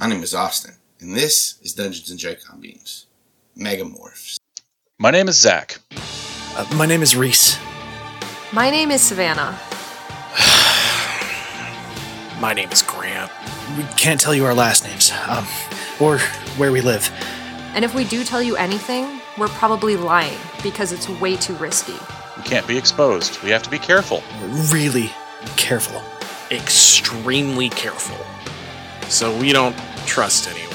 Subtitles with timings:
[0.00, 3.06] My name is Austin, and this is Dungeons and Dracon Beams.
[3.58, 4.38] Megamorphs.
[4.96, 5.80] My name is Zach.
[6.54, 7.58] Uh, my name is Reese.
[8.52, 9.58] My name is Savannah.
[12.40, 13.32] My name is Grant.
[13.76, 15.44] We can't tell you our last names, um,
[15.98, 16.18] or
[16.58, 17.10] where we live.
[17.74, 21.96] And if we do tell you anything, we're probably lying because it's way too risky.
[22.36, 23.42] We can't be exposed.
[23.42, 24.22] We have to be careful.
[24.70, 25.10] Really
[25.56, 26.00] careful.
[26.52, 28.24] Extremely careful.
[29.08, 30.74] So we don't trust anyone.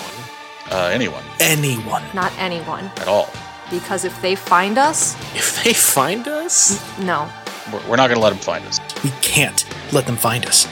[0.72, 2.04] Uh, anyone Anyone.
[2.14, 2.86] Not anyone.
[2.98, 3.30] at all.
[3.70, 7.30] Because if they find us, If they find us, no.
[7.72, 8.80] We're, we're not going to let them find us.
[9.04, 10.66] We can't let them find us.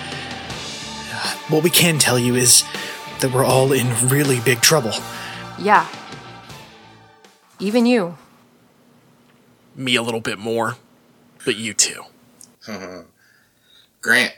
[1.50, 2.64] What we can tell you is
[3.20, 4.94] that we're all in really big trouble.
[5.60, 5.88] Yeah.
[7.60, 8.18] Even you.
[9.76, 10.78] me a little bit more,
[11.46, 12.04] but you too.
[14.02, 14.34] Grant.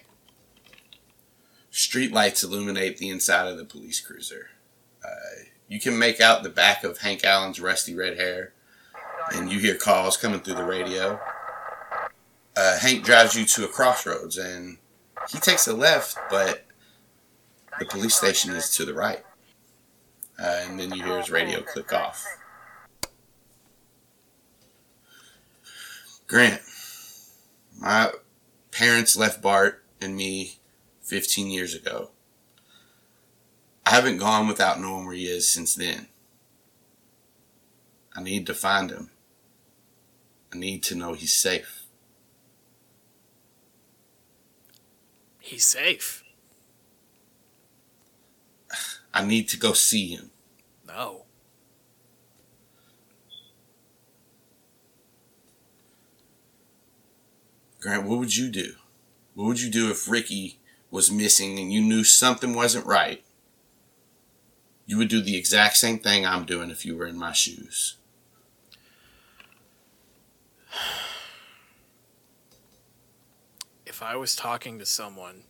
[1.74, 4.52] Street lights illuminate the inside of the police cruiser.
[5.04, 8.54] Uh, you can make out the back of Hank Allen's rusty red hair,
[9.32, 11.20] and you hear calls coming through the radio.
[12.56, 14.78] Uh, Hank drives you to a crossroads, and
[15.32, 16.64] he takes a left, but
[17.80, 19.24] the police station is to the right.
[20.40, 22.24] Uh, and then you hear his radio click off.
[26.28, 26.62] Grant,
[27.80, 28.12] my
[28.70, 30.60] parents left Bart and me
[31.14, 32.10] 15 years ago.
[33.86, 36.08] I haven't gone without knowing where he is since then.
[38.16, 39.12] I need to find him.
[40.52, 41.84] I need to know he's safe.
[45.40, 46.24] He's safe.
[49.14, 50.32] I need to go see him.
[50.88, 51.26] No.
[57.80, 58.74] Grant, what would you do?
[59.36, 60.58] What would you do if Ricky
[60.94, 63.24] was missing and you knew something wasn't right?
[64.86, 67.96] You would do the exact same thing I'm doing if you were in my shoes.
[73.88, 75.46] If I was talking to someone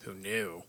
[0.00, 0.64] who knew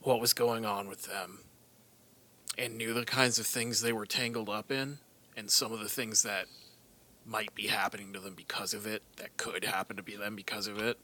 [0.00, 1.44] what was going on with them
[2.58, 4.98] and knew the kinds of things they were tangled up in
[5.36, 6.46] and some of the things that
[7.26, 10.66] might be happening to them because of it, that could happen to be them because
[10.66, 10.98] of it,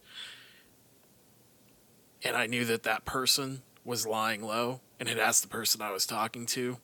[2.23, 5.93] and I knew that that person was lying low and had asked the person I
[5.93, 6.79] was talking to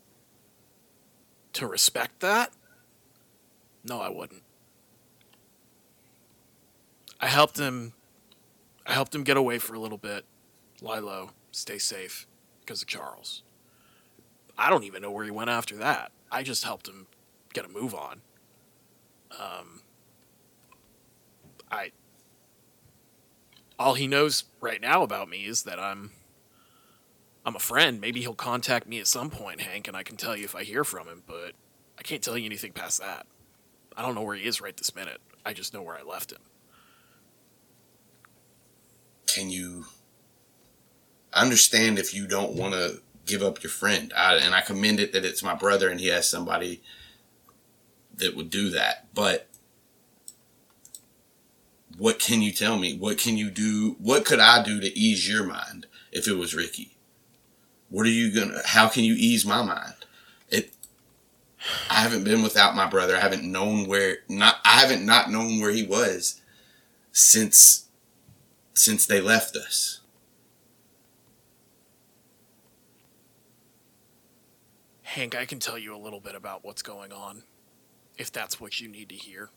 [1.53, 2.53] to respect that,
[3.85, 4.43] no, I wouldn't.
[7.21, 7.93] I helped him.
[8.87, 10.25] I helped him get away for a little bit,
[10.81, 12.27] lie low, stay safe,
[12.61, 13.43] because of Charles.
[14.59, 16.13] I don't even know where he went after that.
[16.31, 17.07] I just helped him
[17.53, 18.21] get a move on.
[19.33, 19.83] Um,
[21.71, 21.93] I.
[23.79, 26.13] All he knows right now about me is that I'm.
[27.45, 28.01] I'm a friend.
[28.01, 30.65] Maybe he'll contact me at some point, Hank, and I can tell you if I
[30.65, 31.23] hear from him.
[31.27, 31.53] But
[31.99, 33.27] I can't tell you anything past that.
[33.97, 35.21] I don't know where he is right this minute.
[35.45, 36.41] I just know where I left him.
[39.27, 39.87] Can you
[41.37, 44.13] I understand if you don't want to give up your friend?
[44.17, 46.83] I, and I commend it that it's my brother and he has somebody
[48.17, 49.07] that would do that.
[49.15, 49.49] But
[51.99, 52.97] what can you tell me?
[52.97, 53.97] What can you do?
[53.99, 56.97] What could I do to ease your mind if it was Ricky?
[57.89, 58.61] What are you gonna?
[58.65, 59.95] How can you ease my mind?
[60.49, 60.73] It.
[61.91, 63.17] I haven't been without my brother.
[63.17, 64.57] I haven't known where not.
[64.65, 66.41] I haven't not known where he was
[67.13, 67.89] since
[68.75, 70.01] since they left us.
[75.03, 77.43] Hank, I can tell you a little bit about what's going on,
[78.17, 79.51] if that's what you need to hear.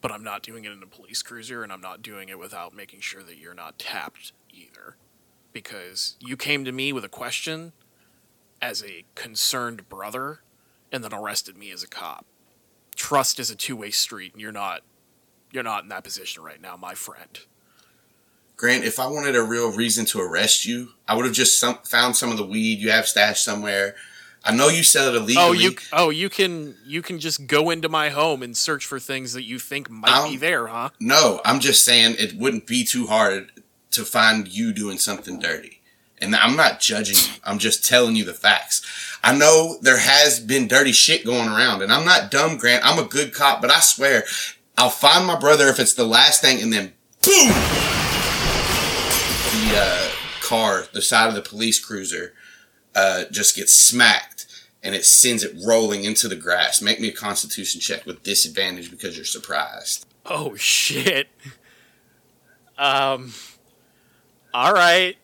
[0.00, 2.74] But I'm not doing it in a police cruiser, and I'm not doing it without
[2.74, 4.96] making sure that you're not tapped either.
[5.52, 7.72] Because you came to me with a question
[8.60, 10.40] as a concerned brother,
[10.92, 12.26] and then arrested me as a cop.
[12.94, 14.82] Trust is a two-way street, and you're not
[15.52, 17.38] you're not in that position right now, my friend.
[18.56, 21.78] Grant, if I wanted a real reason to arrest you, I would have just some,
[21.84, 23.94] found some of the weed you have stashed somewhere.
[24.44, 25.36] I know you sell it illegally.
[25.38, 29.00] Oh, you oh you can you can just go into my home and search for
[29.00, 30.90] things that you think might be Um, there, huh?
[31.00, 33.50] No, I'm just saying it wouldn't be too hard
[33.92, 35.80] to find you doing something dirty.
[36.18, 37.40] And I'm not judging you.
[37.44, 38.82] I'm just telling you the facts.
[39.22, 42.84] I know there has been dirty shit going around, and I'm not dumb, Grant.
[42.86, 44.24] I'm a good cop, but I swear,
[44.78, 46.92] I'll find my brother if it's the last thing, and then
[47.22, 47.48] boom!
[49.54, 50.10] The uh,
[50.40, 52.34] car, the side of the police cruiser,
[52.94, 54.46] uh, just gets smacked,
[54.82, 56.80] and it sends it rolling into the grass.
[56.82, 60.06] Make me a constitution check with disadvantage because you're surprised.
[60.26, 61.28] Oh shit.
[62.78, 63.32] Um
[64.52, 65.16] All right.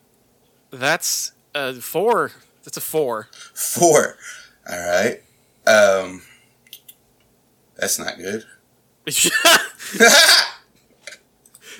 [0.70, 2.32] That's a four.
[2.64, 3.28] That's a four.
[3.54, 4.16] Four.
[4.70, 5.22] All right.
[5.66, 6.22] Um,
[7.76, 8.44] that's not good.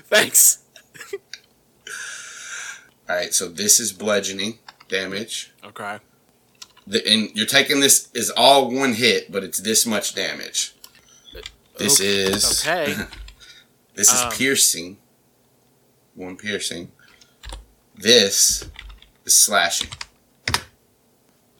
[0.08, 0.58] Thanks.
[3.08, 3.34] All right.
[3.34, 4.60] So this is bludgeoning
[4.90, 5.52] damage.
[5.64, 5.98] Okay.
[6.87, 10.75] The, and you're taking this is all one hit, but it's this much damage.
[11.78, 12.10] This Okay.
[12.10, 12.96] is Okay.
[13.94, 14.98] This is Um, piercing.
[16.14, 16.92] One piercing.
[17.94, 18.69] This
[19.26, 19.90] is slashing.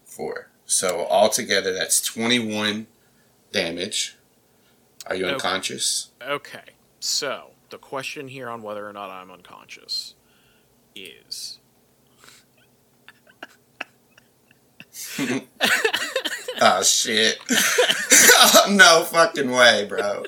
[0.05, 0.51] Four.
[0.65, 2.87] So altogether, that's 21
[3.53, 4.17] damage.
[5.07, 5.35] Are you Okay.
[5.35, 6.11] unconscious?
[6.23, 6.71] Okay.
[7.01, 10.15] So, the question here on whether or not I'm unconscious
[10.95, 11.59] is
[16.63, 17.39] Oh, shit.
[18.69, 20.25] no fucking way, bro.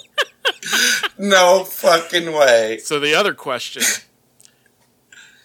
[1.18, 2.78] no fucking way.
[2.78, 3.82] So the other question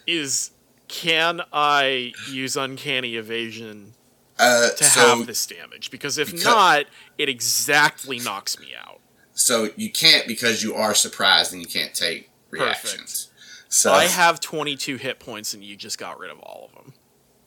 [0.05, 0.51] is
[0.87, 3.95] can I use uncanny evasion
[4.39, 5.91] Uh, to so, have this damage?
[5.91, 6.85] Because if because- not,
[7.17, 9.01] it exactly knocks me out.
[9.33, 13.29] so you can't because you are surprised and you can't take reactions.
[13.67, 16.93] So I have 22 hit points and you just got rid of all of them.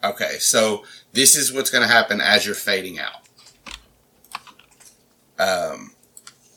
[0.02, 3.28] Okay, so this is what's going to happen as you're fading out.
[5.38, 5.92] Um,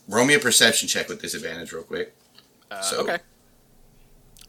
[0.07, 2.15] roll me a perception check with disadvantage, real quick.
[2.71, 3.17] Uh, So- okay.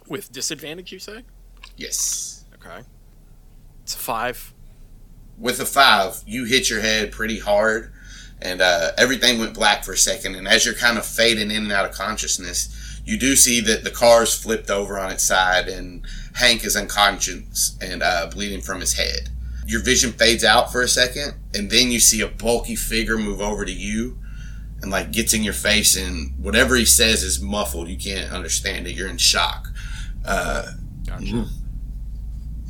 [0.06, 1.24] With disadvantage, you say?
[1.76, 2.44] Yes.
[2.54, 2.82] Okay.
[3.82, 4.52] It's a five.
[5.38, 7.92] With a five, you hit your head pretty hard,
[8.40, 10.34] and uh, everything went black for a second.
[10.36, 13.82] And as you're kind of fading in and out of consciousness, you do see that
[13.82, 18.80] the car's flipped over on its side, and Hank is unconscious and uh, bleeding from
[18.80, 19.30] his head.
[19.66, 23.40] Your vision fades out for a second, and then you see a bulky figure move
[23.40, 24.18] over to you
[24.82, 27.88] and like gets in your face, and whatever he says is muffled.
[27.88, 28.94] You can't understand it.
[28.94, 29.68] You're in shock.
[30.24, 30.72] Uh,
[31.06, 31.46] Gotcha.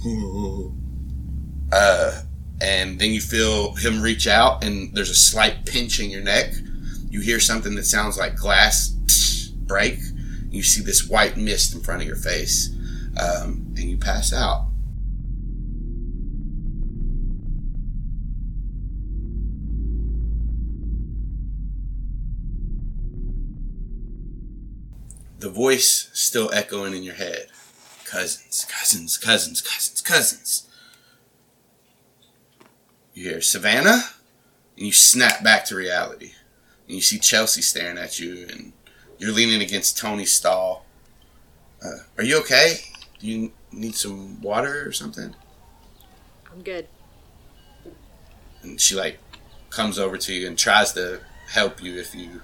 [1.72, 2.22] uh,
[2.60, 6.52] and then you feel him reach out, and there's a slight pinch in your neck.
[7.10, 8.90] You hear something that sounds like glass
[9.66, 9.98] break.
[10.50, 12.70] You see this white mist in front of your face,
[13.18, 14.66] um, and you pass out.
[25.38, 27.48] The voice still echoing in your head.
[28.06, 30.68] Cousins, cousins, cousins, cousins, cousins.
[33.12, 34.04] You hear Savannah,
[34.76, 36.32] and you snap back to reality.
[36.86, 38.72] And you see Chelsea staring at you, and
[39.18, 40.86] you're leaning against Tony's stall.
[41.84, 42.76] Uh, are you okay?
[43.24, 45.34] You need some water or something?
[46.52, 46.86] I'm good.
[48.62, 49.18] And she like
[49.70, 52.42] comes over to you and tries to help you if you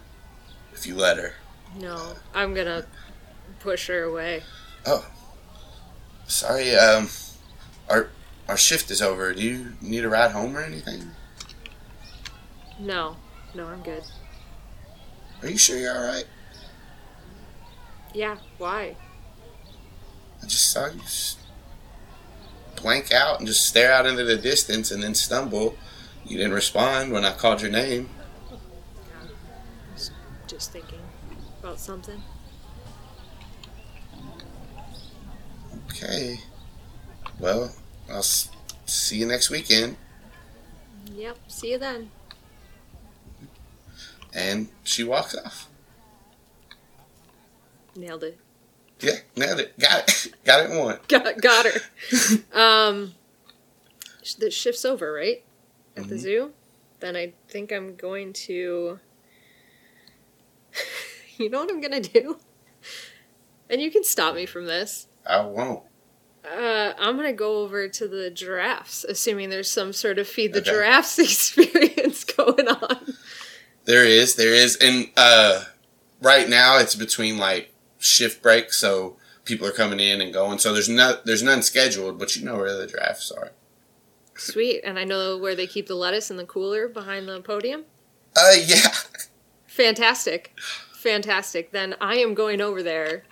[0.72, 1.34] if you let her.
[1.78, 2.86] No, I'm gonna
[3.58, 4.42] push her away.
[4.86, 5.06] Oh,
[6.26, 6.74] sorry.
[6.74, 7.10] Um,
[7.90, 8.08] our
[8.48, 9.34] our shift is over.
[9.34, 11.10] Do you need a ride home or anything?
[12.78, 13.16] No,
[13.54, 14.04] no, I'm good.
[15.42, 16.24] Are you sure you're all right?
[18.14, 18.96] Yeah, why?
[20.42, 21.36] I just saw you s-
[22.76, 25.76] blank out and just stare out into the distance and then stumble.
[26.24, 28.08] You didn't respond when I called your name.
[30.46, 31.00] Just thinking
[31.62, 32.22] about something.
[35.86, 36.40] Okay.
[37.38, 37.74] Well,
[38.10, 38.50] I'll s-
[38.86, 39.96] see you next weekend.
[41.14, 42.10] Yep, see you then.
[44.32, 45.68] And she walks off.
[47.96, 48.38] Nailed it.
[49.00, 49.78] Yeah, nailed it.
[49.78, 50.34] Got it.
[50.44, 50.98] Got it in one.
[51.08, 51.80] Got, got her.
[52.52, 53.14] um,
[54.38, 55.42] the shift's over, right?
[55.96, 56.18] At the Mhm.
[56.18, 56.52] zoo?
[57.00, 58.98] Then I think I'm going to.
[61.38, 62.38] you know what I'm gonna do?
[63.68, 65.06] And you can stop me from this.
[65.26, 65.82] I won't.
[66.44, 70.60] Uh, I'm gonna go over to the giraffes, assuming there's some sort of feed the
[70.60, 70.70] Okay.
[70.70, 73.14] giraffes experience going on.
[73.84, 75.64] There is, there is, and uh,
[76.20, 80.58] right now it's between like shift break, so people are coming in and going.
[80.58, 83.52] So there's not, there's none scheduled, but you know where the drafts are.
[84.36, 87.84] Sweet, and I know where they keep the lettuce in the cooler behind the podium.
[88.36, 88.88] Uh, yeah.
[89.66, 90.58] Fantastic.
[90.94, 91.72] Fantastic.
[91.72, 93.24] Then I am going over there,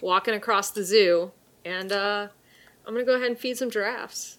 [0.00, 1.32] walking across the zoo,
[1.64, 2.28] and uh,
[2.86, 4.38] I'm to go ahead and feed some giraffes.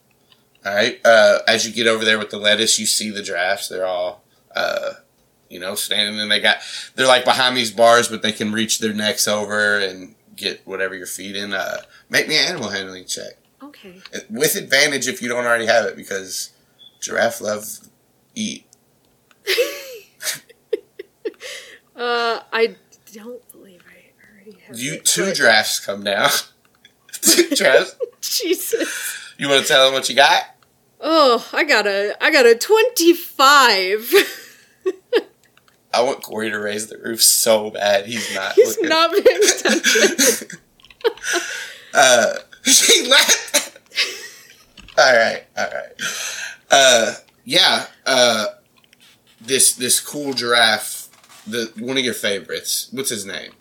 [0.65, 0.99] All right.
[1.05, 3.67] Uh, as you get over there with the lettuce, you see the drafts.
[3.67, 4.23] They're all,
[4.55, 4.93] uh,
[5.55, 6.57] you know, standing and they got,
[6.95, 10.93] they're like behind these bars, but they can reach their necks over and get whatever
[10.93, 11.53] you're feeding.
[11.53, 11.77] Uh,
[12.09, 13.33] make me an animal handling check
[13.63, 14.01] Okay.
[14.29, 16.51] with advantage if you don't already have it because
[16.99, 17.65] giraffe love
[18.35, 18.65] eat.
[21.95, 22.75] Uh, I
[23.13, 26.29] don't believe I already have You it, two but- drafts come down.
[27.55, 29.33] Travis, Jesus.
[29.37, 30.43] you want to tell them what you got?
[30.99, 34.13] Oh, I got a I got a 25.
[35.95, 38.05] I want Corey to raise the roof so bad.
[38.05, 38.53] He's not.
[38.53, 38.89] He's looking.
[38.89, 40.47] not paying attention.
[41.93, 42.33] Uh,
[43.07, 43.79] laughed.
[44.97, 45.93] all right, all right.
[46.69, 47.13] Uh,
[47.45, 47.85] yeah.
[48.05, 48.47] Uh,
[49.39, 51.07] this this cool giraffe,
[51.47, 52.89] the one of your favorites.
[52.91, 53.51] What's his name?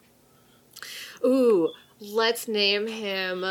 [1.25, 3.45] Ooh, let's name him.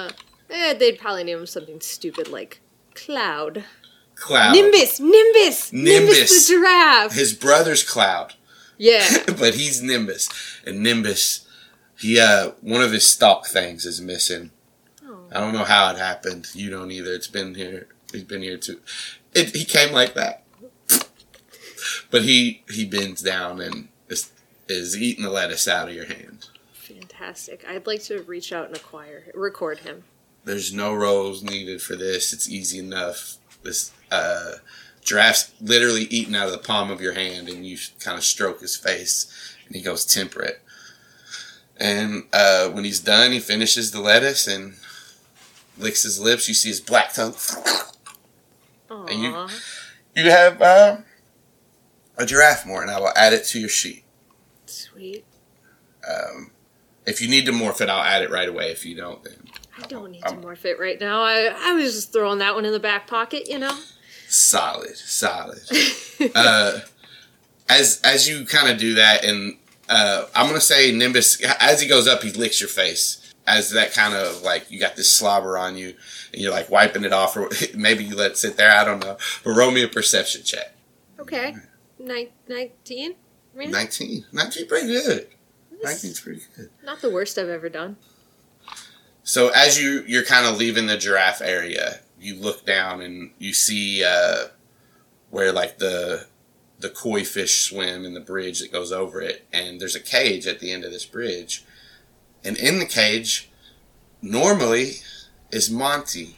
[0.49, 2.59] Eh, they'd probably name him something stupid like
[2.93, 3.63] Cloud.
[4.15, 4.53] Cloud.
[4.53, 6.47] Nimbus, Nimbus, Nimbus, Nimbus.
[6.47, 7.13] the giraffe.
[7.13, 8.33] His brother's Cloud,
[8.77, 9.07] Yeah.
[9.25, 10.29] but he's Nimbus,
[10.65, 11.47] and Nimbus,
[11.97, 14.51] he uh, one of his stalk things is missing.
[15.05, 15.19] Oh.
[15.31, 16.47] I don't know how it happened.
[16.53, 17.13] You don't either.
[17.13, 17.87] It's been here.
[18.11, 18.79] He's been here too.
[19.33, 20.43] It, he came like that,
[22.11, 24.31] but he he bends down and is
[24.67, 26.47] is eating the lettuce out of your hand.
[26.73, 27.65] Fantastic.
[27.67, 30.03] I'd like to reach out and acquire, record him.
[30.43, 32.33] There's no roles needed for this.
[32.33, 33.37] It's easy enough.
[33.63, 34.55] This uh,
[35.03, 38.61] giraffe's literally eating out of the palm of your hand, and you kind of stroke
[38.61, 40.61] his face, and he goes temperate.
[41.77, 44.75] And uh, when he's done, he finishes the lettuce and
[45.77, 46.47] licks his lips.
[46.47, 47.33] You see his black tongue.
[47.33, 49.09] Aww.
[49.11, 49.47] And you-
[50.23, 50.97] You have uh,
[52.17, 54.03] a giraffe morph, and I will add it to your sheet.
[54.67, 55.25] Sweet.
[56.07, 56.51] Um,
[57.07, 58.69] if you need to morph it, I'll add it right away.
[58.71, 59.47] If you don't, then
[59.81, 61.23] I don't need Um, to morph it right now.
[61.23, 63.75] I, I was just throwing that one in the back pocket, you know?
[64.33, 65.59] Solid, solid.
[66.35, 66.79] uh,
[67.69, 69.57] as as you kind of do that, and
[69.89, 73.19] uh, I'm gonna say Nimbus as he goes up, he licks your face.
[73.45, 75.95] As that kind of like you got this slobber on you,
[76.31, 78.71] and you're like wiping it off, or maybe you let it sit there.
[78.71, 79.17] I don't know.
[79.43, 80.73] But roll me a perception check.
[81.19, 81.55] Okay.
[81.99, 83.15] Nin- 19?
[83.53, 83.71] Rena?
[83.71, 84.25] 19.
[84.31, 85.27] 19 pretty good.
[85.83, 86.69] 19's pretty good.
[86.83, 87.97] Not the worst I've ever done.
[89.23, 93.53] So as you you're kind of leaving the giraffe area, you look down and you
[93.53, 94.45] see uh,
[95.29, 96.27] where like the
[96.79, 100.47] the koi fish swim in the bridge that goes over it, and there's a cage
[100.47, 101.63] at the end of this bridge,
[102.43, 103.49] and in the cage,
[104.21, 104.95] normally,
[105.51, 106.37] is Monty,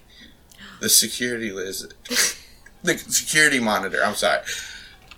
[0.82, 1.94] the security lizard,
[2.84, 4.04] the security monitor.
[4.04, 4.42] I'm sorry,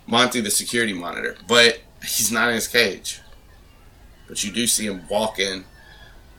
[0.06, 3.20] Monty, the security monitor, but he's not in his cage.
[4.28, 5.64] But you do see him walking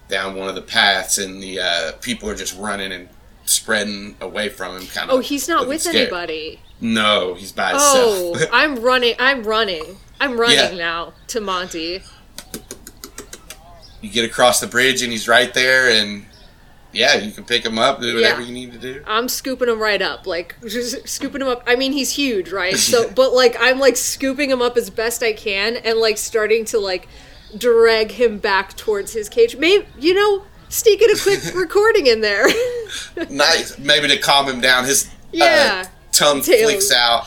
[0.08, 3.10] down one of the paths, and the uh, people are just running and
[3.50, 4.88] spreading away from him.
[4.88, 5.16] Kind of.
[5.18, 5.96] Oh, he's not with scared.
[5.96, 6.62] anybody.
[6.82, 8.50] No, he's by Oh, himself.
[8.54, 9.16] I'm running.
[9.20, 9.98] I'm running.
[10.22, 10.76] I'm running Yeah.
[10.76, 12.02] now to Monty.
[14.02, 16.26] you get across the bridge, and he's right there, and
[16.94, 18.48] yeah, you can pick him up, do whatever Yeah.
[18.48, 19.04] you need to do.
[19.06, 21.64] I'm scooping him right up, like just scooping him up.
[21.68, 22.76] I mean, he's huge, right?
[22.78, 26.66] So, but like I'm like scooping him up as best I can, and like starting
[26.66, 27.08] to like
[27.58, 29.58] drag him back towards his cage.
[29.58, 32.48] Maybe you know, sneaking a quick recording in there.
[33.30, 34.86] nice, maybe to calm him down.
[34.86, 35.84] His Yeah.
[35.86, 37.26] uh, tongue flicks out,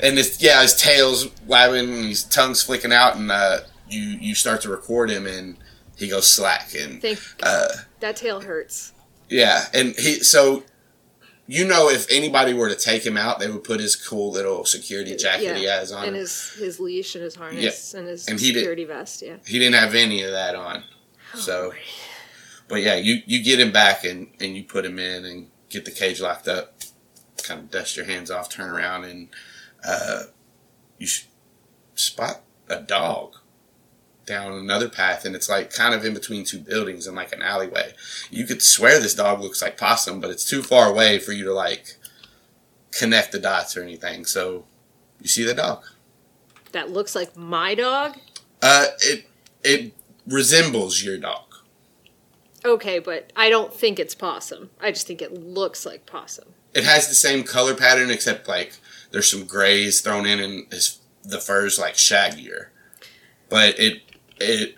[0.00, 4.34] and his yeah, his tail's wagging, and his tongue's flicking out, and uh, you you
[4.34, 5.56] start to record him, and
[5.96, 7.68] he goes slack, and Think uh,
[8.00, 8.92] that tail hurts.
[9.28, 10.64] Yeah, and he so
[11.46, 14.64] you know if anybody were to take him out, they would put his cool little
[14.64, 16.04] security jacket yeah, he has on.
[16.06, 16.20] and him.
[16.20, 19.22] his his leash and his harness and his And security vest.
[19.22, 19.36] Yeah.
[19.46, 20.84] he didn't have any of that on.
[21.34, 21.72] Oh, So,
[22.70, 25.84] but yeah, you you get him back and and you put him in and get
[25.84, 26.78] the cage locked up.
[27.42, 29.28] Kind of dust your hands off, turn around, and
[29.84, 30.22] uh,
[30.98, 31.08] you
[31.96, 33.36] spot a dog
[34.24, 37.42] down another path, and it's like kind of in between two buildings in like an
[37.42, 37.92] alleyway.
[38.30, 41.44] You could swear this dog looks like possum, but it's too far away for you
[41.46, 41.96] to like
[42.92, 44.24] connect the dots or anything.
[44.24, 44.64] So
[45.20, 45.82] you see the dog.
[46.70, 48.16] That looks like my dog.
[48.62, 49.26] Uh, it
[49.64, 49.92] it
[50.24, 51.49] resembles your dog.
[52.64, 54.70] Okay, but I don't think it's possum.
[54.80, 56.54] I just think it looks like possum.
[56.74, 58.74] It has the same color pattern, except like
[59.10, 62.66] there's some grays thrown in, and his the fur's like shaggier.
[63.48, 64.02] But it
[64.38, 64.74] it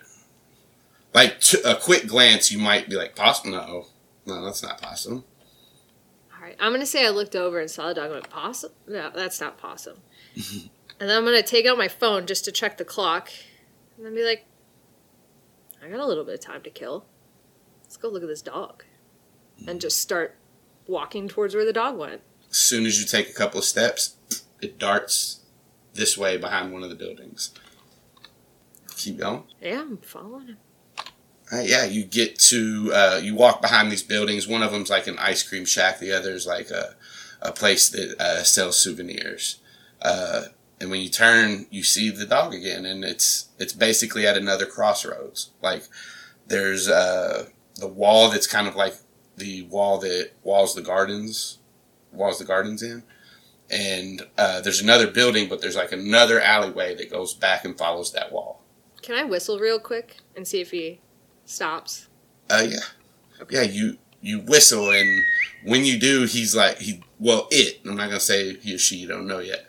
[1.13, 3.51] like to a quick glance, you might be like possum.
[3.51, 3.87] No,
[4.25, 5.25] no, that's not possum.
[6.33, 8.05] All right, I'm gonna say I looked over and saw the dog.
[8.05, 8.71] and went possum.
[8.87, 9.97] No, that's not possum.
[10.35, 13.29] and then I'm gonna take out my phone just to check the clock,
[13.97, 14.45] and then be like,
[15.83, 17.05] I got a little bit of time to kill.
[17.93, 18.85] Let's go look at this dog,
[19.67, 20.35] and just start
[20.87, 22.21] walking towards where the dog went.
[22.49, 24.15] As soon as you take a couple of steps,
[24.63, 25.41] it darts
[25.93, 27.51] this way behind one of the buildings.
[28.97, 29.43] Keep going.
[29.61, 30.57] Yeah, I'm following him.
[31.51, 34.47] Uh, yeah, you get to uh, you walk behind these buildings.
[34.47, 35.99] One of them's like an ice cream shack.
[35.99, 36.95] The other's like a
[37.43, 39.59] a place that uh, sells souvenirs.
[40.01, 40.45] Uh,
[40.81, 44.65] and when you turn, you see the dog again, and it's it's basically at another
[44.65, 45.51] crossroads.
[45.61, 45.83] Like
[46.47, 48.95] there's uh, the wall that's kind of like
[49.37, 51.59] the wall that walls the gardens,
[52.11, 53.03] walls the gardens in,
[53.69, 58.11] and uh, there's another building, but there's like another alleyway that goes back and follows
[58.11, 58.61] that wall.
[59.01, 61.01] Can I whistle real quick and see if he
[61.45, 62.07] stops?
[62.49, 62.79] Uh, yeah,
[63.49, 63.63] yeah.
[63.63, 65.23] You you whistle, and
[65.65, 67.03] when you do, he's like he.
[67.19, 67.81] Well, it.
[67.85, 68.97] I'm not gonna say he or she.
[68.97, 69.65] You don't know yet.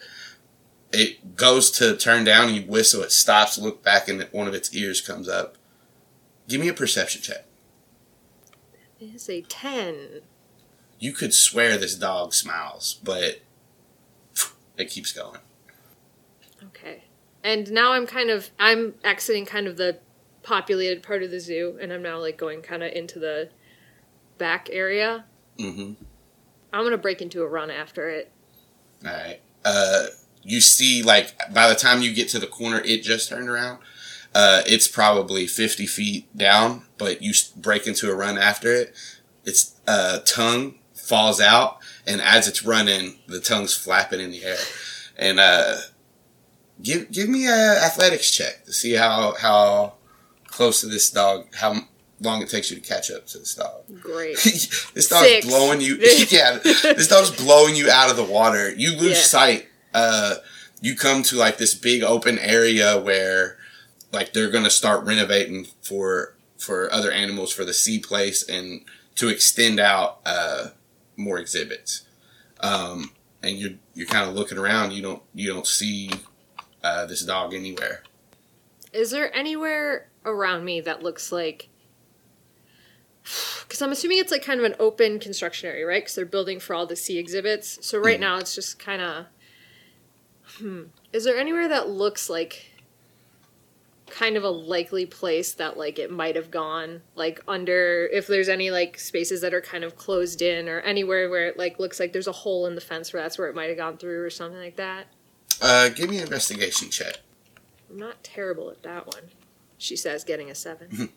[0.93, 2.49] It goes to turn down.
[2.49, 3.03] And you whistle.
[3.03, 3.59] It stops.
[3.59, 5.57] Look back, and one of its ears comes up.
[6.49, 7.47] Give me a perception check.
[9.15, 10.21] It's a 10.
[10.99, 13.41] You could swear this dog smiles, but
[14.77, 15.41] it keeps going.
[16.67, 17.05] Okay.
[17.43, 19.99] And now I'm kind of I'm exiting kind of the
[20.43, 23.51] populated part of the zoo and I'm now like going kind of into the
[24.39, 25.25] back area.
[25.59, 26.03] Mm-hmm.
[26.73, 28.33] I'm going to break into a run after it.
[29.07, 29.41] All right.
[29.65, 30.07] Uh,
[30.43, 33.79] you see, like by the time you get to the corner, it just turned around.
[34.35, 38.95] Uh, it's probably 50 feet down, but you break into a run after it.
[39.45, 44.57] Its uh, tongue falls out, and as it's running, the tongue's flapping in the air.
[45.17, 45.77] And uh,
[46.83, 47.53] give give me a
[47.85, 49.95] athletics check to see how how
[50.47, 51.77] close to this dog, how
[52.21, 53.83] long it takes you to catch up to this dog.
[54.01, 54.37] Great.
[54.95, 55.47] this dog's Six.
[55.47, 55.97] blowing you.
[56.31, 58.75] yeah, this dog's blowing you out of the water.
[58.75, 59.23] You lose Yeah.
[59.23, 59.69] sight.
[59.93, 60.37] Uh,
[60.81, 63.57] you come to like this big open area where,
[64.15, 68.83] like, they're gonna start renovating for for other animals for the sea place and
[69.17, 70.69] to extend out uh,
[71.17, 72.03] more exhibits.
[72.61, 73.11] Um,
[73.43, 74.93] and you're you're kind of looking around.
[74.93, 76.11] You don't you don't see
[76.83, 78.03] uh, this dog anywhere.
[78.93, 81.69] Is there anywhere around me that looks like
[83.63, 86.03] because I'm assuming it's like kind of an open construction area, right?
[86.03, 87.85] Because they're building for all the sea exhibits.
[87.87, 88.21] So right Mhm.
[88.21, 89.27] now it's just kind of.
[90.59, 90.83] Hmm.
[91.13, 92.71] Is there anywhere that looks like
[94.15, 98.49] kind of a likely place that like it might have gone like under if there's
[98.49, 101.99] any like spaces that are kind of closed in or anywhere where it like looks
[101.99, 104.23] like there's a hole in the fence where that's where it might have gone through
[104.25, 105.07] or something like that
[105.61, 107.15] Uh, give me an investigation check.
[107.91, 109.25] i'm not terrible at that one
[109.79, 111.09] she says getting a seven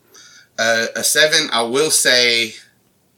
[0.58, 1.48] Uh, a seven.
[1.52, 2.54] I will say,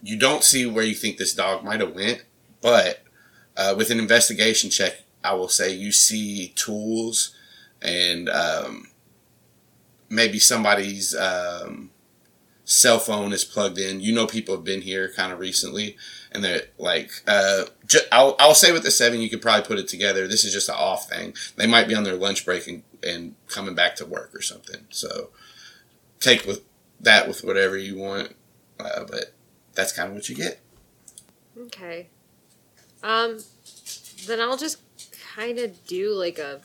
[0.02, 2.22] you don't see where you think this dog might have went,
[2.60, 3.02] but
[3.56, 7.34] uh, with an investigation check, I will say you see tools
[7.80, 8.88] and um,
[10.10, 11.90] maybe somebody's um,
[12.64, 14.00] cell phone is plugged in.
[14.00, 15.96] You know, people have been here kind of recently,
[16.32, 19.78] and they're like, uh, ju- I'll, I'll say with the seven, you could probably put
[19.78, 20.28] it together.
[20.28, 21.34] This is just an off thing.
[21.56, 24.86] They might be on their lunch break and, and coming back to work or something.
[24.90, 25.30] So
[26.18, 26.62] take with
[27.00, 28.36] that with whatever you want,
[28.78, 29.32] uh, but
[29.74, 30.60] that's kind of what you get.
[31.58, 32.08] Okay.
[33.02, 33.38] Um,
[34.26, 34.78] then I'll just
[35.34, 36.60] kind of do like a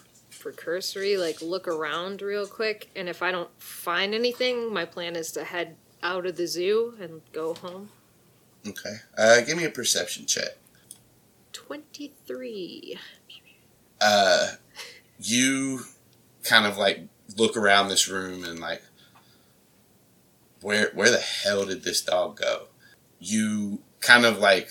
[0.45, 5.31] precursory, like look around real quick, and if I don't find anything, my plan is
[5.31, 7.89] to head out of the zoo and go home.
[8.67, 8.97] Okay.
[9.17, 10.59] Uh, give me a perception check.
[11.51, 12.99] 23.
[13.99, 14.49] Uh,
[15.17, 15.79] you
[16.43, 18.83] kind of like look around this room and like,
[20.61, 22.67] where where the hell did this dog go?
[23.19, 24.69] You kind of like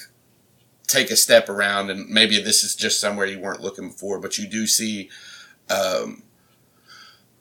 [0.87, 4.39] take a step around, and maybe this is just somewhere you weren't looking for, but
[4.39, 5.11] you do see
[5.71, 6.23] um,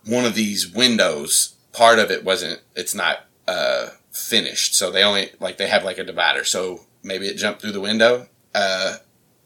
[0.06, 1.56] one of these windows.
[1.72, 2.62] Part of it wasn't.
[2.76, 6.44] It's not uh, finished, so they only like they have like a divider.
[6.44, 8.28] So maybe it jumped through the window.
[8.54, 8.98] Uh,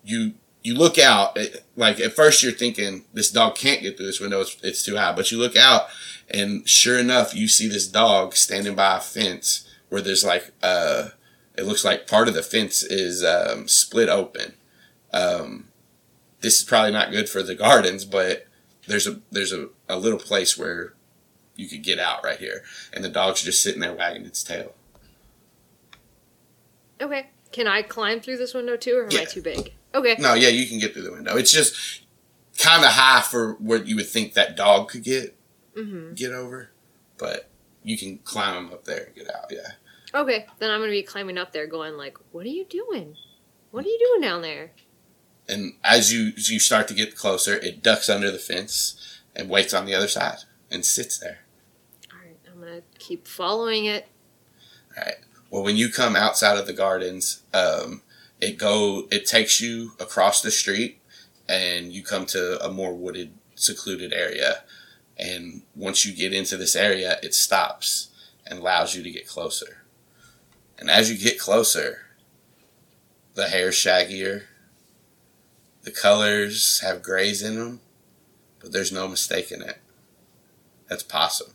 [0.03, 1.37] you you look out.
[1.37, 4.41] It, like at first, you're thinking this dog can't get through this window.
[4.41, 5.13] It's, it's too high.
[5.13, 5.87] But you look out,
[6.29, 11.09] and sure enough, you see this dog standing by a fence where there's like uh,
[11.57, 14.53] it looks like part of the fence is um, split open.
[15.13, 15.69] Um,
[16.41, 18.46] this is probably not good for the gardens, but
[18.87, 20.93] there's a there's a, a little place where
[21.55, 24.73] you could get out right here, and the dog's just sitting there wagging its tail.
[27.01, 27.27] Okay.
[27.51, 29.73] Can I climb through this window too, or am I too big?
[29.95, 30.15] Okay.
[30.19, 31.37] No, yeah, you can get through the window.
[31.37, 32.01] It's just
[32.59, 35.35] kind of high for what you would think that dog could get
[35.75, 36.15] Mm-hmm.
[36.15, 36.71] get over,
[37.19, 37.49] but
[37.83, 39.45] you can climb up there and get out.
[39.51, 39.73] Yeah.
[40.19, 40.47] Okay.
[40.57, 43.15] Then I'm gonna be climbing up there, going like, "What are you doing?
[43.69, 44.71] What are you doing down there?"
[45.49, 49.49] And as you as you start to get closer, it ducks under the fence and
[49.49, 51.39] waits on the other side and sits there.
[52.11, 52.37] All right.
[52.51, 54.07] I'm gonna keep following it.
[54.97, 55.15] All right.
[55.49, 58.01] Well, when you come outside of the gardens, um,
[58.41, 60.99] it go it takes you across the street,
[61.47, 64.63] and you come to a more wooded, secluded area.
[65.17, 68.09] And once you get into this area, it stops
[68.45, 69.83] and allows you to get closer.
[70.77, 72.01] And as you get closer,
[73.33, 74.43] the hair's shaggier.
[75.87, 77.79] The colors have grays in them,
[78.59, 79.77] but there's no mistaking it.
[80.89, 81.53] That's possum.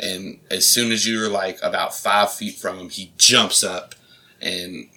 [0.00, 3.94] And as soon as you're like about five feet from him, he jumps up
[4.42, 4.88] and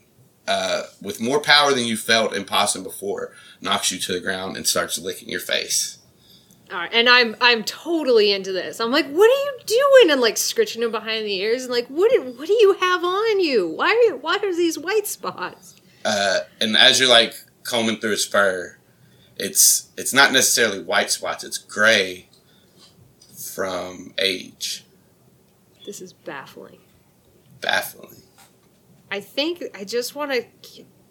[0.48, 3.32] uh, with more power than you felt in possum before,
[3.62, 6.00] knocks you to the ground and starts licking your face.
[6.72, 8.80] All right, and I'm I'm totally into this.
[8.80, 10.12] I'm like, what are you doing?
[10.14, 13.04] And like scratching him behind the ears, and like, what do, what do you have
[13.04, 13.68] on you?
[13.68, 15.77] Why are you, why are these white spots?
[16.08, 18.78] Uh, and as you're like combing through his fur,
[19.36, 22.30] it's it's not necessarily white spots; it's gray
[23.54, 24.86] from age.
[25.86, 26.80] This is baffling.
[27.60, 28.22] Baffling.
[29.12, 30.46] I think I just want to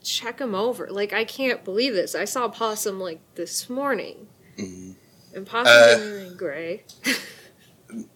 [0.02, 0.88] check him over.
[0.90, 2.14] Like, I can't believe this.
[2.14, 4.28] I saw Possum like this morning,
[4.58, 4.92] hmm
[5.34, 6.84] and Possum Uh, didn't gray.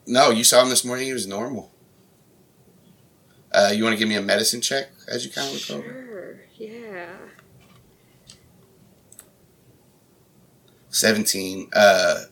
[0.06, 1.06] No, you saw him this morning.
[1.06, 1.70] He was normal.
[3.52, 6.09] Uh, you want to give me a medicine check as you kind of look over?
[6.60, 7.16] Yeah.
[10.90, 12.24] 17 uh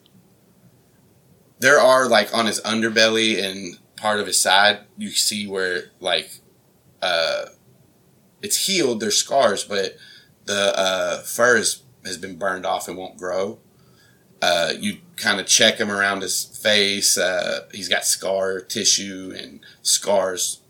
[1.60, 6.40] there are like on his underbelly and part of his side you see where like
[7.00, 7.46] uh
[8.42, 9.96] it's healed there's scars but
[10.44, 13.58] the uh fur is, has been burned off and won't grow
[14.42, 19.60] uh you kind of check him around his face uh he's got scar tissue and
[19.80, 20.60] scars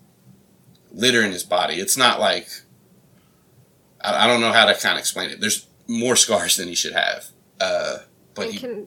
[0.92, 2.48] littering his body it's not like
[4.02, 6.74] I, I don't know how to kind of explain it there's more scars than he
[6.74, 7.26] should have
[7.60, 7.98] uh,
[8.34, 8.86] but he, can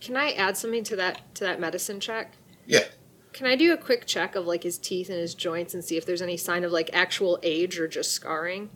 [0.00, 2.32] can I add something to that to that medicine check?
[2.66, 2.84] yeah,
[3.32, 5.96] Can I do a quick check of like his teeth and his joints and see
[5.96, 8.70] if there's any sign of like actual age or just scarring?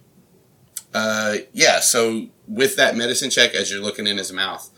[0.94, 1.80] uh, yeah.
[1.80, 4.70] So with that medicine check, as you're looking in his mouth,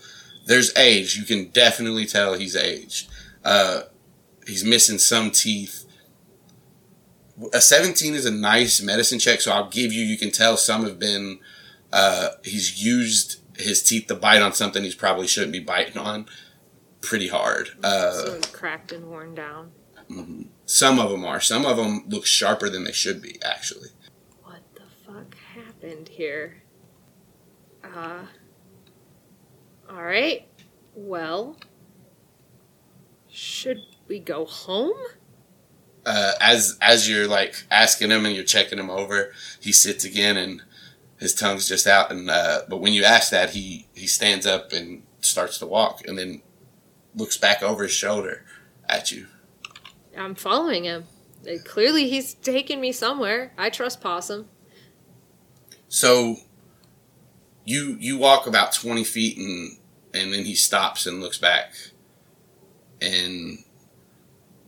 [0.45, 1.15] there's age.
[1.17, 3.09] You can definitely tell he's aged.
[3.43, 3.83] Uh,
[4.47, 5.85] he's missing some teeth.
[7.53, 10.03] A 17 is a nice medicine check, so I'll give you.
[10.03, 11.39] You can tell some have been.
[11.91, 16.25] Uh, he's used his teeth to bite on something he's probably shouldn't be biting on.
[17.01, 17.69] Pretty hard.
[17.83, 19.71] Uh, so cracked and worn down.
[20.09, 20.47] mhm.
[20.65, 21.39] Some of them are.
[21.39, 23.39] Some of them look sharper than they should be.
[23.43, 23.89] Actually.
[24.43, 26.61] What the fuck happened here?
[27.83, 28.23] Uh.
[29.89, 30.47] Alright.
[30.93, 31.57] Well.
[33.29, 34.97] Should we go home?
[36.05, 40.37] Uh, as as you're like asking him and you're checking him over, he sits again
[40.37, 40.61] and
[41.19, 42.11] his tongue's just out.
[42.11, 46.01] And uh, but when you ask that, he he stands up and starts to walk,
[46.07, 46.41] and then
[47.15, 48.45] looks back over his shoulder
[48.87, 49.27] at you.
[50.17, 51.05] I'm following him.
[51.45, 53.53] Uh, Clearly, he's taking me somewhere.
[53.57, 54.47] I trust Possum.
[55.87, 56.37] So
[57.65, 59.77] you you walk about twenty feet and
[60.13, 61.73] and then he stops and looks back
[63.01, 63.59] and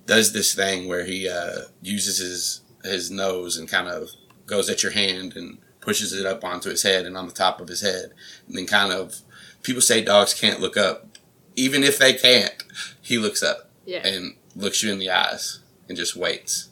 [0.05, 4.09] does this thing where he uh, uses his his nose and kind of
[4.45, 7.61] goes at your hand and pushes it up onto his head and on the top
[7.61, 8.11] of his head
[8.47, 9.17] and then kind of
[9.63, 11.17] people say dogs can't look up
[11.55, 12.63] even if they can't
[13.01, 14.05] he looks up Yeah.
[14.05, 16.69] and looks you in the eyes and just waits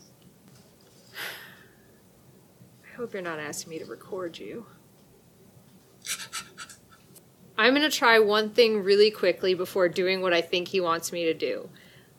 [2.83, 4.65] I hope you're not asking me to record you.
[7.57, 11.11] I'm going to try one thing really quickly before doing what I think he wants
[11.11, 11.69] me to do.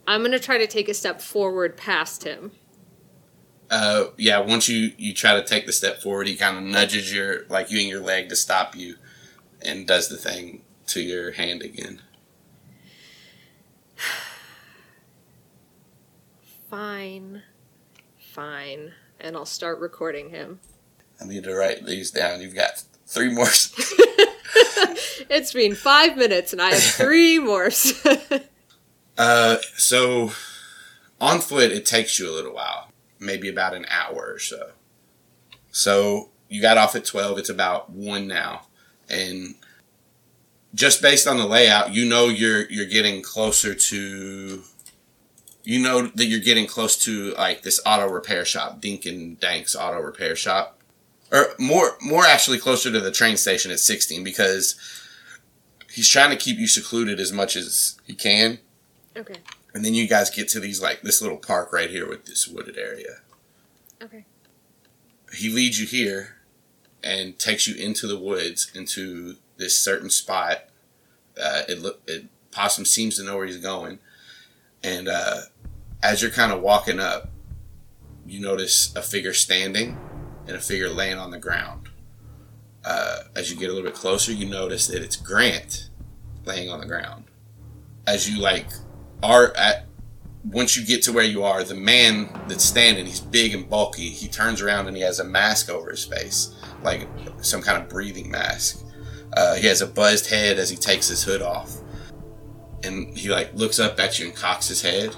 [0.07, 2.51] I'm going to try to take a step forward past him.
[3.69, 7.13] uh, yeah, once you you try to take the step forward, he kind of nudges
[7.13, 8.95] your like you and your leg to stop you,
[9.61, 12.01] and does the thing to your hand again.
[16.69, 17.43] Fine.
[18.19, 18.93] Fine.
[19.19, 20.59] And I'll start recording him.
[21.21, 22.41] I need to write these down.
[22.41, 23.47] You've got three more.
[25.29, 27.69] It's been five minutes and I have three more.
[29.21, 30.31] uh, so
[31.19, 34.71] on foot, it takes you a little while, maybe about an hour or so.
[35.69, 37.37] So you got off at twelve.
[37.37, 38.63] It's about one now,
[39.07, 39.53] and
[40.73, 44.63] just based on the layout, you know you're you're getting closer to.
[45.63, 49.75] You know that you're getting close to like this auto repair shop, Dink and Dank's
[49.75, 50.79] auto repair shop,
[51.31, 54.75] or more more actually closer to the train station at 16 because
[55.91, 58.57] he's trying to keep you secluded as much as he can.
[59.15, 59.35] Okay.
[59.73, 62.47] And then you guys get to these like this little park right here with this
[62.47, 63.19] wooded area.
[64.01, 64.25] Okay.
[65.33, 66.37] He leads you here
[67.03, 70.65] and takes you into the woods into this certain spot.
[71.41, 73.99] Uh, it look it possum seems to know where he's going,
[74.83, 75.41] and uh,
[76.03, 77.29] as you're kind of walking up,
[78.25, 79.97] you notice a figure standing
[80.47, 81.89] and a figure laying on the ground.
[82.83, 85.89] Uh, as you get a little bit closer, you notice that it's Grant
[86.45, 87.25] laying on the ground.
[88.07, 88.67] As you like
[89.23, 89.85] are at
[90.45, 94.09] once you get to where you are, the man that's standing, he's big and bulky.
[94.09, 97.07] He turns around and he has a mask over his face, like
[97.41, 98.83] some kind of breathing mask.
[99.33, 101.77] Uh, he has a buzzed head as he takes his hood off,
[102.83, 105.15] and he like looks up at you and cocks his head.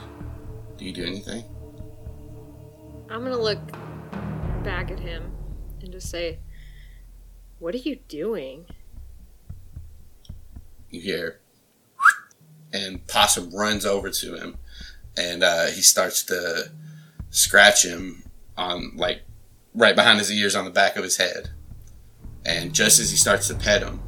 [0.78, 1.46] Do you do anything?
[3.10, 3.60] I'm gonna look
[4.64, 5.32] back at him
[5.82, 6.40] and just say,
[7.60, 8.66] What are you doing?
[10.90, 11.40] You hear,
[12.74, 14.58] and Possum runs over to him,
[15.16, 16.72] and uh, he starts to
[17.30, 18.24] scratch him
[18.58, 19.22] on like
[19.74, 21.52] right behind his ears on the back of his head.
[22.46, 24.02] And just as he starts to pet him,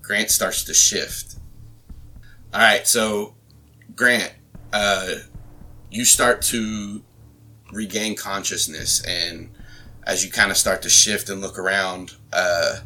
[0.00, 1.36] Grant starts to shift.
[2.52, 3.34] All right, so
[3.94, 4.32] Grant,
[4.72, 5.14] uh,
[5.90, 7.02] you start to
[7.72, 9.50] regain consciousness, and
[10.06, 12.78] as you kind of start to shift and look around, uh,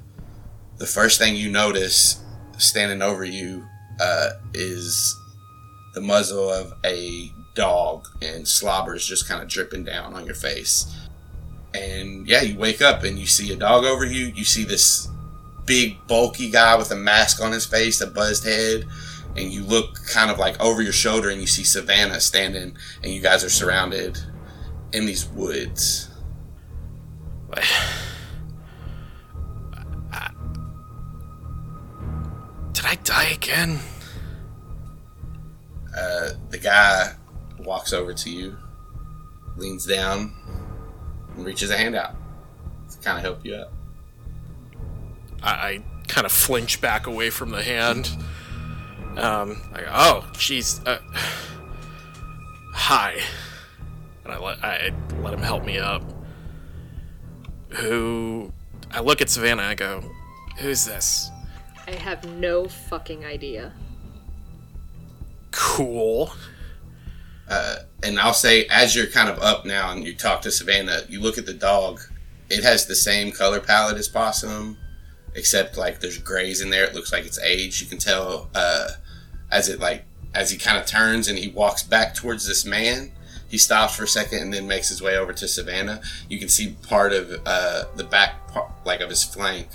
[0.78, 2.22] the first thing you notice
[2.56, 3.66] standing over you
[4.00, 5.18] uh, is
[5.94, 10.34] the muzzle of a dog, and slobber is just kind of dripping down on your
[10.34, 10.94] face.
[11.74, 14.26] And yeah, you wake up and you see a dog over you.
[14.26, 15.08] You see this
[15.66, 18.84] big, bulky guy with a mask on his face, a buzzed head,
[19.36, 23.12] and you look kind of like over your shoulder and you see Savannah standing, and
[23.12, 24.18] you guys are surrounded
[24.92, 26.08] in these woods.
[32.78, 33.80] Did I die again?
[35.96, 37.12] Uh, the guy
[37.58, 38.56] walks over to you,
[39.56, 40.32] leans down,
[41.34, 42.14] and reaches a hand out
[42.88, 43.72] to kind of help you up.
[45.42, 48.10] I, I kind of flinch back away from the hand.
[49.16, 50.80] Um, I go, oh, jeez.
[50.86, 51.00] Uh,
[52.74, 53.20] hi.
[54.22, 56.04] And I let I let him help me up.
[57.70, 58.52] Who?
[58.92, 59.64] I look at Savannah.
[59.64, 60.00] I go,
[60.58, 61.28] who's this?
[61.88, 63.72] I have no fucking idea.
[65.52, 66.30] Cool.
[68.02, 71.20] and I'll say, as you're kind of up now and you talk to Savannah, you
[71.20, 72.00] look at the dog.
[72.50, 74.76] It has the same color palette as Possum,
[75.34, 76.84] except like there's grays in there.
[76.84, 77.80] It looks like it's aged.
[77.80, 78.90] You can tell uh,
[79.50, 83.12] as it like as he kind of turns and he walks back towards this man.
[83.48, 86.02] He stops for a second and then makes his way over to Savannah.
[86.28, 89.68] You can see part of uh, the back part, like of his flank,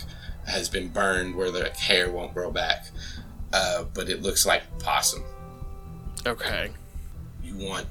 [0.45, 2.87] has been burned where the hair won't grow back.
[3.51, 5.23] Uh, but it looks like Possum.
[6.25, 6.71] Okay.
[7.43, 7.85] You want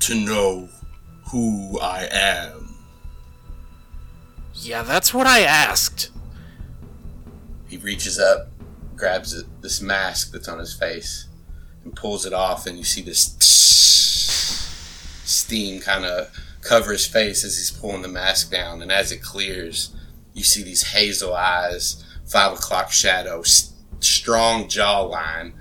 [0.00, 0.68] to know
[1.30, 2.76] who I am.
[4.54, 6.10] Yeah, that's what I asked.
[7.68, 8.48] He reaches up,
[8.96, 11.28] grabs it, this mask that's on his face,
[11.84, 13.36] and pulls it off, and you see this
[15.24, 16.30] steam kind of
[16.62, 18.82] cover his face as he's pulling the mask down.
[18.82, 19.94] And as it clears,
[20.38, 25.52] you see these hazel eyes, five o'clock shadow, s- strong jawline.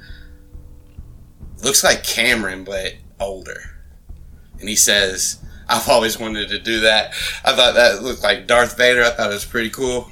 [1.63, 3.61] Looks like Cameron, but older.
[4.59, 7.13] And he says, I've always wanted to do that.
[7.43, 9.03] I thought that looked like Darth Vader.
[9.03, 10.09] I thought it was pretty cool.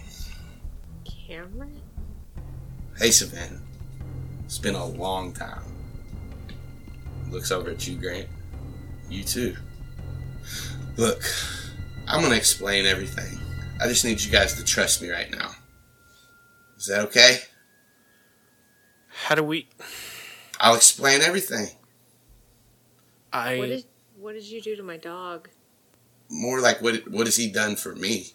[1.28, 1.80] Cameron?
[2.98, 3.62] Hey, Savannah.
[4.46, 5.62] It's been a long time.
[7.30, 8.28] Looks over at you, Grant.
[9.10, 9.56] You too.
[10.98, 11.22] Look,
[12.08, 13.40] I'm gonna explain everything.
[13.80, 15.52] I just need you guys to trust me right now.
[16.78, 17.40] Is that okay?
[19.26, 19.68] How do we?
[20.60, 21.68] I'll explain everything.
[23.34, 23.58] I.
[23.58, 23.86] What did
[24.20, 25.50] what did you do to my dog?
[26.30, 28.28] More like what what has he done for me?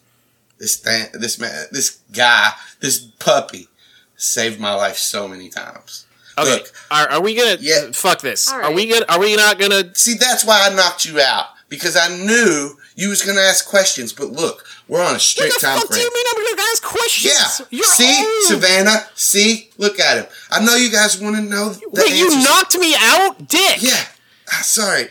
[0.59, 3.67] This thing, this man, this guy, this puppy
[4.15, 6.05] saved my life so many times.
[6.37, 6.51] Okay.
[6.53, 7.57] Look, are, are we gonna?
[7.59, 7.91] Yeah.
[7.91, 8.51] Fuck this.
[8.51, 9.05] All Are we right.
[9.07, 9.17] gonna?
[9.17, 9.93] Are we not gonna?
[9.95, 14.13] See, that's why I knocked you out because I knew you was gonna ask questions.
[14.13, 16.61] But look, we're on a What strict the time fuck do you mean I'm gonna
[16.69, 17.61] ask questions?
[17.61, 17.79] Yeah.
[17.79, 18.43] You're See, old.
[18.61, 19.05] Savannah.
[19.15, 20.25] See, look at him.
[20.51, 23.81] I know you guys want to know the Wait, you knocked me out, dick.
[23.81, 24.03] Yeah.
[24.51, 25.07] Ah, Sorry.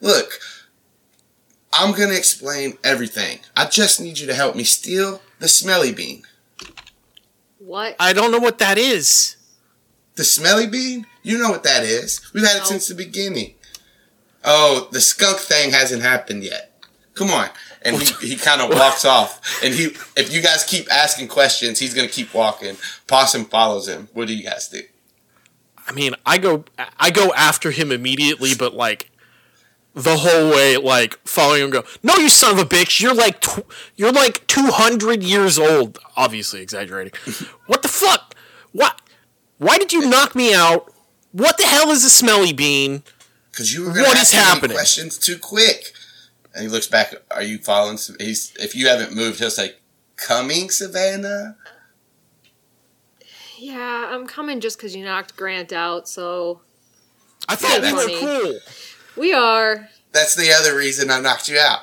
[0.00, 0.40] Look,
[1.72, 3.38] I'm gonna explain everything.
[3.56, 6.24] I just need you to help me steal the smelly bean.
[7.58, 7.94] What?
[8.00, 9.36] I don't know what that is.
[10.16, 11.06] The smelly bean?
[11.22, 12.20] You know what that is.
[12.34, 13.54] We've had it since the beginning.
[14.44, 16.82] Oh, the skunk thing hasn't happened yet.
[17.14, 17.48] Come on.
[17.82, 19.62] And he, he kind of walks off.
[19.64, 19.84] And he,
[20.16, 22.76] if you guys keep asking questions, he's gonna keep walking.
[23.06, 24.08] Possum follows him.
[24.12, 24.82] What do you guys do?
[25.86, 26.64] I mean, I go,
[26.98, 29.10] I go after him immediately, but like
[29.94, 31.70] the whole way, like following him.
[31.70, 33.00] Go, no, you son of a bitch!
[33.00, 33.64] You're like, tw-
[33.96, 35.98] you're like two hundred years old.
[36.16, 37.12] Obviously exaggerating.
[37.66, 38.34] what the fuck?
[38.72, 39.00] What?
[39.58, 40.92] Why did you knock me out?
[41.32, 43.02] What the hell is a smelly bean?
[43.50, 44.76] Because you were What is happening?
[44.76, 45.92] questions too quick.
[46.54, 47.14] And he looks back.
[47.30, 47.98] Are you following?
[48.18, 49.74] He's if you haven't moved, he'll say,
[50.16, 51.56] "Coming, Savannah."
[53.58, 56.08] yeah, I'm coming just because you knocked Grant out.
[56.08, 56.60] So
[57.48, 58.58] I thought Yeah, we were cool.
[59.16, 59.88] we are.
[60.12, 61.80] That's the other reason I knocked you out.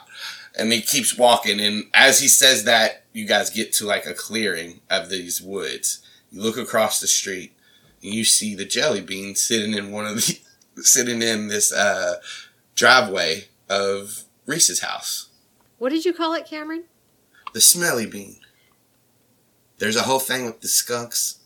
[0.57, 4.13] And he keeps walking, and as he says that, you guys get to like a
[4.15, 5.99] clearing of these woods.
[6.31, 7.53] You look across the street,
[8.01, 10.39] and you see the jelly bean sitting in one of the
[10.81, 12.15] sitting in this uh,
[12.75, 15.29] driveway of Reese's house.
[15.77, 16.85] What did you call it, Cameron?
[17.53, 18.37] The smelly bean.
[19.77, 21.39] There's a whole thing with the skunks.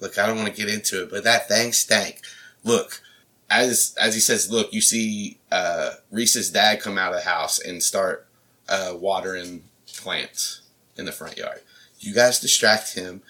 [0.00, 2.22] Look, I don't want to get into it, but that thing stank.
[2.62, 3.02] Look,
[3.50, 7.58] as as he says, look, you see uh, Reese's dad come out of the house
[7.58, 8.26] and start
[8.68, 9.64] uh, watering
[9.94, 10.62] plants
[10.96, 11.60] in the front yard.
[12.00, 13.22] You guys distract him.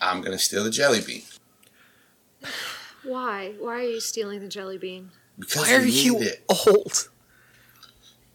[0.00, 1.22] I'm gonna steal the jelly bean
[3.04, 3.54] Why?
[3.58, 5.10] Why are you stealing the jelly bean?
[5.38, 6.44] because Why are we need you it.
[6.66, 7.08] old?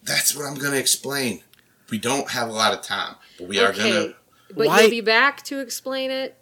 [0.04, 1.42] That's what I'm gonna explain.
[1.90, 4.14] We don't have a lot of time, but we are gonna.
[4.54, 6.36] But Why- you'll be back to explain it.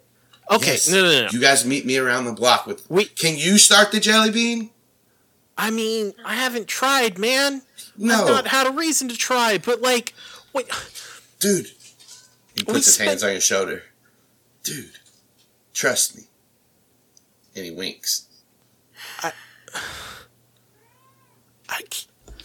[0.51, 0.89] Okay, Yes.
[0.89, 1.21] no, no, no.
[1.23, 1.27] no.
[1.31, 2.83] You guys meet me around the block with.
[2.89, 4.71] We- Can you start the jelly bean?
[5.57, 7.61] I mean, I haven't tried, man.
[7.95, 10.13] No, I've not had a reason to try, but like,
[10.51, 10.67] wait,
[11.39, 11.71] dude.
[12.55, 13.83] He puts his spent- hands on your shoulder.
[14.63, 14.91] Dude,
[15.73, 16.23] trust me.
[17.55, 18.25] And he winks,
[19.19, 19.31] I.
[21.69, 21.81] I,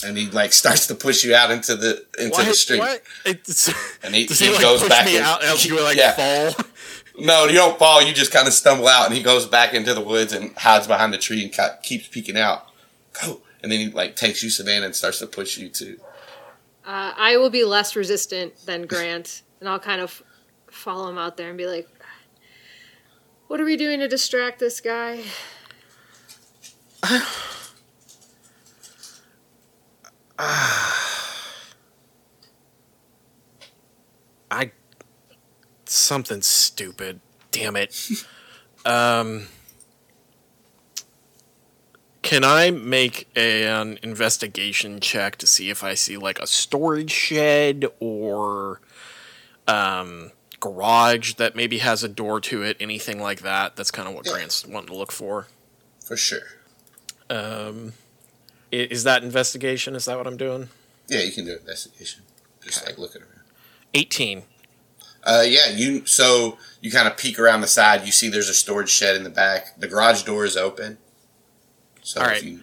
[0.04, 2.46] and he like starts to push you out into the into what?
[2.46, 2.78] the street.
[2.78, 3.02] What?
[3.24, 3.68] It's,
[4.02, 5.96] And he, does he, he, like goes push back me in- out and you like
[5.96, 6.12] yeah.
[6.52, 6.64] fall?
[7.18, 8.00] No, you don't fall.
[8.00, 10.86] You just kind of stumble out, and he goes back into the woods and hides
[10.86, 12.68] behind the tree and ca- keeps peeking out.
[13.20, 15.98] Go, and then he like takes you, Savannah, and starts to push you too.
[16.86, 20.22] Uh, I will be less resistant than Grant, and I'll kind of
[20.70, 21.88] follow him out there and be like,
[23.48, 25.24] "What are we doing to distract this guy?"
[30.38, 30.92] I
[35.86, 37.20] something stupid.
[37.50, 37.94] Damn it.
[38.86, 39.46] um
[42.22, 47.10] Can I make a, an investigation check to see if I see like a storage
[47.10, 48.80] shed or
[49.66, 53.76] um garage that maybe has a door to it, anything like that?
[53.76, 54.32] That's kind of what Yeah.
[54.32, 55.46] Grant's wanting to look for.
[56.04, 56.40] For sure.
[57.28, 57.92] Um
[58.70, 59.94] is that investigation?
[59.94, 60.68] Is that what I'm doing?
[61.08, 62.22] Yeah, you can do investigation.
[62.62, 63.32] Just like looking around.
[63.94, 64.42] 18.
[65.24, 66.06] Uh, yeah, you.
[66.06, 68.04] So you kind of peek around the side.
[68.04, 69.78] You see there's a storage shed in the back.
[69.78, 70.98] The garage door is open.
[72.02, 72.42] So All if right.
[72.42, 72.60] you,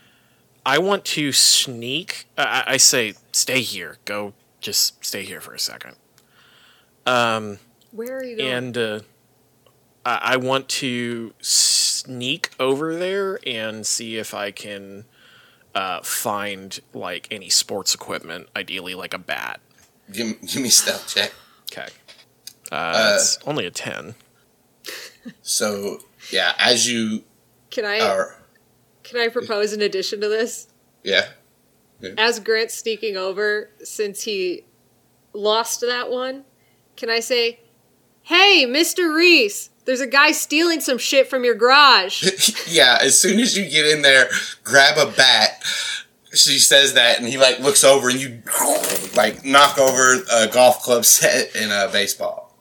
[0.65, 2.27] I want to sneak.
[2.37, 3.97] I, I I say, stay here.
[4.05, 5.95] Go, just stay here for a second.
[7.05, 7.59] Um,
[7.91, 8.51] Where are you going?
[8.51, 8.99] and uh,
[10.05, 15.05] I, I want to sneak over there and see if I can
[15.75, 19.59] uh, find like any sports equipment, ideally like a bat.
[20.11, 21.31] give, me- give me stealth check.
[21.71, 21.88] Okay.
[22.71, 24.15] Uh, it's only a ten.
[25.41, 25.99] So
[26.31, 27.23] yeah, as you
[27.71, 28.38] can I are,
[29.03, 30.67] can I propose an addition to this?
[31.03, 31.27] yeah,
[32.17, 34.63] As Grant's sneaking over, since he
[35.33, 36.45] lost that one,
[36.95, 37.59] can I say,
[38.23, 42.23] "Hey, Mister Reese, there's a guy stealing some shit from your garage."
[42.67, 42.97] yeah.
[43.01, 44.29] As soon as you get in there,
[44.63, 45.63] grab a bat.
[46.33, 48.41] She says that, and he like looks over, and you
[49.15, 52.53] like knock over a golf club set and a baseball.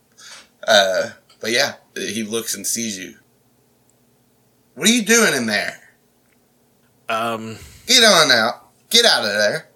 [0.66, 1.10] Uh,
[1.40, 3.16] but yeah, he looks and sees you.
[4.74, 5.80] What are you doing in there?
[7.08, 8.66] Um, Get on out.
[8.90, 9.68] Get out of there.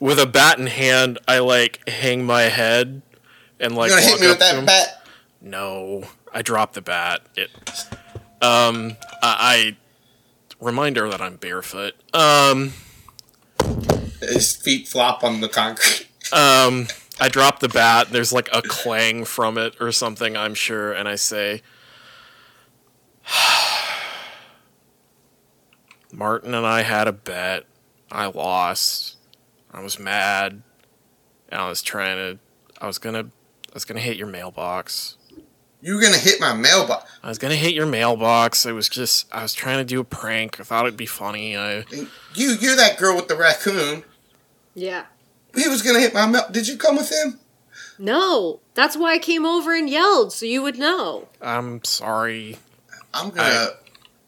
[0.00, 3.02] with a bat in hand, I like hang my head
[3.60, 3.90] and like.
[3.90, 4.64] You're gonna hit me with up to that him.
[4.66, 5.06] bat.
[5.40, 6.04] No,
[6.36, 7.22] I dropped the bat.
[7.34, 7.48] It.
[8.42, 9.76] Um, I, I
[10.60, 11.94] reminder that I'm barefoot.
[12.12, 12.74] Um,
[14.20, 16.06] His feet flop on the concrete.
[16.34, 18.08] um, I drop the bat.
[18.10, 21.62] There's like a clang from it or something, I'm sure, and I say,
[26.12, 27.64] Martin and I had a bet.
[28.12, 29.16] I lost.
[29.72, 30.62] I was mad.
[31.48, 32.38] And I was trying to.
[32.78, 33.30] I was gonna.
[33.70, 35.16] I was gonna hit your mailbox.
[35.82, 37.10] You were gonna hit my mailbox.
[37.22, 38.66] I was gonna hit your mailbox.
[38.66, 40.58] It was just I was trying to do a prank.
[40.58, 41.56] I thought it'd be funny.
[41.56, 41.84] I
[42.34, 44.04] You, you're that girl with the raccoon.
[44.74, 45.06] yeah.
[45.54, 46.42] He was gonna hit my mail.
[46.50, 47.38] Did you come with him?
[47.98, 51.28] No, that's why I came over and yelled so you would know.
[51.40, 52.58] I'm sorry.
[53.14, 53.68] I'm gonna.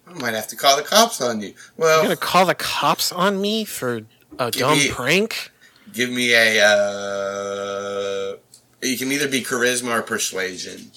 [0.07, 1.53] I, might have to call the cops on you.
[1.77, 4.01] Well, You're gonna call the cops on me for
[4.39, 5.51] a dumb me- prank?
[5.93, 6.65] give me a.
[6.65, 8.37] Uh,
[8.83, 10.91] you can either be charisma or persuasion.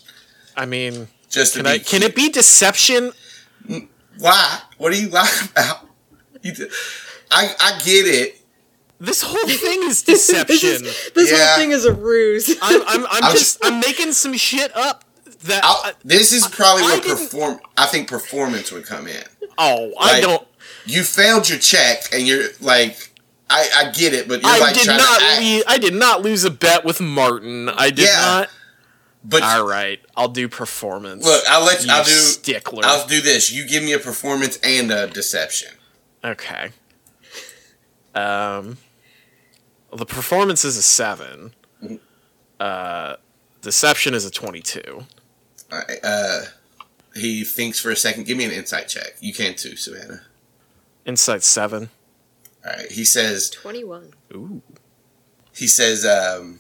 [0.62, 1.80] I mean, Just can I?
[1.80, 3.14] Can it be deception?
[4.20, 4.60] Why?
[4.78, 5.88] What are you lying about?
[6.44, 6.68] You, d-
[7.32, 8.42] I I get it.
[9.00, 10.46] This whole thing is deception.
[10.48, 11.48] this is, this Yeah.
[11.48, 12.56] whole thing is a ruse.
[12.62, 15.04] I'm I'm, I'm I'm- just I'm making some shit up.
[15.46, 17.60] That I'll, this is probably I where didn't- perform.
[17.76, 19.24] I think performance would come in.
[19.58, 20.48] oh I don't.
[20.86, 23.10] You failed your check, and you're like,
[23.50, 25.20] I I get it, but you're I like did trying not.
[25.20, 25.42] to act.
[25.42, 27.70] le- I did not lose a bet with Martin.
[27.70, 28.22] I did Yeah.
[28.22, 28.50] not.
[29.24, 31.24] But All right, I'll do performance.
[31.24, 31.88] look, I'll let you.
[31.90, 32.10] you I'll do.
[32.10, 32.82] stickler.
[32.86, 33.52] I'll do this.
[33.52, 35.70] You give me a performance and a deception.
[36.24, 36.72] okay.
[38.16, 38.78] Um,
[39.90, 41.54] well, the performance is a 7
[41.84, 42.00] Mhm.
[42.60, 43.16] Uh,
[43.62, 45.06] deception is a twenty-two.
[45.72, 46.42] All right, uh,
[47.16, 48.26] he thinks for a second.
[48.26, 49.16] Give me an insight check.
[49.20, 50.24] You can too, Savannah.
[51.06, 51.90] Insight seven.
[52.66, 52.92] All right.
[52.92, 53.50] He says.
[53.50, 54.14] 21.
[54.36, 54.62] Ooh.
[55.56, 56.06] He says.
[56.06, 56.60] Um,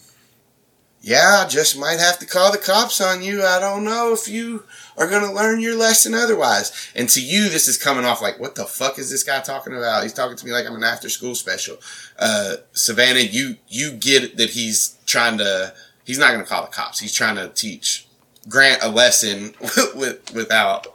[1.03, 3.43] yeah, I just might have to call the cops on you.
[3.43, 4.63] I don't know if you
[4.95, 6.91] are going to learn your lesson otherwise.
[6.95, 9.73] And to you, this is coming off like, what the fuck is this guy talking
[9.73, 10.03] about?
[10.03, 11.77] He's talking to me like I'm an after school special.
[12.19, 15.73] Uh, Savannah, you, you get that he's trying to,
[16.03, 16.99] he's not going to call the cops.
[16.99, 18.07] He's trying to teach
[18.47, 19.55] Grant a lesson
[19.95, 20.85] with, without,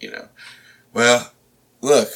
[0.00, 0.26] you know,
[0.92, 1.30] well,
[1.82, 2.08] look,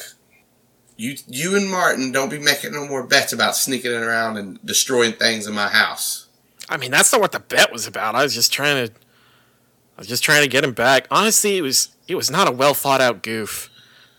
[0.97, 5.13] you, you and Martin don't be making no more bets about sneaking around and destroying
[5.13, 6.22] things in my house.
[6.69, 8.15] I mean, that's not what the bet was about.
[8.15, 11.07] I was just trying to, I was just trying to get him back.
[11.11, 13.69] Honestly, it was it was not a well thought out goof.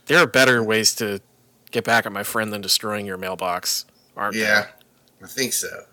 [0.06, 1.20] There are better ways to
[1.70, 3.86] get back at my friend than destroying your mailbox,
[4.16, 4.70] aren't Yeah, there?
[5.22, 5.84] I think so.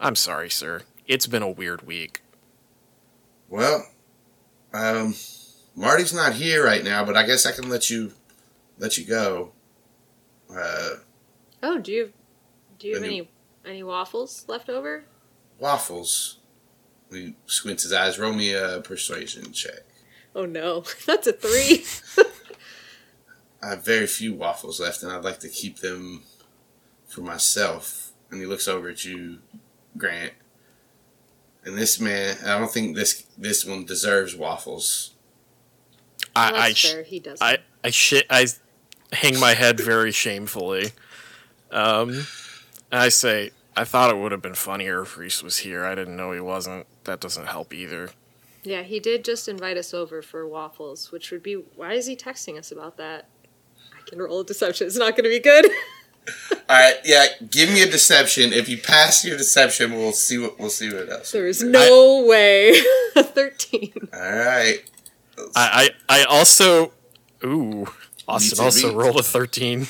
[0.00, 0.82] I'm sorry, sir.
[1.06, 2.20] It's been a weird week.
[3.48, 3.86] Well,
[4.72, 5.14] um,
[5.76, 8.12] Marty's not here right now, but I guess I can let you
[8.78, 9.52] let you go.
[10.54, 10.96] Uh,
[11.62, 12.12] Oh, do you
[12.78, 13.30] do you have Any- any
[13.64, 15.04] any waffles left over?
[15.58, 16.38] Waffles.
[17.10, 18.18] He squints his eyes.
[18.18, 19.84] Roll me a persuasion check.
[20.34, 21.84] Oh no, that's a three.
[23.62, 26.22] I have very few waffles left, and I'd like to keep them
[27.06, 28.12] for myself.
[28.30, 29.38] And he looks over at you,
[29.96, 30.32] Grant.
[31.64, 35.12] And this man, I don't think this this one deserves waffles.
[36.36, 37.02] I Well, I, that's sh- fair.
[37.04, 37.38] He does.
[37.40, 38.46] I I shit I
[39.12, 40.92] hang my head very shamefully.
[41.70, 42.26] Um,
[42.90, 45.84] and I say I thought it would have been funnier if Reese was here.
[45.84, 46.86] I didn't know he wasn't.
[47.04, 48.10] That doesn't help either.
[48.62, 52.16] yeah, he did just invite us over for waffles, which would be why is he
[52.16, 53.28] texting us about that?
[53.92, 54.86] I can roll a deception.
[54.86, 55.66] It's not going to be good.
[56.70, 57.26] All right, yeah.
[57.50, 58.52] Give me a deception.
[58.54, 61.32] If you pass your deception, we'll see what we'll see what else.
[61.32, 62.70] There is no way.
[63.16, 63.92] A thirteen.
[64.12, 64.78] All right.
[65.54, 66.92] I I, I also
[67.44, 67.88] ooh
[68.26, 69.86] Austin also rolled a thirteen.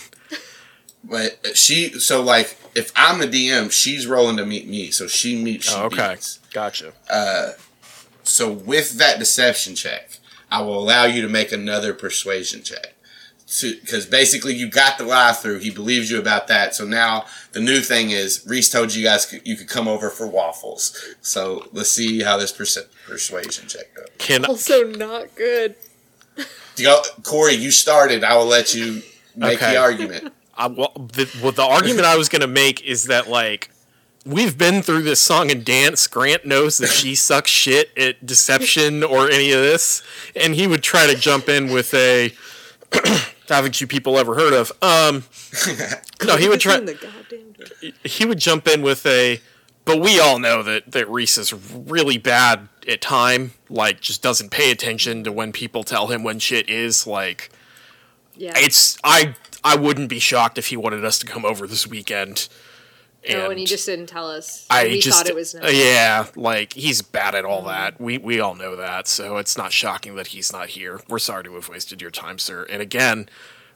[1.06, 5.40] But she, so like, if I'm the DM, she's rolling to meet me, so she
[5.42, 5.68] meets.
[5.68, 6.38] She Oh, okay, beats.
[6.52, 6.92] gotcha.
[7.10, 7.52] Uh,
[8.22, 10.18] so with that deception check,
[10.50, 12.94] I will allow you to make another persuasion check.
[13.60, 15.58] Because basically, you got the lie through.
[15.58, 16.74] He believes you about that.
[16.74, 20.26] So now the new thing is, Reese told you guys you could come over for
[20.26, 20.98] waffles.
[21.20, 24.06] So let's see how this perce- persuasion check goes.
[24.18, 25.76] Can I- Also not good.
[26.76, 28.24] Yo, Corey, you started.
[28.24, 29.02] I will let you
[29.36, 29.72] make Okay.
[29.72, 30.32] the argument.
[30.56, 33.70] I, well, the, well, the argument I was going to make is that like
[34.26, 36.06] we've been through this song and dance.
[36.06, 40.02] Grant knows that she sucks shit at deception or any of this,
[40.34, 42.32] and he would try to jump in with a.
[43.48, 44.72] Haven't you people ever heard of?
[44.80, 45.24] Um,
[46.26, 46.78] no, he would try.
[46.78, 47.90] In the goddamn door.
[48.02, 49.40] He would jump in with a.
[49.84, 53.52] But we all know that that Reese is really bad at time.
[53.68, 57.50] Like, just doesn't pay attention to when people tell him when shit is like
[58.34, 58.52] Yeah.
[58.56, 59.34] it's I
[59.64, 62.48] I wouldn't be shocked if he wanted us to come over this weekend.
[63.30, 64.66] oh, and he just didn't tell us.
[64.68, 65.54] I we just thought it was.
[65.54, 65.66] No.
[65.68, 67.68] yeah, like he's bad at all mm-hmm.
[67.68, 68.00] that.
[68.00, 71.00] We we all know that, so it's not shocking that he's not here.
[71.08, 72.66] We're sorry to have wasted your time, sir.
[72.68, 73.28] And again,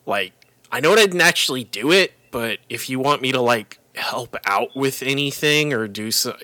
[0.04, 0.32] like
[0.70, 4.36] I know I didn't actually do it, but if you want me to like help
[4.44, 6.36] out with anything or do so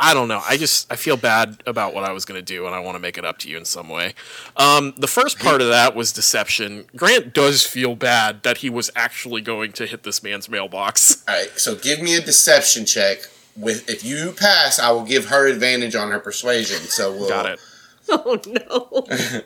[0.00, 0.42] I don't know.
[0.48, 2.98] I just I feel bad about what I was gonna do, and I want to
[2.98, 4.14] make it up to you in some way.
[4.56, 6.86] Um, the first part of that was deception.
[6.96, 11.22] Grant does feel bad that he was actually going to hit this man's mailbox.
[11.28, 13.18] All right, so give me a deception check.
[13.56, 16.78] With if you pass, I will give her advantage on her persuasion.
[16.78, 17.60] So we'll Got it.
[18.12, 19.06] Oh no.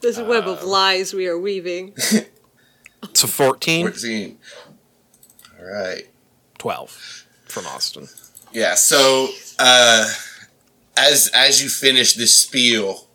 [0.00, 1.94] this web of lies we are weaving.
[3.02, 3.86] It's a fourteen.
[3.86, 4.38] 14.
[5.58, 6.08] All right.
[6.58, 8.08] 12 from Austin.
[8.52, 8.74] Yeah.
[8.74, 10.10] So uh,
[10.96, 13.06] as as you finish this spiel,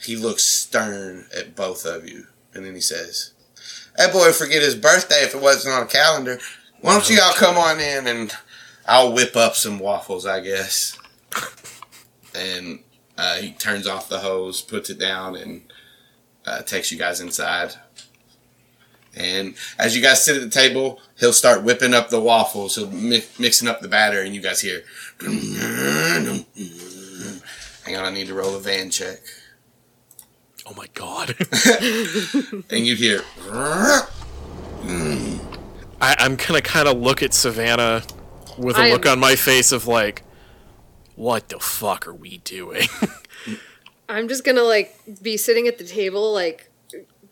[0.00, 3.32] he looks stern at both of you, and then he says,
[3.96, 6.38] "That boy forget his birthday if it wasn't on a calendar.
[6.80, 8.32] Why don't you all come on in and
[8.86, 10.98] I'll whip up some waffles, I guess."
[12.34, 12.80] and
[13.18, 15.62] uh, he turns off the hose, puts it down, and
[16.44, 17.74] uh, takes you guys inside.
[19.16, 22.76] And as you guys sit at the table, he'll start whipping up the waffles.
[22.76, 24.82] He'll mi- mixing up the batter, and you guys hear.
[27.84, 29.18] Hang on, I need to roll a van check.
[30.66, 31.34] Oh my god.
[32.70, 33.22] And you hear.
[35.98, 38.02] I, I'm gonna kind of look at Savannah
[38.58, 40.22] with a I look am- on my face of like,
[41.14, 42.86] what the fuck are we doing?
[44.08, 46.70] I'm just gonna like be sitting at the table, like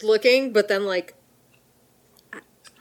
[0.02, 1.14] looking, but then like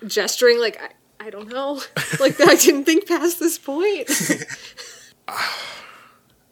[0.07, 1.81] gesturing, like I, I don't know.
[2.19, 4.09] like I didn't think past this point.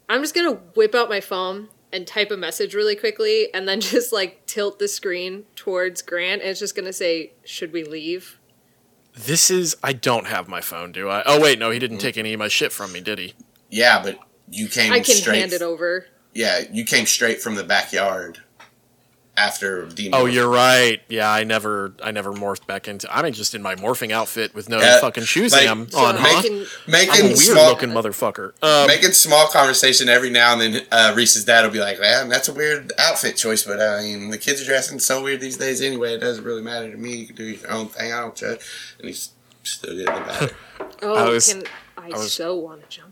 [0.08, 3.80] I'm just gonna whip out my phone and type a message really quickly, and then
[3.82, 8.38] just like tilt the screen towards Grant, and it's just gonna say, "Should we leave?"
[9.14, 9.76] This is.
[9.82, 11.22] I don't have my phone, do I?
[11.26, 12.06] Oh wait, no, he didn't mm-hmm.
[12.06, 13.34] take any of my shit from me, did he?
[13.70, 14.18] Yeah, but
[14.50, 15.38] you came I can straight.
[15.38, 16.06] hand it over.
[16.34, 18.40] Yeah, you came straight from the backyard
[19.36, 20.20] after demon.
[20.20, 21.00] Oh, you're right.
[21.08, 23.14] Yeah, I never, I never morphed back into.
[23.14, 26.16] I'm just in my morphing outfit with no Yeah, fucking shoes like, on, So on
[26.16, 26.42] I huh?
[26.42, 28.52] can- I'm a making weird small looking motherfucker.
[28.62, 30.86] Um, making small conversation every now and then.
[30.92, 34.02] Uh, Reese's dad will be like, "Man, that's a weird outfit choice, but uh, I
[34.02, 36.14] mean, the kids are dressing so weird these days anyway.
[36.14, 37.16] It doesn't really matter to me.
[37.16, 38.12] You can do your own thing.
[38.12, 38.60] I don't judge."
[38.98, 39.30] And he's
[39.62, 40.54] still getting about it.
[41.02, 41.62] Oh, I was- can
[41.96, 43.11] I, I was- so want to jump on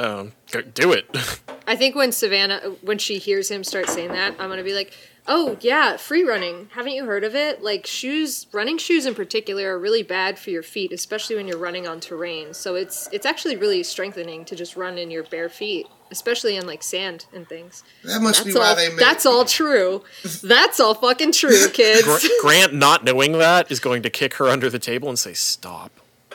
[0.00, 1.06] Um, go- do it.
[1.66, 4.92] I think when Savannah, when she hears him start saying that, I'm gonna be like,
[5.28, 6.68] "Oh yeah, free running.
[6.72, 7.62] Haven't you heard of it?
[7.62, 11.58] Like shoes, running shoes in particular are really bad for your feet, especially when you're
[11.58, 12.54] running on terrain.
[12.54, 16.66] So it's it's actually really strengthening to just run in your bare feet, especially in
[16.66, 17.84] like sand and things.
[18.02, 18.76] That must That's be why all.
[18.76, 18.98] they make.
[18.98, 20.02] That's all true.
[20.42, 22.02] That's all fucking true, kids.
[22.02, 25.34] Gra- Grant, not knowing that, is going to kick her under the table and say,
[25.34, 25.92] "Stop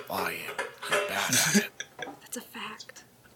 [0.09, 0.39] lying.
[0.89, 1.69] You're bad at it."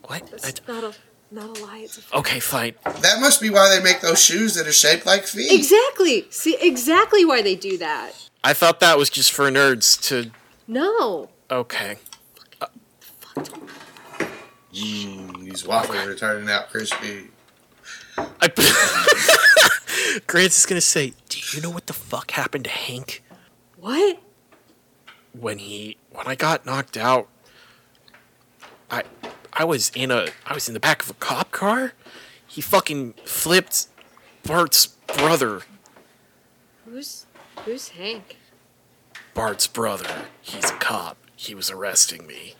[0.09, 0.21] That's.
[0.21, 0.31] What?
[0.41, 0.93] That's I- not a
[1.31, 1.79] not a lie.
[1.83, 2.15] It's a fact.
[2.15, 2.73] okay, fine.
[2.83, 5.51] That must be why they make those shoes that are shaped like feet.
[5.51, 6.25] Exactly.
[6.31, 8.13] See exactly why they do that.
[8.43, 10.31] I thought that was just for nerds to.
[10.67, 11.29] No.
[11.51, 11.97] Okay.
[14.73, 17.27] Mm, these waffles are turning out crispy.
[18.17, 18.47] I,
[20.27, 23.23] Grant's is gonna say, "Do you know what the fuck happened to Hank
[23.77, 24.19] What?
[25.33, 27.29] when he when I got knocked out?
[29.59, 31.91] I was in a I was in the back of a cop car.
[32.47, 33.87] He fucking flipped
[34.43, 35.63] Bart's brother.
[36.85, 37.25] Who's
[37.65, 38.37] who's Hank?
[39.33, 40.27] Bart's brother.
[40.41, 41.17] He's a cop.
[41.35, 42.55] He was arresting me.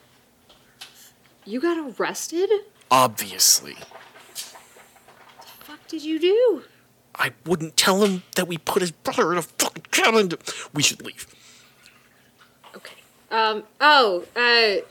[1.46, 2.50] You got arrested?
[2.92, 3.78] Obviously,
[5.62, 6.64] fuck did you do?
[7.16, 10.32] I wouldn't tell him that we put his brother in a fucking cabin.
[10.74, 11.28] We should leave.
[12.76, 12.98] Okay.
[13.32, 13.64] Um.
[13.80, 14.26] Oh.
[14.36, 14.82] Uh.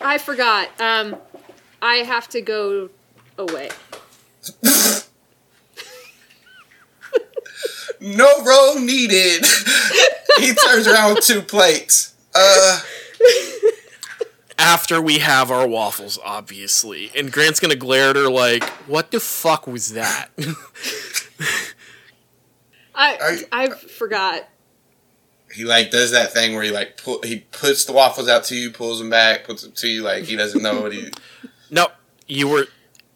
[0.00, 0.68] I forgot.
[0.80, 1.16] Um.
[1.84, 2.88] I have to go
[3.38, 3.68] away.
[8.00, 9.44] No roll needed.
[10.38, 12.12] he turns around with two plates.
[12.34, 12.80] Uh,
[14.58, 17.10] after we have our waffles, obviously.
[17.16, 20.28] And Grant's gonna glare at her like, "What the fuck was that?"
[22.94, 24.48] I Are you- I forgot.
[25.54, 28.54] he like does that thing where he like pull, he puts the waffles out to
[28.54, 31.10] you, pulls them back, puts them to you like he doesn't know what he.
[31.74, 31.88] No,
[32.28, 32.66] you were.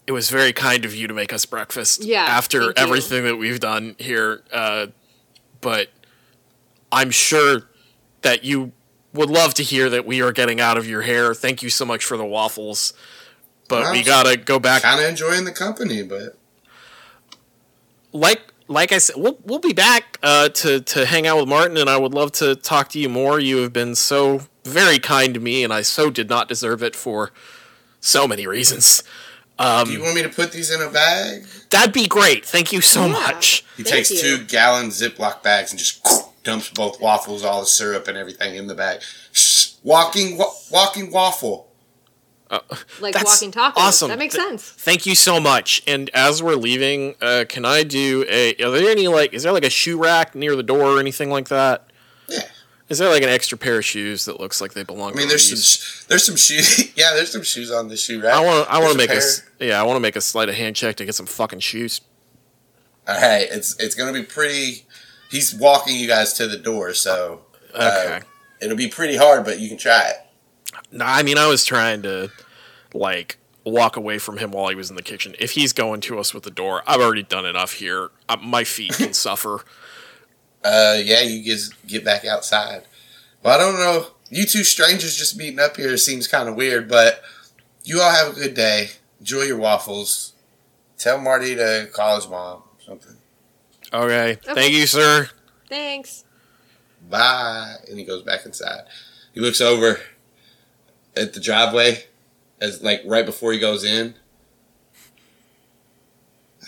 [0.06, 2.02] It was very kind of you to make us breakfast.
[2.04, 2.82] Yeah, After thank you.
[2.82, 4.88] everything that we've done here, uh,
[5.60, 5.88] but
[6.90, 7.68] I'm sure
[8.22, 8.72] that you
[9.12, 11.34] would love to hear that we are getting out of your hair.
[11.34, 12.94] Thank you so much for the waffles.
[13.68, 14.82] But we gotta go back.
[14.82, 16.36] Kind of enjoying the company, but
[18.12, 21.76] like like I said, we'll we'll be back uh, to to hang out with Martin,
[21.76, 23.38] and I would love to talk to you more.
[23.38, 26.96] You have been so very kind to me, and I so did not deserve it
[26.96, 27.30] for
[28.00, 29.02] so many reasons.
[29.58, 31.44] do you want me to put these in a bag?
[31.70, 32.44] That'd be great.
[32.46, 33.12] Thank you so Yeah.
[33.12, 33.64] much.
[33.76, 34.20] He Thank takes you.
[34.38, 36.04] two gallon Ziploc bags and just
[36.44, 39.00] dumps both waffles, all the syrup and everything in the bag.
[39.32, 41.66] Shh, walking, wa- walking waffle.
[43.00, 43.72] Like That's walking tacos.
[43.76, 44.08] awesome.
[44.08, 44.62] That makes Th- sense.
[44.64, 45.82] Thank you so much.
[45.86, 48.54] And as we're leaving, uh, can I do a?
[48.62, 49.34] Are there any like?
[49.34, 51.88] Is there like a shoe rack near the door or anything like that?
[52.26, 52.38] Yeah.
[52.88, 55.10] Is there like an extra pair of shoes that looks like they belong?
[55.12, 55.66] I mean, to there's Reese?
[55.78, 56.92] some, there's some shoes.
[56.96, 58.32] yeah, there's some shoes on the shoe rack.
[58.34, 58.70] I want.
[58.70, 59.16] I want to make a.
[59.16, 61.60] s- Yeah, I want to make a sleight of hand check to get some fucking
[61.60, 62.00] shoes.
[63.06, 64.86] All right, it's it's gonna be pretty.
[65.30, 67.42] He's walking you guys to the door, so
[67.74, 68.26] uh, Okay.
[68.62, 70.16] it'll be pretty hard, but you can try it.
[70.90, 72.30] No, I mean I was trying to
[72.94, 75.34] like walk away from him while he was in the kitchen.
[75.38, 78.10] If he's going to us with the door, I've already done enough here.
[78.28, 79.60] Uh, my feet can suffer.
[80.64, 82.82] Uh, yeah, you guys get back outside.
[83.42, 84.08] Well, I don't know.
[84.30, 87.22] You two strangers just meeting up here seems kind of weird, but
[87.84, 88.90] you all have a good day.
[89.20, 90.34] Enjoy your waffles.
[90.98, 93.16] Tell Marty to call his mom or something.
[93.92, 94.32] Okay.
[94.32, 94.54] Okay.
[94.54, 95.30] Thank you, sir.
[95.68, 96.24] Thanks.
[97.08, 97.76] Bye.
[97.88, 98.82] And he goes back inside.
[99.32, 100.00] He looks over
[101.16, 102.04] at the driveway
[102.60, 104.14] as like right before he goes in.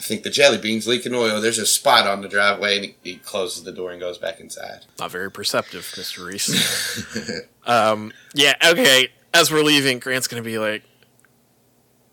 [0.01, 1.43] I think the jelly bean's leaking oil.
[1.43, 4.41] There's a spot on the driveway, and he, he closes the door and goes back
[4.41, 4.87] inside.
[4.99, 6.27] Not very perceptive, Mr.
[6.27, 7.39] Reese.
[7.67, 9.11] um, yeah, okay.
[9.35, 10.85] As we're leaving, Grant's gonna be like,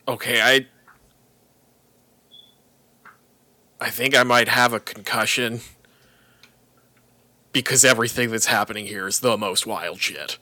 [0.06, 0.68] "Okay, I,
[3.80, 5.62] I think I might have a concussion.
[7.54, 10.38] because everything that's happening here is the most wild shit.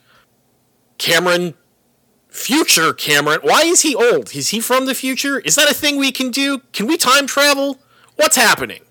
[0.97, 1.53] Cameron,
[2.35, 4.35] future Cameron, why is he old?
[4.35, 5.39] Is he from the future?
[5.39, 6.59] Is that a thing we can do?
[6.73, 7.79] Can we time travel?
[8.15, 8.81] What's happening?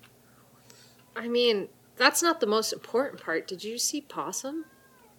[1.15, 3.47] I mean, that's not the most important part.
[3.47, 4.65] Did you see Possum?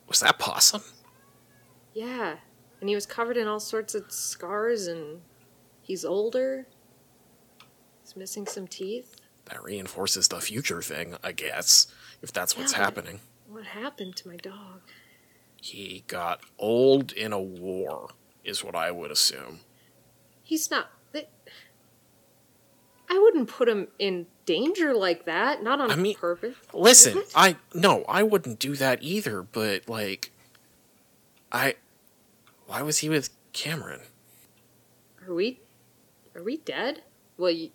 [0.08, 0.82] Was that possum?
[1.94, 2.36] Yeah.
[2.80, 5.22] And he was covered in all sorts of scars and
[5.82, 6.66] he's older.
[8.02, 9.16] He's missing some teeth.
[9.46, 11.86] That reinforces the future thing, I guess,
[12.22, 13.20] if that's what's Yeah, but- happening.
[13.48, 14.82] What happened to my dog?
[15.60, 18.10] He got old in a war,
[18.44, 19.60] is what I would assume.
[20.42, 20.90] He's not.
[23.08, 25.62] I wouldn't put him in danger like that.
[25.62, 26.56] Not on I mean- purpose.
[26.74, 30.32] Listen, I no, I wouldn't do that either, but like
[31.52, 31.76] I
[32.66, 34.00] why was he with Cameron?
[35.26, 35.60] Are we?
[36.34, 37.02] Are we dead?
[37.38, 37.70] Well, you.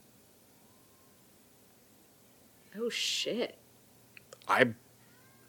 [2.78, 3.58] Oh shit.
[4.48, 4.74] I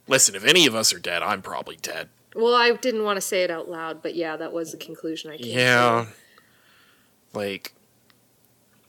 [0.06, 2.08] listen, if any of us are dead, I'm probably dead.
[2.34, 5.30] Well, I didn't want to say it out loud, but yeah, that was the conclusion
[5.30, 5.54] I came Yeah.
[5.54, 5.60] to.
[5.60, 6.06] Yeah.
[7.34, 7.72] Like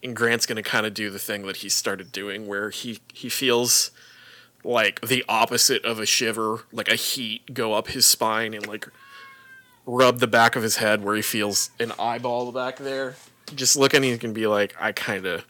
[0.04, 3.92] and Grant's gonna kinda do the thing that he started doing where he he feels
[4.66, 8.88] like the opposite of a shiver, like a heat go up his spine and like
[9.86, 13.16] rub the back of his head where he feels an eyeball back there.
[13.56, 15.44] Just look and he can be like, I kinda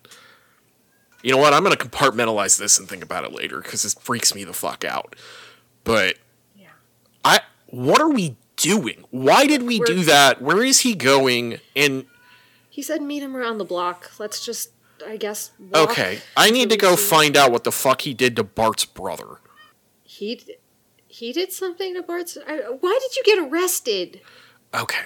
[1.23, 4.35] You know what, I'm gonna compartmentalize this and think about it later, because this freaks
[4.35, 5.15] me the fuck out.
[5.83, 6.17] But
[7.73, 9.03] what are we doing?
[9.09, 10.41] Why did we do We're- that?
[10.41, 11.59] Where is he going?
[11.75, 12.05] And
[12.69, 14.11] He said meet him around the block.
[14.19, 14.71] Let's just,
[15.05, 15.51] I guess.
[15.73, 19.39] Okay, I need to go find out what the fuck he did to Bart's brother.
[20.03, 20.39] He,
[21.07, 22.37] he did something to Bart's.
[22.47, 24.21] I, why did you get arrested?
[24.73, 25.05] Okay.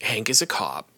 [0.00, 0.90] Hank is a cop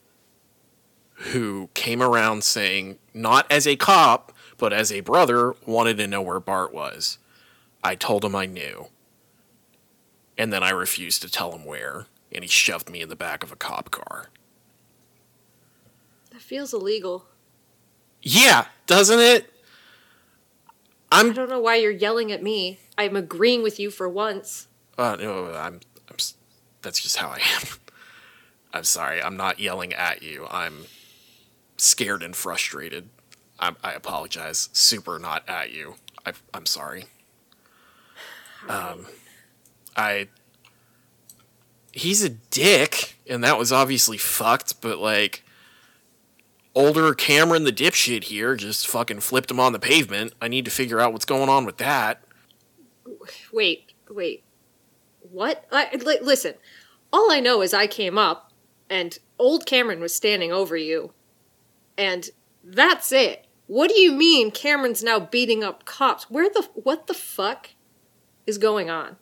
[1.33, 6.21] who came around saying, not as a cop, but as a brother, wanted to know
[6.21, 7.19] where Bart was.
[7.83, 8.89] I told him I knew.
[10.39, 13.43] And then I refused to tell him where, and he shoved me in the back
[13.43, 14.27] of a cop car.
[16.31, 17.27] That feels illegal.
[18.23, 19.53] Yeah, doesn't it?
[21.11, 21.29] I'm.
[21.29, 22.81] I'm don't know why you're yelling at me.
[22.99, 24.69] I'm agreeing with you for once.
[24.99, 25.81] Uh, no, I'm,
[26.11, 26.17] I'm.
[26.83, 27.69] That's just how I am.
[28.73, 29.23] I'm sorry.
[29.23, 30.47] I'm not yelling at you.
[30.51, 30.85] I'm
[31.79, 33.09] scared and frustrated.
[33.59, 34.69] I'm, I apologize.
[34.73, 35.95] Super not at you.
[36.27, 37.05] I, I'm sorry.
[38.69, 39.07] Um,
[39.97, 40.29] I.
[41.93, 44.81] He's a dick, and that was obviously fucked.
[44.81, 45.43] But like,
[46.75, 50.35] older Cameron, the dipshit here, just fucking flipped him on the pavement.
[50.41, 52.23] I need to figure out what's going on with that.
[53.53, 54.45] Wait, wait.
[55.31, 55.65] What?
[55.73, 56.55] I, li- listen,
[57.13, 58.53] all I know is I came up
[58.89, 61.13] and old Cameron was standing over you.
[61.99, 62.29] And
[62.63, 63.47] that's it.
[63.67, 66.31] What do you mean Cameron's now beating up cops?
[66.31, 67.71] Where the what the fuck
[68.47, 69.17] is going on?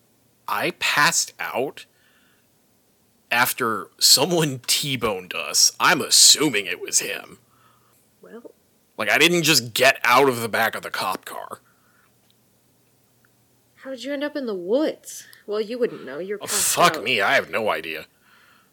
[0.47, 1.87] I passed out
[3.31, 5.73] after someone T-boned us.
[5.81, 7.39] I'm assuming it was him.
[8.23, 8.53] Well,
[8.97, 11.61] Like I didn't just get out of the back of the cop car.
[13.77, 15.27] how did you end up in the woods?
[15.47, 16.19] Well, you wouldn't know.
[16.19, 17.05] You're Oh, fuck out.
[17.05, 18.07] me, I have no idea.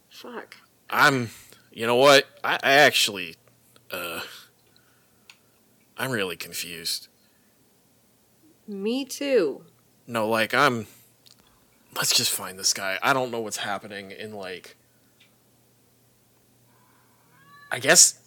[0.10, 0.58] Fuck.
[0.90, 1.30] I'm
[1.72, 2.26] you know what?
[2.44, 3.36] I, I actually
[3.92, 4.22] uh
[5.98, 7.08] I'm really confused.
[8.68, 9.64] Me too.
[10.08, 10.88] No, like I'm
[11.96, 12.98] let's just find this guy.
[13.02, 14.76] I don't know what's happening in like
[17.72, 18.18] I guess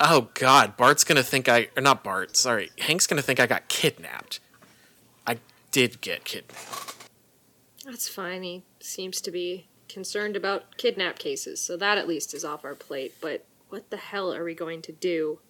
[0.00, 2.70] Oh god, Bart's gonna think I or not Bart, sorry.
[2.78, 4.40] Hank's gonna think I got kidnapped.
[5.26, 5.38] I
[5.72, 7.08] did get kidnapped.
[7.84, 8.42] That's fine.
[8.42, 12.74] He seems to be concerned about kidnap cases, so that at least is off our
[12.74, 13.14] plate.
[13.20, 15.40] But what the hell are we going to do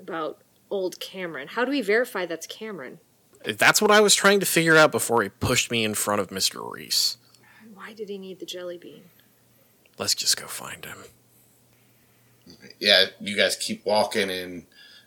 [0.00, 1.48] about old Cameron?
[1.48, 3.00] How do we verify that's Cameron?
[3.44, 6.28] That's what I was trying to figure out before he pushed me in front of
[6.28, 6.70] Mr.
[6.70, 7.18] Reese.
[7.74, 9.02] Why did he need the jelly bean?
[9.98, 10.98] Let's just go find him.
[12.80, 14.64] yeah, you guys keep walking, and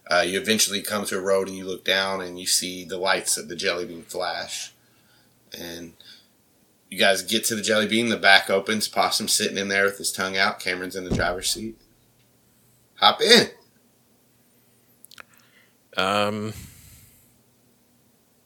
[0.09, 2.97] uh, you eventually come to a road, and you look down, and you see the
[2.97, 4.71] lights of the jelly bean flash,
[5.57, 5.93] and
[6.89, 8.09] you guys get to the jelly bean.
[8.09, 8.87] The back opens.
[8.87, 10.59] Possum sitting in there with his tongue out.
[10.59, 11.77] Cameron's in the driver's seat.
[12.95, 13.49] Hop in.
[15.97, 16.53] Um.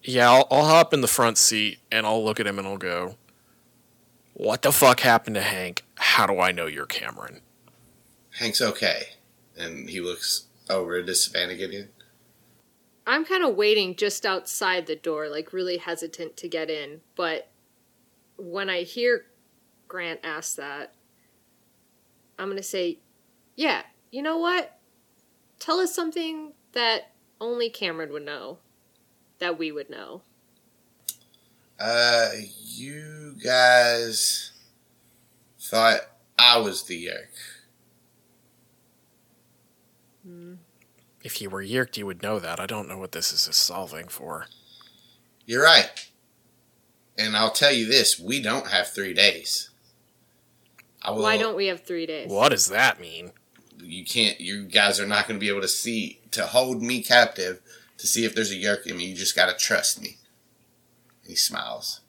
[0.04, 2.78] Yeah, I'll, I'll hop in the front seat and I'll look at him and I'll
[2.78, 3.16] go,
[4.34, 5.84] What the fuck happened to Hank?
[5.95, 7.41] How do I know you're Cameron?
[8.39, 9.10] Hank's okay,
[9.58, 11.89] and he looks over to Savannah again.
[13.06, 17.02] I'm kind of waiting just outside the door, like really hesitant to get in.
[17.16, 17.49] But
[18.38, 19.26] when I hear
[19.88, 20.93] Grant ask that,
[22.39, 22.99] I'm going to say,
[23.56, 24.78] yeah, you know what?
[25.60, 28.60] Tell us something that only Cameron would know,
[29.42, 30.22] that we would know.
[31.78, 32.30] Uh,
[32.64, 34.54] you guys
[35.60, 36.00] thought
[36.39, 37.28] I was the Yeerk.
[41.24, 42.60] If you were Yeerked, you would know that.
[42.60, 44.46] I don't know what this is solving for.
[45.46, 46.08] You're right.
[47.18, 49.70] And I'll tell you this: we don't have three days.
[51.02, 52.30] I will, Why don't we have three days?
[52.30, 53.32] What does that mean?
[53.84, 54.39] you can't?
[54.39, 57.62] You guys are not going to be able to see to hold me captive
[58.02, 59.06] to see if there's a Yeerk in me.
[59.06, 60.18] You just got to trust me.
[61.26, 62.02] He smiles.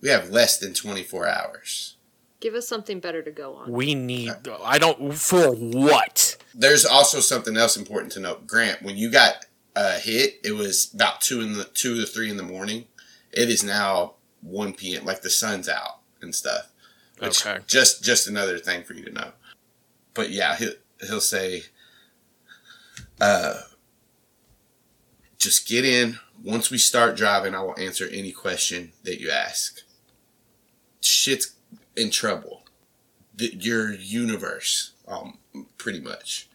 [0.00, 1.96] We have less than 24 hours.
[2.40, 3.72] Give us something better to go on.
[3.72, 4.30] We need.
[4.62, 5.14] I don't.
[5.14, 6.36] For what?
[6.54, 8.46] There's also something else important to note.
[8.46, 12.30] Grant, when you got uh, hit, it was about two in the two to three
[12.30, 12.84] in the morning.
[13.32, 15.04] It is now 1 p.m.
[15.04, 16.70] Like the sun's out and stuff.
[17.18, 17.64] Which Okay.
[17.66, 19.32] Just just another thing for you to know.
[20.12, 21.62] But yeah, he'll he'll say,
[23.20, 23.54] uh,
[25.44, 26.18] just get in.
[26.42, 29.82] Once we start driving, I will answer any question that you ask.
[31.00, 31.54] Shit's
[31.96, 32.62] in trouble.
[33.36, 35.38] The, your universe, um,
[35.78, 36.48] pretty much.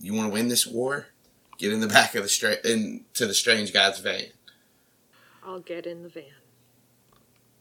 [0.00, 1.06] You want to win this war?
[1.58, 4.26] Get in the back of the stra- into the strange guy's van.
[5.44, 6.24] I'll get in the van.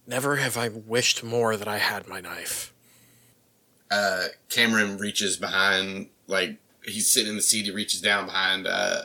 [0.08, 2.74] Never have I wished more that I had my knife.
[3.92, 7.66] uh, Cameron reaches behind, like he's sitting in the seat.
[7.66, 9.04] He reaches down behind, uh,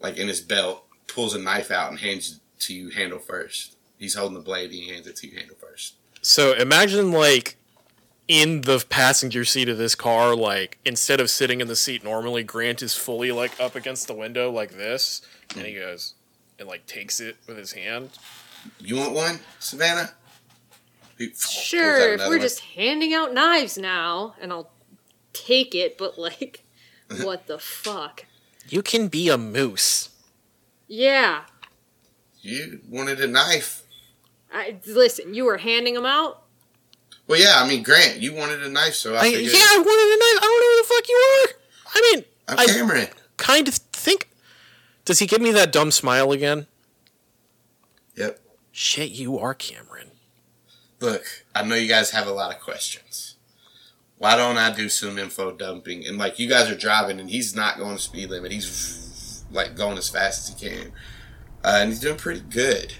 [0.00, 3.76] like in his belt, pulls a knife out and hands it to you handle first.
[3.98, 4.70] He's holding the blade.
[4.70, 5.94] He hands it to you handle first.
[6.22, 7.56] So imagine like
[8.28, 12.42] in the passenger seat of this car, like instead of sitting in the seat normally,
[12.42, 15.22] Grant is fully like up against the window like this,
[15.56, 16.14] and he goes
[16.58, 18.10] and like takes it with his hand.
[18.78, 20.10] You want one, Savannah?
[21.18, 22.40] He Sure, if we're one.
[22.40, 24.70] just handing out knives now, and I'll
[25.32, 26.64] take it, but like,
[27.22, 28.26] what the fuck?
[28.70, 30.10] You can be a moose.
[30.86, 31.42] Yeah.
[32.40, 33.82] you wanted a knife.
[34.52, 36.42] I, listen, you were handing them out?
[37.26, 37.54] Well, yeah.
[37.56, 39.52] I mean, Grant, you wanted a knife, so I, I, figured.
[39.52, 40.38] yeah, I wanted a knife.
[40.38, 41.48] I don't know who the fuck you are.
[41.94, 43.08] I mean, I'm I Cameron.
[43.36, 44.28] kind of think.
[45.04, 46.66] Does he give me that dumb smile again?
[48.16, 48.38] Yep.
[48.70, 50.10] Shit, you are Cameron.
[51.00, 53.29] Look, I know you guys have a lot of questions.
[54.20, 56.06] Why don't I do some info dumping?
[56.06, 58.52] And like you guys are driving, and he's not going the speed limit.
[58.52, 60.92] He's like going as fast as he can,
[61.64, 62.92] uh, and he's doing pretty good.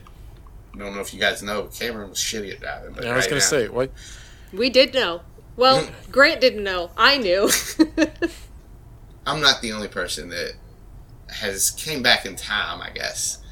[0.74, 2.94] I don't know if you guys know, but Cameron was shitty at driving.
[2.94, 3.92] But I was right gonna now- say what?
[4.50, 5.20] We did know.
[5.56, 6.90] Well, Grant didn't know.
[6.96, 7.50] I knew.
[9.26, 10.54] I'm not the only person that
[11.28, 12.80] has came back in time.
[12.80, 13.42] I guess.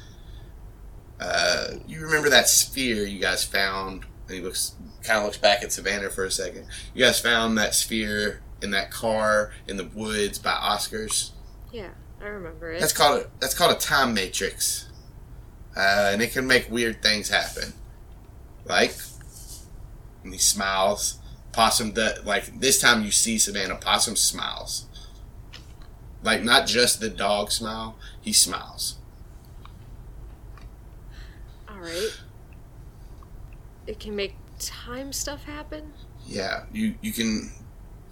[1.19, 4.05] Uh, you remember that sphere you guys found?
[4.29, 6.67] And he looks kind of looks back at Savannah for a second.
[6.93, 11.31] You guys found that sphere in that car in the woods by Oscars.
[11.71, 11.89] yeah,
[12.21, 12.79] I remember it.
[12.79, 14.87] That's called a, that's called a time matrix,
[15.75, 17.73] uh, and it can make weird things happen.
[18.65, 18.95] Like,
[20.23, 21.15] and he smiles.
[21.51, 23.75] Possum, does, like this time you see Savannah.
[23.75, 24.85] Possum smiles.
[26.21, 28.97] Like not just the dog smile, he smiles.
[31.67, 32.11] All right.
[33.89, 35.93] It can make time stuff happen?
[36.27, 37.51] Yeah, you you can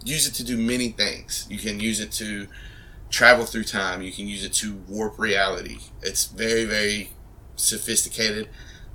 [0.04, 1.46] use it to do many things.
[1.48, 2.48] You can use it to
[3.10, 4.02] travel through time.
[4.02, 5.78] You can use it to warp reality.
[6.02, 7.12] It's very very
[7.54, 8.48] sophisticated.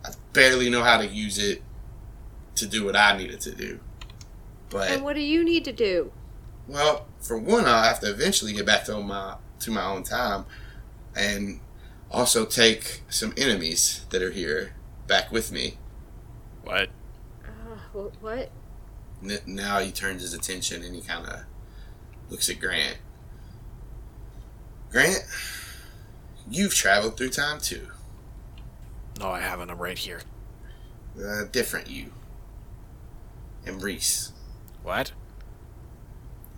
[0.04, 1.62] I barely know how to use it
[2.56, 3.80] to do what I needed to do.
[4.70, 6.12] But And what do you need to do?
[6.68, 10.44] well, for one, I have to eventually get back to my to my own time,
[11.16, 11.62] and
[12.12, 14.76] also take some enemies that are here
[15.08, 15.78] back with me.
[16.64, 16.90] What?
[17.46, 18.50] Uh, what?
[19.24, 21.40] N- now he turns his attention and he kind of
[22.30, 22.98] looks at Grant.
[24.92, 25.24] Grant,
[26.50, 27.88] you've traveled through time too.
[29.20, 29.70] No, I haven't.
[29.70, 30.22] I'm right here.
[31.18, 32.12] Uh, different you.
[33.66, 34.32] And Reese.
[34.82, 35.14] What?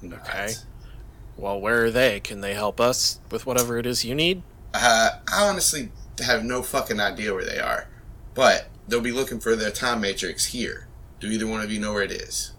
[0.01, 0.53] who Okay.
[1.37, 2.19] Well, where are they?
[2.19, 4.41] Can they help us with whatever it is you need?
[4.73, 5.91] Uh, I honestly
[6.23, 7.87] have no fucking idea where they are,
[8.33, 10.87] but they'll be looking for their time matrix here.
[11.19, 12.51] Do either one of you know where it is?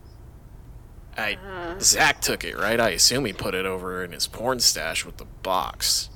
[1.16, 2.78] I Uh, Zach took it, right?
[2.80, 6.08] I assume he put it over in his porn stash with the box.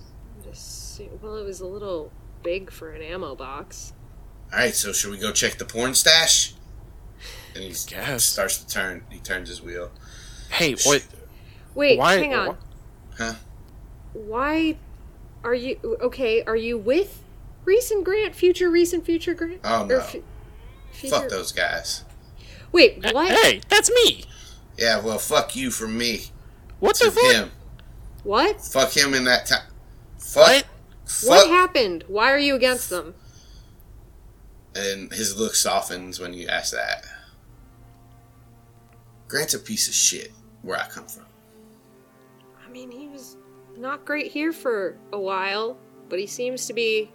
[1.22, 3.92] well, it was a little big for an ammo box.
[4.52, 6.52] All right, so should we go check the porn stash?
[7.54, 8.24] And he Guess.
[8.24, 9.04] starts to turn.
[9.11, 9.90] He turns his wheel.
[10.50, 11.06] Hey, what?
[11.74, 12.56] Wait, Why- hang on.
[13.16, 13.34] Huh?
[14.12, 14.76] Why
[15.44, 16.42] are you okay?
[16.44, 17.22] Are you with
[17.70, 18.34] Reese and Grant?
[18.34, 19.60] Future recent future Grant?
[19.62, 20.00] Oh, no.
[20.00, 20.24] fu-
[21.08, 22.04] Fuck those guys.
[22.72, 23.30] Wait, what?
[23.30, 24.24] Hey, that's me.
[24.76, 26.24] Yeah, well, fuck you for me
[26.80, 27.32] What to the fuck?
[27.32, 27.50] him.
[28.24, 28.60] What?
[28.60, 29.68] Fuck him in that time.
[30.18, 30.46] Fuck.
[30.46, 30.66] What?
[31.06, 31.28] Fuck.
[31.28, 32.04] What happened?
[32.08, 33.14] Why are you against them?
[34.74, 37.04] And his look softens when you ask that.
[39.28, 41.26] Grant's a piece of shit where I come from.
[42.66, 43.36] I mean, he was
[43.76, 45.76] not great here for a while,
[46.08, 47.10] but he seems to be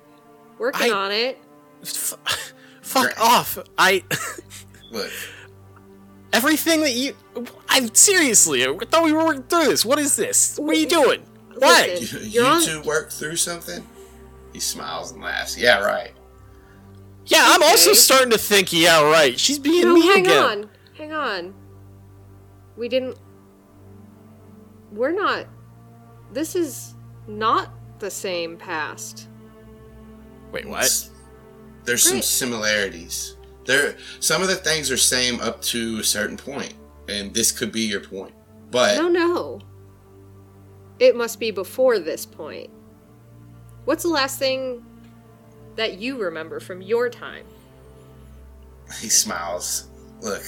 [0.59, 1.37] working I- on it.
[1.81, 2.15] F-
[2.81, 3.57] fuck Gra- off.
[3.77, 4.03] I.
[4.91, 5.11] Look,
[6.33, 7.15] Everything that you.
[7.69, 9.85] I'm seriously, I thought we were working through this.
[9.85, 10.57] What is this?
[10.59, 11.21] What are you doing?
[11.57, 11.89] What?
[11.89, 12.19] Listen.
[12.21, 13.85] you, You're on- two work through something?
[14.51, 15.57] He smiles and laughs.
[15.57, 16.11] Yeah, right.
[17.27, 19.39] Yeah, I'm also starting to think, yeah, right.
[19.39, 20.43] She's being No, me hang again.
[20.43, 20.69] on.
[20.97, 21.53] Hang on.
[22.77, 23.17] We didn't.
[24.91, 25.47] We're not.
[26.31, 26.95] This is
[27.27, 29.27] not the same past.
[30.55, 30.85] Wait, what?
[30.85, 31.09] It's-
[31.83, 33.35] There's some similarities.
[33.65, 36.73] There, some of the things are same up to a certain point,
[37.09, 38.33] and this could be your point.
[38.71, 39.61] But No, no.
[40.99, 42.69] It must be before this point.
[43.85, 44.83] What's the last thing
[45.75, 47.45] that you remember from your time?
[49.01, 49.87] he smiles.
[50.21, 50.43] Look,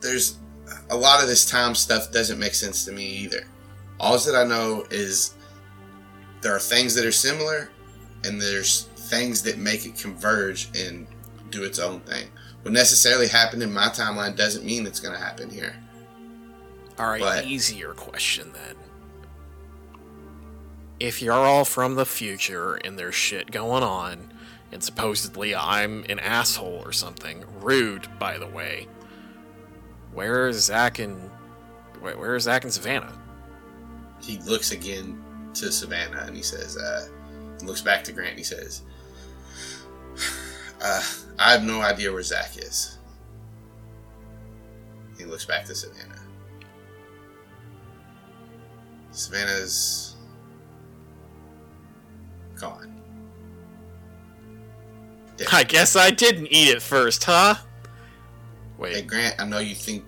[0.00, 0.38] there's
[0.90, 3.46] a lot of this time stuff doesn't make sense to me either.
[4.00, 5.34] All that I know is
[6.46, 7.70] there are things that are similar,
[8.22, 11.04] and there's things that make it converge and
[11.50, 12.28] do its own thing.
[12.62, 15.74] What necessarily happened in my timeline doesn't mean it's going to happen here.
[17.00, 18.76] All right, But- easier question then.
[21.00, 24.32] If you're all from the future and there's shit going on,
[24.70, 28.86] and supposedly I'm an asshole or something, rude, by the way,
[30.12, 31.28] where is Zach and
[32.00, 33.18] wait, where is Zach and Savannah?
[34.22, 35.20] He looks again
[35.56, 37.08] to Savannah and he says, uh,
[37.64, 38.82] looks back to Grant and he says,
[40.82, 41.02] uh,
[41.38, 42.98] I have no idea where Zach is.
[45.18, 46.20] He looks back to Savannah.
[49.10, 50.16] Savannah's
[52.60, 53.00] gone.
[55.36, 55.48] Dead.
[55.52, 57.54] I guess I didn't eat it first, huh?
[58.78, 58.90] Wait.
[58.94, 60.04] Hey, Wait, Grant, I know you think,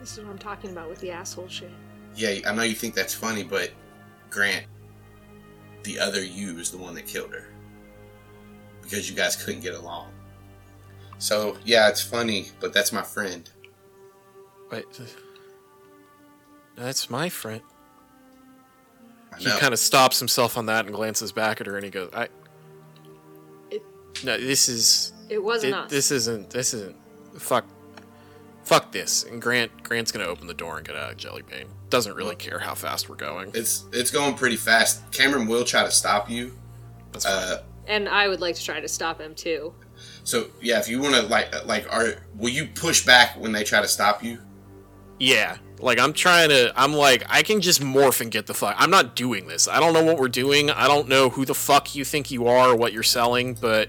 [0.00, 1.70] This is what I'm talking about with the asshole shit.
[2.14, 3.70] yeah, I know you think that's funny, but
[4.30, 4.64] Grant,
[5.86, 7.46] the other you is the one that killed her.
[8.82, 10.10] Because you guys couldn't get along.
[11.18, 13.48] So, yeah, it's funny, but that's my friend.
[14.70, 14.84] wait.
[16.76, 17.62] That's my friend.
[19.32, 21.90] I He kind of stops himself on that and glances back at her, and he
[21.90, 22.28] goes, "I."
[23.70, 23.82] It-
[24.24, 25.90] No, this is It wasn't it- us.
[25.90, 26.96] this isn't this isn't
[27.38, 27.64] fuck
[28.64, 31.68] fuck this and grant grant's gonna open the door and get out of jelly bean
[31.90, 35.10] doesn't really care how fast we're going It's it's going pretty fast.
[35.12, 36.52] Cameron will try to stop you.
[37.12, 37.34] that's fine.
[37.34, 39.72] Uh, and I would like to try to stop him too.
[40.24, 43.62] so yeah, if you want to like like are will you push back when they
[43.64, 44.38] try to stop you?
[45.18, 48.74] yeah like i'm trying to i'm like i can just morph and get the fuck
[48.78, 51.54] i'm not doing this i don't know what we're doing i don't know who the
[51.54, 53.88] fuck you think you are or what you're selling but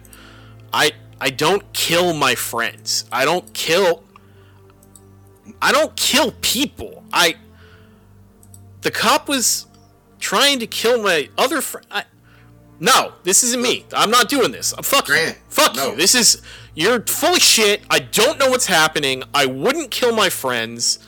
[0.71, 0.89] i
[1.19, 4.05] i don't kill my friends i don't kill
[5.61, 7.35] i don't kill people i
[8.87, 9.67] the cop was
[10.19, 11.85] trying to kill my other friend
[12.79, 15.91] no this isn't me i'm not doing this i'm fuck Grant, you fuck no.
[15.91, 16.41] you this is
[16.73, 20.99] you're full of shit i don't know what's happening i wouldn't kill my friends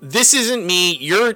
[0.00, 0.96] this isn't me.
[0.96, 1.34] You're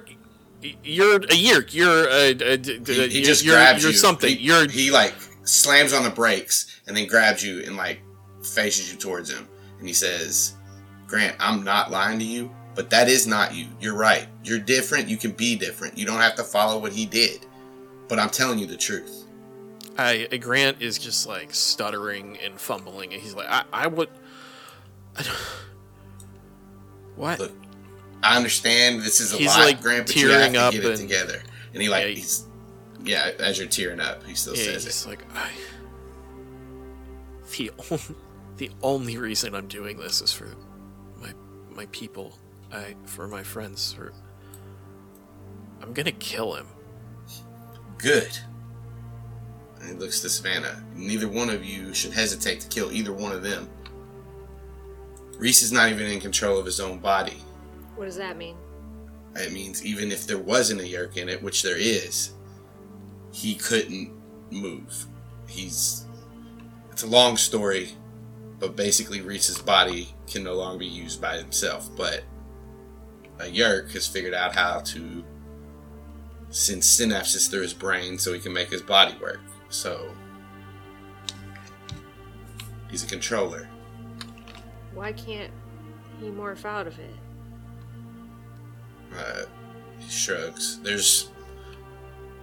[0.83, 1.65] you're a year.
[1.69, 3.97] You're a, a, He, you're, he just you're, grabs you're you.
[3.97, 4.29] something.
[4.29, 5.13] He, you're he like
[5.43, 8.01] slams on the brakes and then grabs you and like
[8.41, 9.47] faces you towards him
[9.79, 10.55] and he says,
[11.07, 13.67] "Grant, I'm not lying to you, but that is not you.
[13.79, 14.27] You're right.
[14.43, 15.07] You're different.
[15.07, 15.97] You can be different.
[15.97, 17.45] You don't have to follow what he did,
[18.07, 19.23] but I'm telling you the truth."
[19.97, 24.09] I uh, Grant is just like stuttering and fumbling, and he's like, I, I would.
[25.17, 25.37] I don't,
[27.15, 27.39] what?
[27.39, 27.53] Look,
[28.21, 30.85] I understand this is a He's, lot, like, Grant, but you have to get it
[30.85, 31.41] and- together.
[31.73, 32.45] And he like Yeah, he's
[33.03, 35.09] yeah, as you're tearing up, he still yeah, says he's it.
[35.09, 35.49] like, I.
[37.57, 38.03] The only,
[38.57, 40.49] the only reason I'm doing this is for
[41.21, 41.31] my
[41.73, 42.37] my people,
[42.71, 43.93] I for my friends.
[43.93, 44.13] For
[45.81, 46.67] I'm gonna kill him.
[47.97, 48.37] Good.
[49.79, 50.83] And he looks to Savannah.
[50.95, 53.69] Neither one of you should hesitate to kill either one of them.
[55.37, 57.37] Reese is not even in control of his own body.
[57.95, 58.55] What does that mean?
[59.35, 62.31] It means even if there wasn't a yeerk in it, which there is,
[63.31, 64.11] he couldn't
[64.49, 65.07] move.
[65.47, 66.05] He's.
[66.91, 67.89] It's a long story,
[68.59, 71.89] but basically Reese's body can no longer be used by himself.
[71.97, 72.23] But
[73.39, 75.23] a yeerk has figured out how to
[76.49, 79.41] send synapses through his brain so he can make his body work.
[79.69, 80.11] So.
[82.89, 83.67] He's a controller.
[84.93, 85.51] Why can't
[86.19, 87.15] he morph out of it?
[89.17, 89.41] Uh,
[89.99, 90.79] he shrugs.
[90.81, 91.29] There's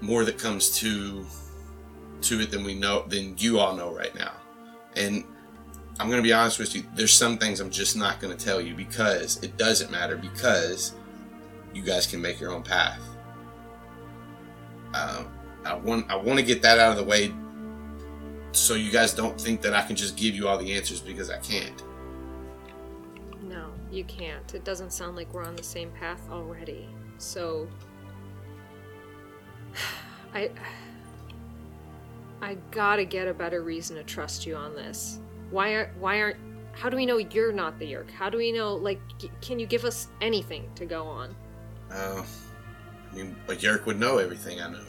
[0.01, 1.25] more that comes to
[2.23, 4.33] to it than we know than you all know right now.
[4.97, 5.25] And
[6.03, 8.45] I'm going to be honest with you, there's some things I'm just not going to
[8.45, 10.97] tell you because it doesn't matter because
[11.73, 12.99] you guys can make your own path.
[14.95, 15.29] Um,
[15.65, 17.33] I want I want to get that out of the way
[18.51, 21.31] so you guys don't think that I can just give you all the answers because
[21.31, 21.85] I can't.
[23.41, 24.53] No, you can't.
[24.57, 26.89] It doesn't sound like we're on the same path already.
[27.19, 27.69] So
[30.35, 30.51] I
[32.43, 35.21] I gotta get a better reason to trust you on this.
[35.53, 36.39] Why are why aren't
[36.73, 38.11] how do we know you're not the Yeerk?
[38.11, 41.37] How do we know like g- can you give us anything to go on?
[41.91, 42.25] Uh,
[43.11, 44.85] I mean, but Yeerk would know everything I know.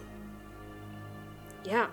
[1.66, 1.88] Yeah.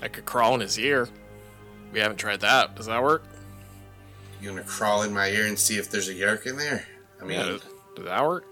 [0.00, 1.08] I could crawl in his ear.
[1.92, 2.76] We haven't tried that.
[2.76, 3.24] Does that work?
[4.40, 6.86] You gonna crawl in my ear and see if there's a Yeerk in there?
[7.20, 7.62] I mean, Yeah, does,
[7.96, 8.44] does that work?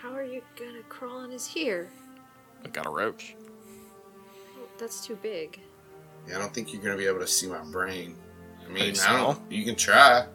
[0.00, 1.88] How are you gonna crawl in his ear?
[2.64, 3.36] I got a roach.
[4.58, 5.60] Oh, that's too big.
[6.28, 8.16] Yeah, I don't think you're gonna be able to see my brain.
[8.64, 9.52] I mean, you I don't.
[9.52, 10.26] You can try.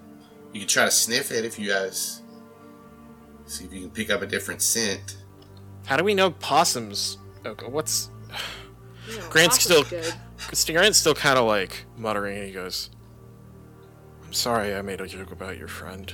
[0.54, 2.22] You can try to sniff it if you guys
[3.46, 5.18] see if you can pick up a different scent.
[5.86, 7.18] How do we know possums?
[7.46, 8.10] Okay, what's
[9.10, 10.14] You Grant's still- good.
[10.68, 12.90] Grant's still kind of like muttering, and he goes,
[14.26, 16.14] "I'm sorry, I made a joke about your friend.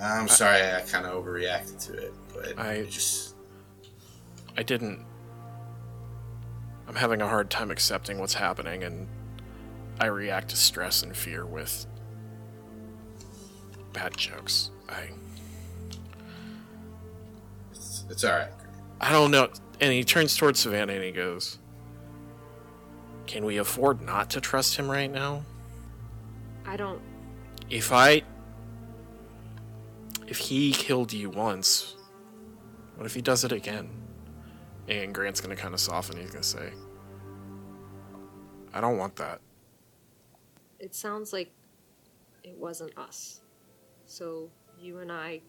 [0.00, 3.34] I'm sorry, I kind of overreacted to it, but I- it just
[4.56, 5.04] I didn't.
[6.88, 9.06] I'm having a hard time accepting what's happening, and
[10.00, 11.86] I react to stress and fear with
[13.92, 14.70] bad jokes.
[14.88, 15.10] I
[17.70, 18.48] it's, it's all right.
[19.00, 19.50] I don't know.
[19.80, 21.58] And he turns towards Savannah and he goes,
[23.26, 25.44] "Can we afford not to trust him right now?
[26.64, 27.02] I don't
[27.68, 28.22] If I,
[30.26, 31.96] if he killed you once,
[32.96, 33.97] what if he does it again?"
[34.88, 36.16] And Grant's gonna kind of soften.
[36.16, 36.72] He's gonna say,
[38.72, 39.40] "I don't want that."
[40.78, 41.52] it sounds like
[42.44, 43.40] it wasn't us.
[44.06, 45.40] So you and I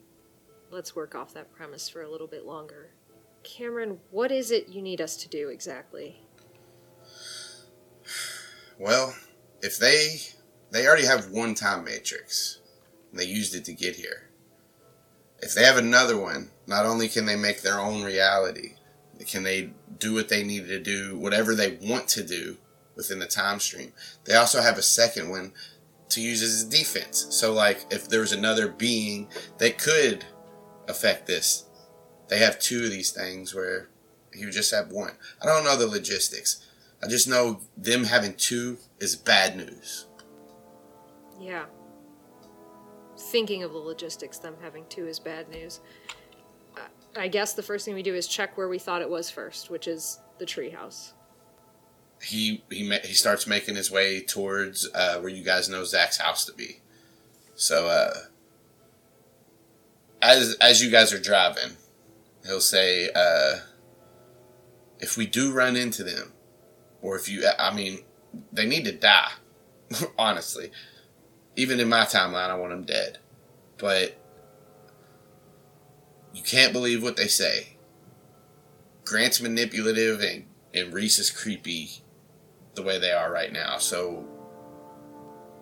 [0.72, 2.92] let's work off that premise for a little bit longer.
[3.44, 6.22] Cameron, what is it you need us to do exactly?
[8.78, 9.16] Well,
[9.62, 10.18] if they
[10.72, 12.60] they already have one time matrix,
[13.12, 14.30] and they used it to get here.
[15.42, 18.74] If they have another one, not only can they make their own reality,
[19.28, 22.57] can they do what they need to do, whatever they want to do
[22.95, 23.93] within the time stream.
[24.26, 25.53] They also have a second one
[26.09, 27.28] to use as a defense.
[27.30, 30.26] So, like, if there was another being that could
[30.88, 31.65] affect this,
[32.28, 33.89] they have two of these things where
[34.34, 35.13] he would just have one.
[35.41, 36.65] I don't know the logistics.
[37.01, 40.07] I just know them having two is bad news.
[41.39, 41.65] Yeah.
[43.17, 45.80] Thinking of the logistics, them having two is bad news.
[47.20, 49.70] I guess the first thing we do is check where we thought it was first,
[49.70, 51.13] which is the treehouse.
[52.22, 56.45] He he he starts making his way towards uh, where you guys know Zach's house
[56.45, 56.82] to be.
[57.55, 58.13] So uh,
[60.22, 61.78] as as you guys are driving,
[62.45, 63.59] he'll say, uh,
[64.99, 66.34] "If we do run into them,
[67.01, 67.99] or if you, I mean,
[68.51, 69.32] they need to die.
[70.17, 70.72] honestly,
[71.55, 73.20] even in my timeline, I want them dead.
[73.78, 74.18] But
[76.34, 77.77] you can't believe what they say.
[79.05, 82.03] Grant's manipulative and, and Reese is creepy
[82.75, 83.77] the way they are right now.
[83.77, 84.25] So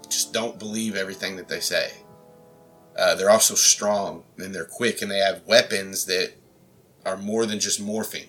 [0.09, 1.91] just don't believe everything that they say.
[2.97, 6.33] Uh, they're also strong and they're quick and they have weapons that
[7.05, 8.27] are more than just morphing.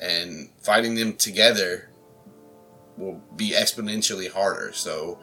[0.00, 1.88] And fighting them together
[2.96, 4.72] will be exponentially harder.
[4.72, 5.18] So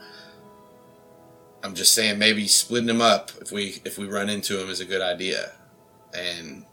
[1.63, 4.79] I'm just saying maybe splitting them up if we if we run into them is
[4.79, 5.51] a good idea.
[6.13, 6.65] And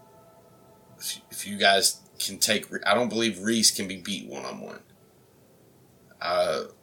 [1.31, 4.81] if, you guys can take, I don't believe Reese can be beat one on one.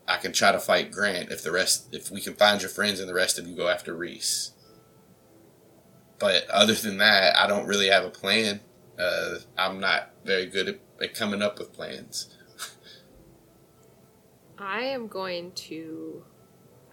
[0.08, 3.00] I can try to fight Grant if the rest, if we can find your friends
[3.00, 4.52] and the rest of you go after Reese.
[6.20, 8.62] But other than that, I don't really have a plan.
[8.98, 12.30] Uh, I'm not very good at, at coming up with plans.
[14.58, 16.24] I am going to,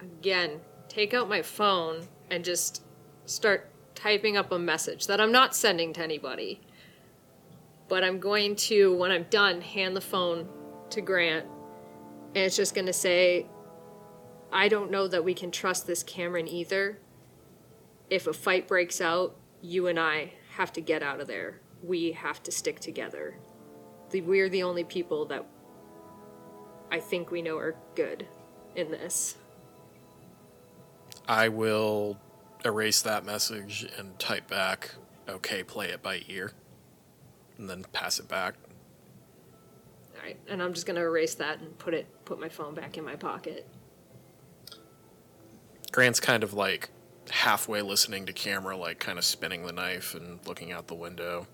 [0.01, 0.59] again,
[0.89, 2.83] take out my phone and just
[3.25, 6.61] start typing up a message that I'm not sending to anybody.
[7.87, 10.47] But I'm going to, when I'm done, hand the phone
[10.91, 11.45] to Grant.
[12.35, 13.47] And it's just going to say,
[14.51, 16.99] I don't know that we can trust this Cameron either.
[18.09, 21.61] If a fight breaks out, you and I have to get out of there.
[21.81, 23.35] We have to stick together.
[24.13, 25.45] We're the only people that
[26.91, 28.27] I think we know are good
[28.75, 29.35] in this.
[31.27, 32.19] I will
[32.65, 34.91] erase that message and type back,
[35.27, 36.53] okay, play it by ear,
[37.57, 38.55] and then pass it back.
[40.15, 42.97] All right, and I'm just gonna erase that and put it put my phone back
[42.97, 43.67] in my pocket.
[45.91, 46.89] Grant's kind of like
[47.29, 51.47] halfway listening to camera, like kind of spinning the knife and looking out the window.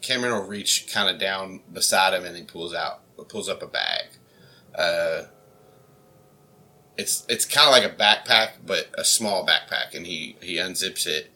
[0.00, 3.66] Cameron will reach kind of down beside him and he pulls out pulls up a
[3.66, 4.04] bag.
[4.74, 5.22] Uh,
[6.98, 11.06] it's it's kind of like a backpack, but a small backpack, and he he unzips
[11.06, 11.30] it,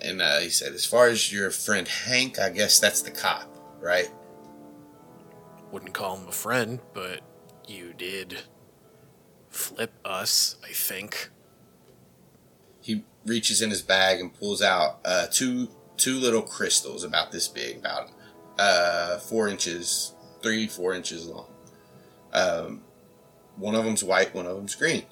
[0.00, 3.52] and uh, he said, "As far as your friend Hank, I guess that's the cop,
[3.80, 4.08] right?"
[5.72, 7.20] Wouldn't call him a friend, but
[7.66, 8.44] you did
[9.50, 11.30] flip us, I think.
[12.80, 17.48] He reaches in his bag and pulls out uh, two two little crystals about this
[17.48, 18.10] big, about
[18.56, 21.48] uh, four inches, three four inches long.
[22.32, 22.82] Um,
[23.56, 25.04] one of them's white, one of them's green.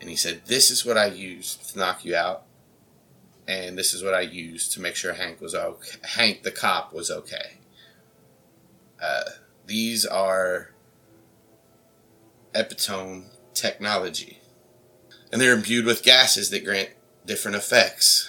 [0.00, 2.44] And he said, "This is what I used to knock you out,
[3.46, 5.98] and this is what I used to make sure Hank was okay.
[6.02, 7.58] Hank, the cop, was okay.
[9.00, 9.30] Uh,
[9.66, 10.74] these are
[12.54, 14.40] epitone technology,
[15.30, 16.90] and they're imbued with gases that grant
[17.26, 18.28] different effects.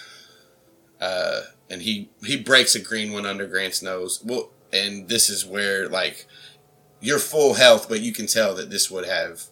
[1.01, 4.21] Uh, and he he breaks a green one under Grant's nose.
[4.23, 6.27] Well, and this is where like
[7.03, 9.43] you're full health, but you can tell that this would have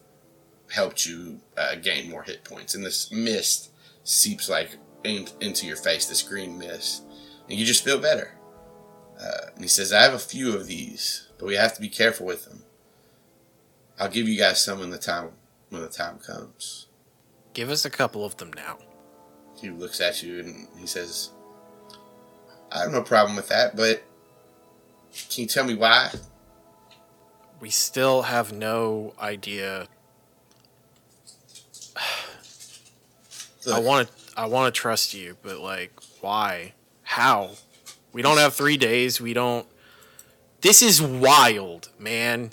[0.71, 2.73] helped you uh, gain more hit points.
[2.73, 3.71] And this mist
[4.05, 7.03] seeps like in, into your face, this green mist,
[7.49, 8.35] and you just feel better.
[9.19, 11.89] Uh, and he says, "I have a few of these, but we have to be
[11.89, 12.63] careful with them.
[13.99, 15.31] I'll give you guys some when the time
[15.69, 16.87] when the time comes."
[17.53, 18.77] Give us a couple of them now.
[19.57, 21.31] He looks at you and he says,
[22.71, 24.03] "I have no problem with that, but
[25.29, 26.11] can you tell me why?"
[27.61, 29.87] We still have no idea.
[33.71, 34.13] I want to.
[34.35, 35.91] I want to trust you, but like,
[36.21, 36.73] why?
[37.03, 37.51] How?
[38.13, 39.21] We don't have three days.
[39.21, 39.67] We don't.
[40.61, 42.51] This is wild, man.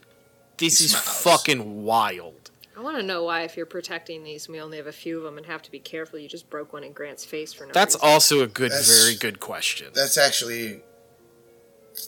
[0.58, 2.50] This He is fucking wild.
[2.76, 5.24] I want to know why, if you're protecting these, we only have a few of
[5.24, 7.72] them and have to be careful, you just broke one in Grant's face for no
[7.72, 8.08] That's reason.
[8.08, 9.88] also a good, That's- very good question.
[9.94, 10.82] That's actually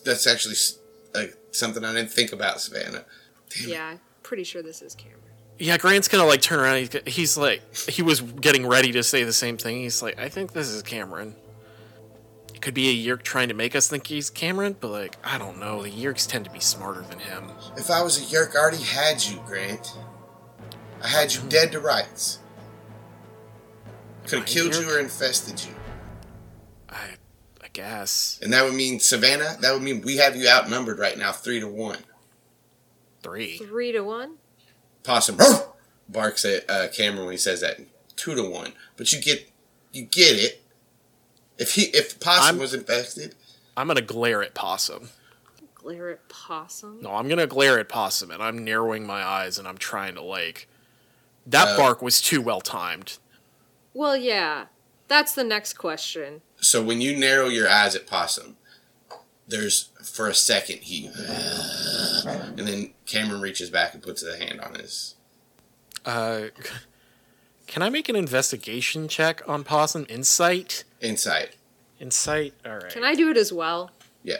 [0.04, 0.78] that's actually s-
[1.14, 3.04] uh, something I didn't think about, Savannah.
[3.50, 3.68] Damn.
[3.68, 5.20] Yeah, I'm pretty sure this is Cameron.
[5.58, 6.78] Yeah, Grant's gonna like turn around.
[6.78, 9.76] He's, he's like, he was getting ready to say the same thing.
[9.76, 11.34] He's like, I think this is Cameron.
[12.54, 15.38] It could be a Yeerk trying to make us think he's Cameron, but like, I
[15.38, 15.82] don't know.
[15.82, 17.44] The Yeerks tend to be smarter than him.
[17.76, 19.96] If I was a Yeerk, I already had you, Grant.
[21.02, 22.38] I had you dead to rights.
[24.26, 25.74] Could have killed you or infested you.
[27.76, 30.98] I, I guess And that would mean, Savannah, that would mean we have you outnumbered
[30.98, 31.98] right now, three to one.
[33.22, 33.58] three.
[33.58, 34.36] Three to one.
[35.02, 35.38] Possum
[36.08, 37.78] barks at uh, Cameron when he says that.
[38.16, 38.72] Two to one.
[38.96, 39.50] But you get
[39.92, 40.62] you get it.
[41.58, 43.34] If he if Possum I'm- was infested,
[43.76, 45.10] I'm gonna glare at Possum.
[45.74, 47.00] Glare at possum.
[47.00, 50.20] No, I'm gonna glare at Possum, and I'm narrowing my eyes, and I'm trying to
[50.22, 50.68] like.
[51.46, 53.16] That Uh, bark was too well timed.
[53.94, 54.66] Well, yeah.
[55.08, 56.42] That's the next question.
[56.60, 58.56] So when you narrow your eyes at Possum,
[59.48, 64.74] there's for a second he and then Cameron reaches back and puts a hand on
[64.74, 65.14] his
[66.04, 66.42] Uh,
[67.66, 70.06] can I make an investigation check on Possum?
[70.08, 70.84] Insight.
[71.00, 71.56] insight.
[72.00, 72.54] Insight.
[72.64, 72.88] All right.
[72.90, 73.90] Can I do it as well?
[74.22, 74.38] Yeah.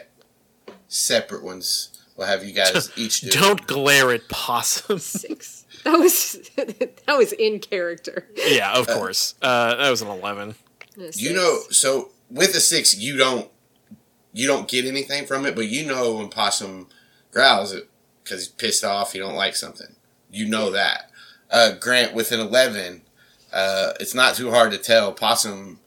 [0.87, 1.89] Separate ones.
[2.17, 4.99] We'll have you guys each do Don't glare at Possum.
[4.99, 5.65] Six.
[5.83, 8.27] that was that was in character.
[8.35, 9.35] yeah, of course.
[9.41, 10.55] Uh, that was an eleven.
[10.97, 13.49] A You know, so with the six, you don't
[14.33, 16.87] you don't get anything from it, but you know when Possum
[17.31, 17.89] growls it
[18.23, 19.95] because he's pissed off, he don't like something.
[20.31, 21.11] You know that.
[21.49, 23.01] Uh, Grant with an eleven,
[23.51, 25.11] uh, it's not too hard to tell.
[25.11, 25.79] Possum,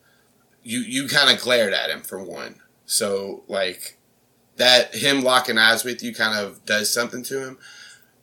[0.63, 3.99] you you kind of glared at him for one, so like
[4.57, 7.59] that him locking eyes with you kind of does something to him,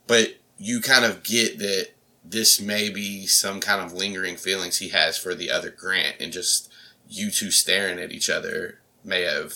[0.05, 1.89] but you kind of get that
[2.23, 6.31] this may be some kind of lingering feelings he has for the other Grant, and
[6.31, 6.70] just
[7.11, 9.53] you two staring at each other may have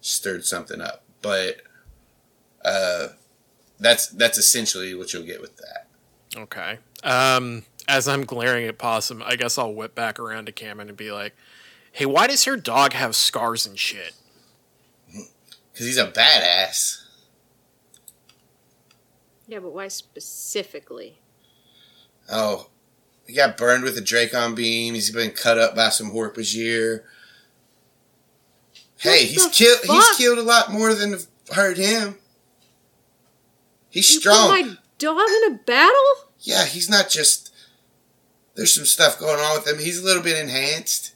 [0.00, 1.04] stirred something up.
[1.20, 1.58] But
[2.64, 3.08] uh,
[3.78, 5.88] that's that's essentially what you'll get with that.
[6.36, 6.78] Okay.
[7.04, 10.96] Um, as I'm glaring at Possum, I guess I'll whip back around to Cameron and
[10.96, 11.36] be like,
[11.92, 14.14] "Hey, why does your dog have scars and shit?"
[15.72, 17.02] Because he's a badass.
[19.46, 21.20] Yeah, but why specifically?
[22.30, 22.70] Oh,
[23.26, 24.94] he got burned with a Dracon beam.
[24.94, 27.02] He's been cut up by some Hork-Bajir.
[28.98, 29.80] Hey, What he's killed.
[29.84, 31.18] He's killed a lot more than
[31.52, 32.16] hurt him.
[33.90, 34.48] He's You strong.
[34.50, 36.30] put my dog in a battle?
[36.40, 37.52] yeah, he's not just.
[38.54, 39.78] There's some stuff going on with him.
[39.78, 41.12] He's a little bit enhanced.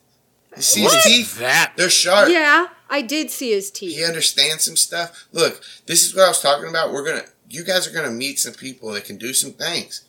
[0.56, 1.04] You see his What?
[1.04, 1.38] teeth?
[1.38, 2.28] That They're sharp.
[2.28, 3.96] Yeah, I did see his teeth.
[3.96, 5.26] He understands some stuff.
[5.32, 6.92] Look, this is what I was talking about.
[6.92, 10.02] We're gonna, you guys are gonna meet some people that can do some things.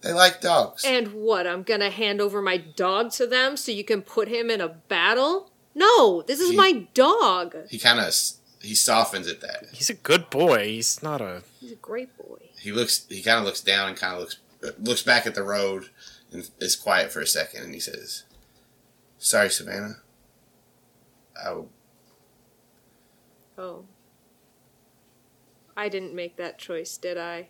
[0.00, 0.84] They like dogs.
[0.84, 1.46] And what?
[1.46, 4.68] I'm gonna hand over my dog to them so you can put him in a
[4.68, 5.50] battle?
[5.74, 7.56] No, this is He- my dog.
[7.68, 8.14] he kind of
[8.60, 9.66] he softens at that.
[9.72, 10.66] He's a good boy.
[10.66, 11.42] He's not a.
[11.60, 12.48] He's a great boy.
[12.58, 13.06] He looks.
[13.08, 14.38] He kind of looks down and kind of looks
[14.80, 15.90] looks back at the road
[16.32, 17.64] and is quiet for a second.
[17.64, 18.24] And he says,
[19.18, 19.96] "Sorry, Savannah.
[21.36, 21.62] I,
[23.56, 23.84] Oh.
[25.76, 27.48] I didn't make that choice, did I?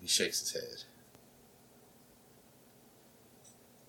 [0.00, 0.84] He shakes his head.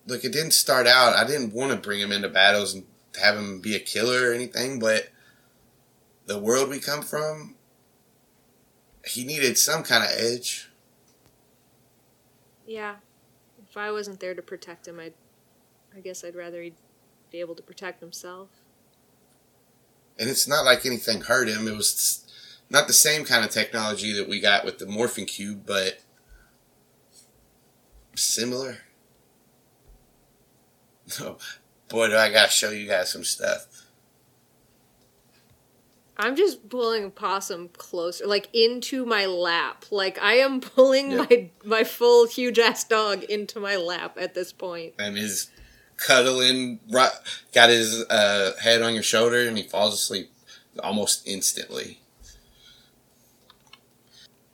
[0.07, 1.15] Look, it didn't start out.
[1.15, 2.85] I didn't want to bring him into battles and
[3.21, 5.09] have him be a killer or anything, but
[6.25, 7.55] the world we come from,
[9.05, 10.69] he needed some kind of edge.
[12.65, 12.95] Yeah.
[13.69, 15.13] If I wasn't there to protect him, I'd.
[15.95, 16.75] I guess I'd rather he'd
[17.31, 18.49] be able to protect himself.
[20.19, 21.67] And it's not like anything hurt him.
[21.67, 22.25] It was
[22.69, 26.01] not the same kind of technology that we got with the morphing cube, but
[28.15, 28.79] similar.
[31.89, 33.65] Boy, do I gotta show you guys some stuff.
[36.19, 39.85] I'm just pulling a possum closer, like into my lap.
[39.91, 41.17] Like I am pulling Yeah.
[41.29, 44.95] my my full huge ass dog into my lap at this point.
[44.99, 45.49] and his
[45.95, 47.11] cuddling right,
[47.53, 50.31] got his uh, head on your shoulder and he falls asleep
[50.83, 51.99] almost instantly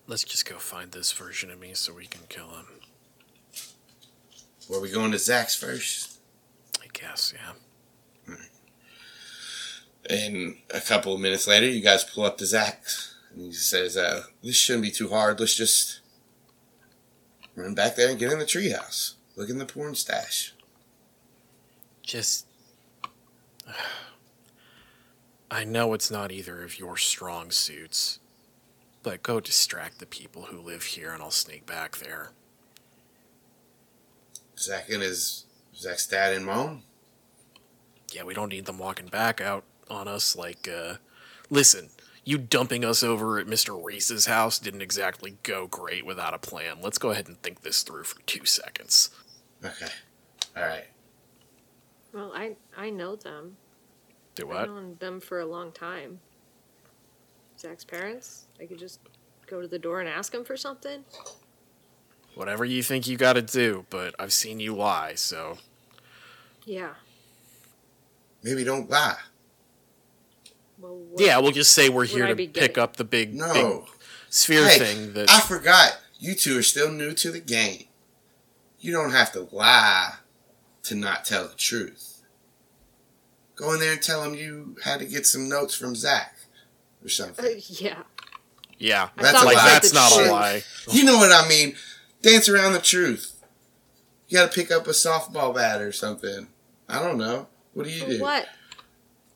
[0.08, 2.66] Let's just go find this version of me so we can kill him.
[4.70, 6.13] were we going to zach's first I
[6.94, 8.36] guess, yeah.
[10.10, 13.96] and a couple of minutes later you guys pull up to zach's and he says
[13.96, 16.02] uh, this shouldn't be too hard let's just
[17.56, 20.54] run back there and get in the treehouse look in the porn stash
[22.02, 22.46] Just.
[25.52, 28.20] I know it's not either of your strong suits,
[29.04, 32.32] but go distract the people who live here and I'll sneak back there.
[34.58, 35.43] zach and his
[35.84, 36.84] zach's dad and mom
[38.12, 40.96] Yeah, we don't need them walking back out on us like, uh.
[41.50, 41.90] Listen,
[42.24, 43.80] you dumping us over at Mr.
[43.84, 46.78] Reese's house didn't exactly go great without a plan.
[46.82, 49.10] Let's go ahead and think this through for two seconds.
[49.64, 49.88] okay
[50.56, 50.86] all right
[52.14, 53.58] Well, I I know them.
[54.36, 54.68] Do I've what?
[54.70, 56.20] known them for a long time.
[57.60, 58.46] Zach's parents.
[58.62, 59.00] I could just
[59.48, 61.04] go to the door and ask them for something.
[62.36, 65.58] Whatever you think you gotta do, but I've seen you lie, so.
[66.66, 66.94] Yeah.
[68.42, 69.18] maybe don't lie
[70.80, 70.96] Well.
[70.96, 73.84] What, Yeah, we'll just say we're here to pick getting- up the big, no big
[74.30, 75.30] sphere Hey, thing that.
[75.30, 76.00] I forgot.
[76.20, 77.86] You two are still new to the game.
[78.80, 80.16] You don't have to lie
[80.84, 82.22] to not tell the truth.
[83.56, 86.36] Go in there and tell them you had to get some notes from Zach
[87.02, 87.62] or Uh, something.
[87.68, 88.04] yeah.
[88.80, 89.70] yeah, I That's a like lie.
[89.70, 90.28] that's not truth.
[90.28, 90.64] a lie.
[90.92, 91.76] You know what I mean?
[92.22, 93.34] Dance around the truth.
[94.28, 96.48] You got to pick up a softball bat or something.
[96.94, 97.48] I don't know.
[97.74, 98.22] What do you do?
[98.22, 98.48] What?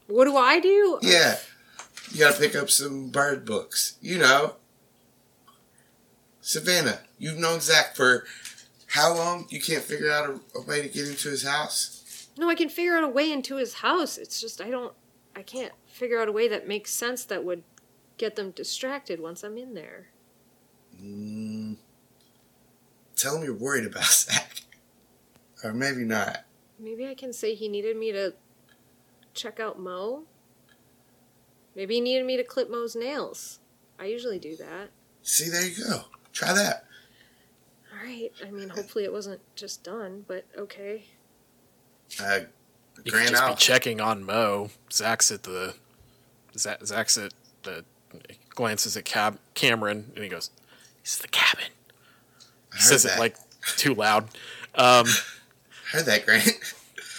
[0.06, 1.00] What do I do?
[1.02, 1.38] Yeah.
[2.12, 3.98] You got to pick up some bird books.
[4.00, 4.56] You know.
[6.40, 8.26] Savannah, you've known Zach for
[8.90, 9.48] how long?
[9.50, 12.30] You can't figure out a, a way to get into his house?
[12.38, 14.18] No, I can figure out a way into his house.
[14.18, 14.94] It's just I don't.
[15.36, 17.64] I can't figure out a way that makes sense that would
[18.18, 20.08] get them distracted once I'm in there.
[21.02, 21.78] Mm,
[23.16, 24.62] tell him you're worried about Zach.
[25.64, 26.44] Or maybe not.
[26.80, 28.34] Maybe I can say he needed me to
[29.34, 30.24] check out Mo.
[31.76, 33.60] Maybe he needed me to clip Mo's nails.
[34.00, 34.90] I usually do that.
[35.24, 36.02] See, there you go.
[36.34, 36.86] Try that.
[37.92, 38.32] All right.
[38.46, 41.06] I mean, hopefully it wasn't just done, but okay.
[42.22, 42.40] Uh,
[42.98, 44.70] You could Grand just be checking on Mo.
[44.92, 45.76] Zach's at the.
[46.58, 47.34] Zach, Zach's at
[47.64, 47.84] the.
[48.50, 50.50] Glances at Cab Cameron and he goes,
[51.04, 51.66] "He's at the cabin."
[52.74, 53.18] I He says that.
[53.18, 53.36] it like
[53.76, 54.30] too loud.
[54.74, 55.06] Um,
[55.92, 56.48] heard that, Grant.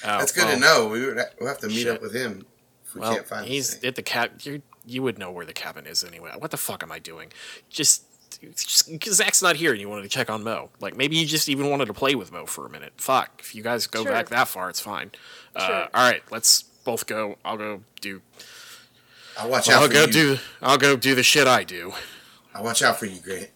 [0.04, 0.88] oh, That's good well, to know.
[0.88, 1.88] We would, we'll have to meet Shit.
[1.96, 2.46] up with him
[2.86, 4.32] if we Well, can't find he's this at the cab.
[4.42, 6.30] You you would know where the cabin is anyway.
[6.38, 7.32] What the fuck am I doing?
[7.70, 8.04] Just.
[8.54, 10.68] Just because Zach's not here and you wanted to check on Mo.
[10.80, 12.92] Like, maybe you just even wanted to play with Mo for a minute.
[12.98, 13.40] Fuck.
[13.40, 14.12] If you guys go Sure.
[14.12, 15.10] back that far, it's fine.
[15.56, 15.88] Uh, Sure.
[15.94, 17.36] all right, let's both go.
[17.44, 18.20] I'll go do
[19.38, 20.12] I'll watch out I'll for go you.
[20.12, 20.38] do.
[20.62, 21.94] I'll go do the shit I do.
[22.54, 23.48] I'll watch out for you, Grant.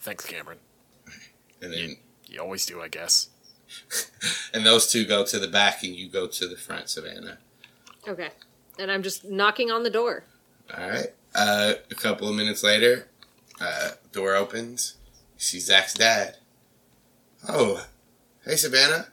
[0.00, 0.58] Thanks, Cameron.
[1.60, 1.96] And then
[2.28, 3.28] You always do, I guess.
[4.54, 7.38] and those two go to the back, and you go to the front, Savannah.
[8.08, 8.30] Okay.
[8.78, 10.24] And I'm just knocking on the door.
[10.76, 11.08] All right.
[11.34, 13.08] Uh, a couple of minutes later,
[13.60, 14.96] uh, door opens.
[15.36, 16.36] You see Zach's dad.
[17.48, 17.86] Oh,
[18.44, 19.08] hey Savannah.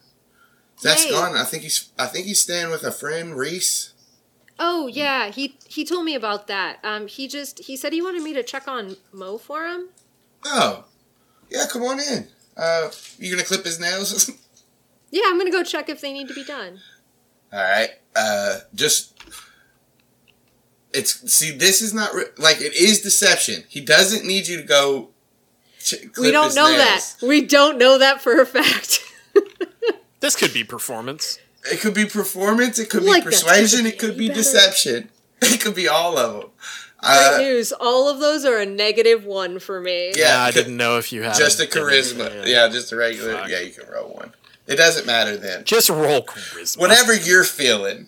[0.80, 1.12] Zach's Hey.
[1.12, 1.36] gone.
[1.36, 1.90] I think he's.
[1.98, 3.94] I think he's staying with a friend, Reese.
[4.60, 6.80] Oh yeah, he he told me about that.
[6.84, 9.90] Um, he just he said he wanted me to check on Mo for him.
[10.46, 10.86] Oh,
[11.50, 12.28] yeah, come on in.
[12.56, 12.90] Uh,
[13.20, 14.30] you gonna clip his nails?
[15.12, 16.80] Yeah, I'm gonna go check if they need to be done.
[17.54, 17.90] All right.
[18.16, 19.14] Uh, just
[20.94, 21.52] it's see.
[21.52, 23.64] This is not re- like it is deception.
[23.68, 25.10] He doesn't need you to go.
[25.80, 27.16] Ch- we don't his know nails.
[27.16, 27.28] that.
[27.28, 29.04] We don't know that for a fact.
[30.20, 31.38] This could be performance.
[31.72, 32.80] It could be performance.
[32.80, 33.82] It could Like be persuasion.
[33.82, 34.40] gonna It could be be better.
[34.42, 35.10] deception.
[35.44, 36.50] It could be all of them.
[37.04, 37.72] Great Uh, news.
[37.72, 40.08] All of those are a negative one for me.
[40.16, 41.84] Yeah, Yeah, I didn't know if you had just a thing.
[41.84, 42.48] charisma.
[42.48, 42.68] Yeah.
[42.70, 43.36] just a regular.
[43.36, 43.50] Fuck.
[43.50, 44.34] Yeah, you can roll one.
[44.68, 45.64] It doesn't matter then.
[45.64, 46.78] Just roll charisma.
[46.80, 48.08] Whatever you're feeling.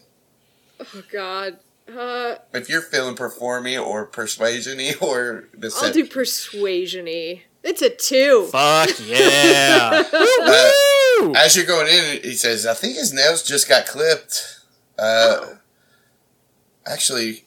[0.80, 1.57] Oh God.
[1.88, 5.88] Uh, If you're feeling performy or persuasiony or deception.
[5.88, 7.41] I'll do persuasiony.
[7.64, 8.48] It's a two.
[8.52, 10.03] Fuck yeah.
[10.14, 14.60] Uh, As you're going in, he says, "I think his nails just got clipped."
[14.98, 15.56] Uh,
[16.86, 17.44] Actually,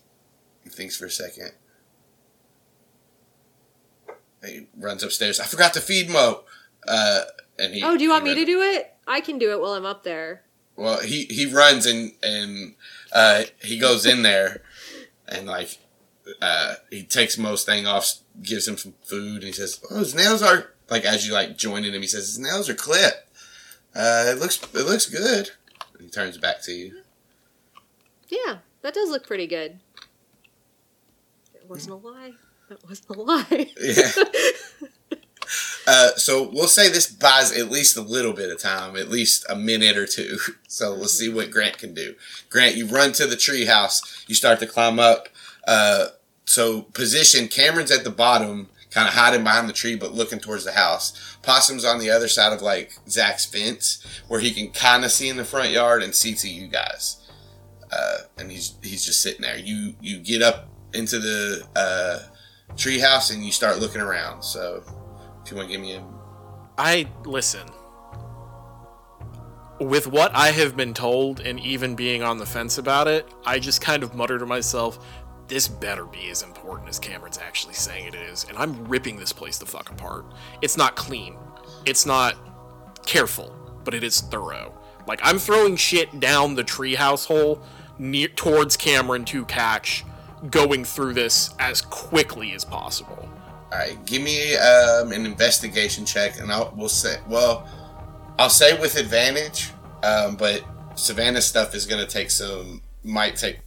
[0.63, 1.53] he thinks for a second.
[4.45, 5.41] He runs upstairs.
[5.41, 6.43] I forgot to feed Mo.
[6.87, 7.23] Uh,
[7.59, 7.83] and he.
[7.83, 8.92] Oh, do you want me to do it?
[9.07, 10.43] I can do it while I'm up there.
[10.77, 12.75] Well, he he runs and and
[13.13, 14.63] uh, he goes in there,
[15.29, 15.79] and like
[16.41, 20.15] uh, he takes most thing off, gives him some food, and he says, "Oh, his
[20.15, 23.29] nails are like." As you like join in him, he says, "His nails are clipped.
[23.95, 25.51] Uh, it looks it looks good."
[25.95, 27.03] And he turns back to you.
[28.29, 29.79] Yeah, that does look pretty good.
[31.55, 32.33] It wasn't a lie.
[32.71, 33.71] That wasn't a lie.
[33.79, 34.11] Yeah.
[35.87, 39.45] Uh, so we'll say this buys at least a little bit of time, at least
[39.49, 40.39] a minute or two.
[40.73, 42.15] So let's see what Grant can do.
[42.49, 44.27] Grant, you run to the treehouse.
[44.27, 45.29] You start to climb up.
[45.69, 46.07] Uh,
[46.47, 47.49] so position.
[47.49, 51.37] Cameron's at the bottom, kind of hiding behind the tree, but looking towards the house.
[51.43, 55.29] Possum's on the other side of like Zach's fence, where he can kind of see
[55.29, 57.19] in the front yard and see to you guys.
[57.93, 59.59] Uh, and he's he's just sitting there.
[59.59, 62.21] You you get up into the uh,
[62.77, 64.43] treehouse and you start looking around.
[64.43, 64.83] So
[65.45, 66.05] if you want to give me a
[66.79, 67.69] I listen.
[69.81, 73.59] With what I have been told and even being on the fence about it, I
[73.59, 75.05] just kind of mutter to myself,
[75.49, 79.33] this better be as important as Cameron's actually saying it is, and I'm ripping this
[79.33, 80.25] place the fuck apart.
[80.63, 81.37] It's not clean.
[81.85, 82.37] It's not
[83.05, 83.55] careful,
[83.85, 84.73] but it is thorough.
[85.07, 87.63] Like I'm throwing shit down the treehouse hole
[87.99, 90.05] near towards Cameron to catch,
[90.51, 93.29] going through this as quickly as possible.
[93.73, 97.67] All right, give me um, an investigation check, and I'll we'll say well,
[98.39, 99.71] I'll say with advantage,
[100.03, 100.63] um, but
[100.95, 103.61] Savannah's stuff is going to take some might take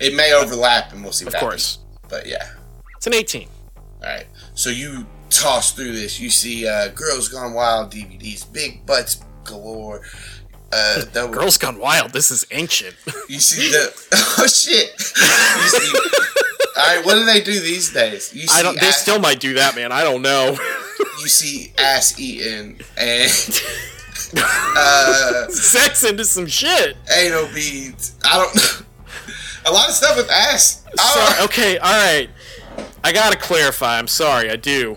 [0.00, 1.24] it may overlap, and we'll see.
[1.24, 1.76] What Of happens.
[1.76, 1.78] course.
[2.08, 2.50] but yeah.
[2.96, 3.48] It's an 18.
[4.02, 6.18] All right, so you toss through this.
[6.18, 10.00] You see uh, Girls Gone Wild DVDs, big butts galore.
[10.74, 12.12] Uh, double, Girls Gone Wild.
[12.12, 12.96] This is ancient.
[13.28, 13.92] You see the
[14.38, 14.90] oh shit.
[14.98, 15.98] You see,
[16.76, 18.34] all right, what do they do these days?
[18.34, 18.78] You see I don't.
[18.80, 19.92] They ass- still might do that, man.
[19.92, 20.56] I don't know.
[21.20, 23.30] you see ass eating and
[24.76, 26.96] uh, Sex into some shit.
[27.16, 28.16] anal beads.
[28.24, 28.86] I don't know.
[29.66, 30.84] A lot of stuff with ass.
[30.96, 31.44] Sorry.
[31.44, 31.78] Okay.
[31.78, 32.28] All right.
[33.02, 33.98] I gotta clarify.
[33.98, 34.50] I'm sorry.
[34.50, 34.96] I do.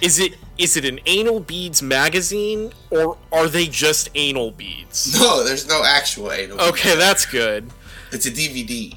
[0.00, 5.14] Is it is it an anal beads magazine or are they just anal beads?
[5.20, 6.56] No, there's no actual anal.
[6.58, 6.68] beads.
[6.70, 7.70] Okay, that's good.
[8.12, 8.94] It's a DVD.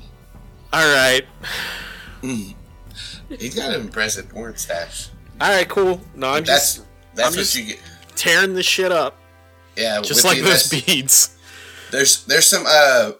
[0.73, 1.25] All right.
[2.21, 5.09] He's got an impressive porn stash.
[5.41, 5.67] All right.
[5.67, 6.01] Cool.
[6.15, 6.85] No, I'm That's just
[7.15, 7.79] that's I'm what just- you get.
[8.15, 9.17] tearing this shit up,
[9.75, 11.37] Yeah, just like those beads.
[11.91, 13.11] There's there's some uh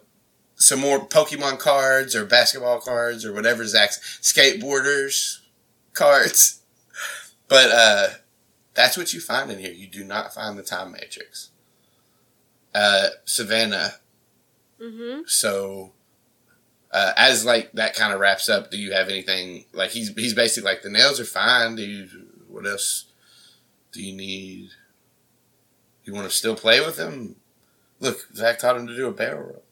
[0.56, 5.40] some more Pokemon cards or basketball cards or whatever Zach's skateboarders
[5.94, 6.62] cards.
[7.48, 8.08] But uh
[8.78, 9.74] that's what you find in here.
[9.74, 11.50] You do not find the time matrix.
[12.74, 13.96] Uh Savannah,
[14.82, 15.22] Mm-hmm.
[15.26, 15.92] so
[16.92, 20.34] uh, as like that kind of wraps up, do you have anything like he's he's
[20.34, 21.76] basically like the nails are fine.
[21.76, 22.08] Do you
[22.48, 23.06] what else
[23.92, 24.70] do you need?
[26.06, 27.36] You want to still play with him?
[28.00, 29.64] Look, Zach taught him to do a barrel roll.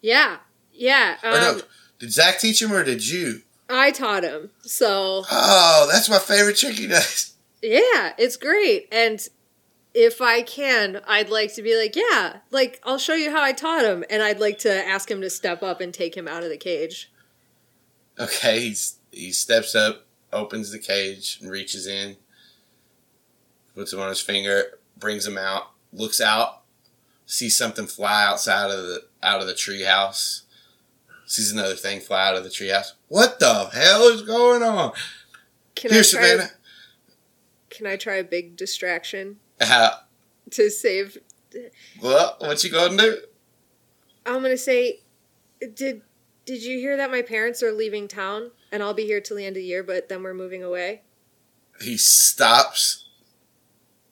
[0.00, 0.38] Yeah.
[0.72, 1.16] Yeah.
[1.22, 1.62] Or no, Um,
[1.98, 3.42] did Zach teach him or did you?
[3.68, 4.50] I taught him.
[4.62, 7.34] So Oh, that's my favorite trick he does.
[7.66, 8.88] Yeah, it's great.
[8.92, 9.26] And
[9.94, 13.52] if I can, I'd like to be like, yeah, like I'll show you how I
[13.52, 16.42] taught him, and I'd like to ask him to step up and take him out
[16.42, 17.10] of the cage.
[18.18, 22.16] Okay, he's he steps up, opens the cage, and reaches in,
[23.74, 26.62] puts him on his finger, brings him out, looks out,
[27.24, 30.42] sees something fly outside of the out of the treehouse.
[31.28, 32.92] Sees another thing fly out of the treehouse.
[33.08, 34.92] What the hell is going on?
[35.74, 36.48] Can Here, I try?
[37.76, 39.90] Can I try a big distraction Uh,
[40.52, 41.18] to save?
[42.00, 43.22] well, what you gonna do?
[44.24, 45.00] I'm gonna say,
[45.74, 46.00] Did
[46.46, 49.44] Did you hear that my parents are leaving town and I'll be here till the
[49.44, 51.02] end of the year, but then we're moving away?
[51.82, 53.08] He stops,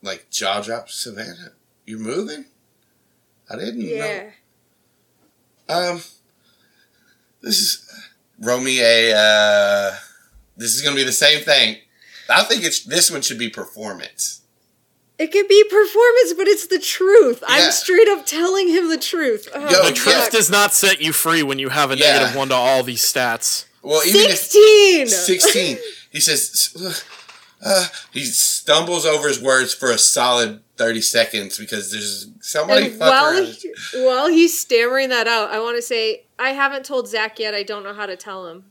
[0.02, 0.94] like jaw drops.
[0.94, 1.52] Savannah,
[1.86, 2.44] you're moving.
[3.48, 4.30] I didn't Yeah.
[5.68, 5.74] know.
[5.74, 6.02] Um,
[7.40, 7.90] this is
[8.38, 8.80] Romy.
[8.80, 9.96] A uh,
[10.56, 11.78] this is gonna be the same thing.
[12.28, 14.40] I think it's this one should be performance.
[15.18, 17.38] It could be performance, but it's the truth.
[17.42, 17.46] Yeah.
[17.66, 19.48] I'm straight up telling him the truth.
[19.54, 20.32] Oh, Yo, my the Truth God.
[20.32, 22.14] does not set you free when you have a Yeah.
[22.14, 23.66] negative one to all these stats.
[23.82, 25.06] Well, even if 16!
[25.08, 25.78] 16.
[26.10, 26.74] He says,
[27.64, 32.98] uh, he stumbles over his words for a solid 30 seconds because there's somebody And
[32.98, 33.46] while, around.
[33.46, 33.72] he,
[34.04, 37.54] while he's stammering that out, I want to say, I haven't told Zach yet.
[37.54, 38.64] I don't know how to tell him.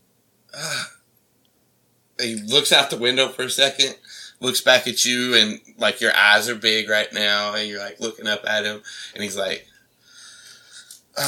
[2.20, 3.96] He looks out the window for a second,
[4.40, 8.00] looks back at you, and like your eyes are big right now, and you're like
[8.00, 8.82] looking up at him,
[9.14, 9.66] and he's like,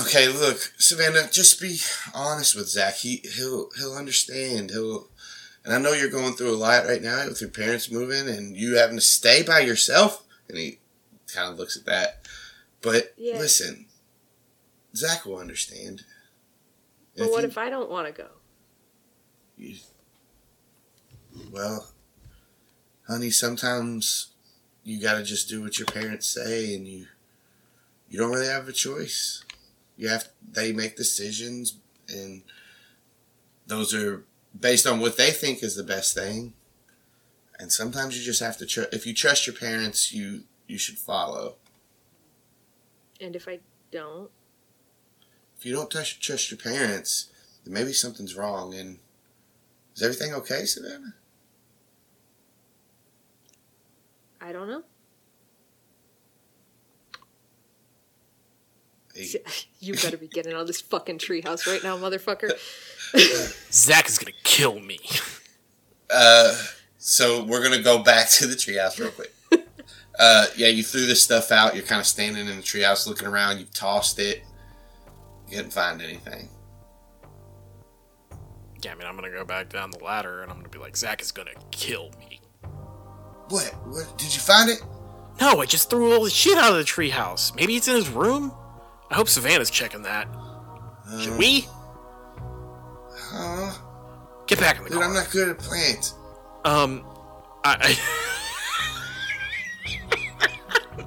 [0.03, 1.79] "Okay, look, Savannah, just be
[2.15, 2.95] honest with Zach.
[2.97, 4.71] He he'll he'll understand.
[4.71, 5.09] He'll."
[5.65, 8.57] And I know you're going through a lot right now with your parents moving and
[8.57, 10.23] you having to stay by yourself.
[10.49, 10.79] And he
[11.35, 12.25] kind of looks at that.
[12.83, 13.39] But Yeah.
[13.39, 13.87] listen,
[14.95, 16.05] Zach will understand.
[17.17, 18.29] But what you- if I don't want to go?
[19.59, 19.75] you,
[21.53, 21.89] well,
[23.07, 24.29] honey, sometimes
[24.85, 27.07] you gotta just do what your parents say, and you
[28.09, 29.45] you don't really have a choice.
[29.97, 32.43] You have they make decisions, and
[33.67, 34.25] those are
[34.59, 36.53] based on what they think is the best thing.
[37.59, 40.99] And sometimes you just have to tr- if you trust your parents, you you should
[40.99, 41.57] follow.
[43.21, 43.61] And if I
[43.91, 44.31] don't?
[45.59, 47.31] If you don't trust, trust your parents,
[47.65, 48.75] then maybe something's wrong.
[48.75, 48.99] And
[49.95, 51.15] is everything okay, Savannah?
[54.47, 54.83] I don't know.
[59.13, 59.27] Hey,
[59.81, 62.53] You better be getting out of this fucking treehouse right now, motherfucker.
[63.73, 65.01] Zach is gonna kill me.
[66.09, 66.57] Uh,
[66.97, 69.33] so we're gonna go back to the treehouse real quick.
[70.19, 71.75] Uh, yeah, you threw this stuff out.
[71.75, 73.59] You're kind of standing in the treehouse, looking around.
[73.59, 74.45] You tossed it.
[75.47, 76.49] You didn't find anything.
[78.81, 80.97] Yeah, I mean, I'm gonna go back down the ladder and I'm gonna be like,
[80.97, 82.41] Zach is gonna kill me.
[83.49, 83.67] What?
[83.87, 84.19] What?
[84.19, 84.83] Did you find it?
[85.41, 87.55] No, I just threw all the shit out of the treehouse.
[87.55, 88.53] Maybe it's in his room.
[89.11, 90.27] I hope Savannah's checking that.
[91.21, 91.67] Should we
[93.15, 93.73] Huh?
[94.47, 95.09] get back in the Dude, car?
[95.09, 96.15] I'm not good at plants.
[96.65, 97.05] Um,
[97.65, 97.77] I.
[97.81, 97.97] I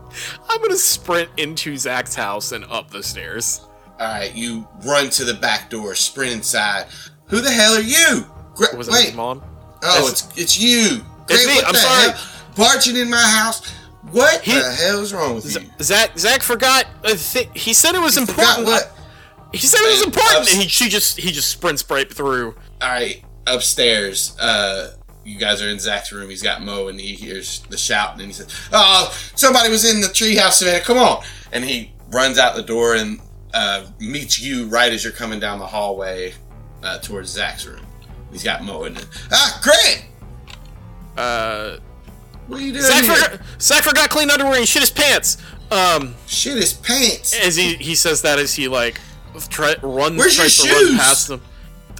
[0.49, 3.61] I'm gonna sprint into Zach's house and up the stairs.
[3.99, 6.87] All right, you run to the back door, sprint inside.
[7.27, 8.25] Who the hell are you?
[8.55, 9.05] Gra- Was it Wait.
[9.07, 9.43] his mom?
[9.83, 11.03] Oh, it's it's you.
[11.29, 12.11] It's me, what I'm sorry.
[12.11, 12.25] hell?
[12.55, 13.67] Barging in my house.
[14.11, 15.69] What He- the hell is wrong with you?
[15.81, 16.85] Zach Zach forgot.
[17.03, 18.29] A thi- he said it was Forgot
[18.59, 18.67] important.
[18.67, 18.95] what?
[19.53, 22.55] He said it was important, ups- and he she just he just sprints right through.
[22.81, 24.35] All right, upstairs.
[24.39, 24.91] Uh,
[25.25, 26.29] you guys are in Zach's room.
[26.29, 30.01] He's got Mo, and he hears the shouting, and he says, "Oh, somebody was in
[30.01, 30.79] the treehouse, Savannah.
[30.83, 33.19] Come on!" And he runs out the door and
[33.53, 36.33] uh, meets you right as you're coming down the hallway
[36.83, 37.85] uh, towards Zach's room.
[38.31, 39.05] He's got Mo in it.
[39.31, 40.05] Ah, Grant,
[41.19, 41.77] Uh,
[42.47, 45.37] what are you doing Zach forgot, Zach forgot clean underwear and shit his pants.
[45.71, 47.37] Um, Shit his pants.
[47.45, 48.99] as he he says that as he like
[49.49, 51.41] try, runs Where's tries to run past them.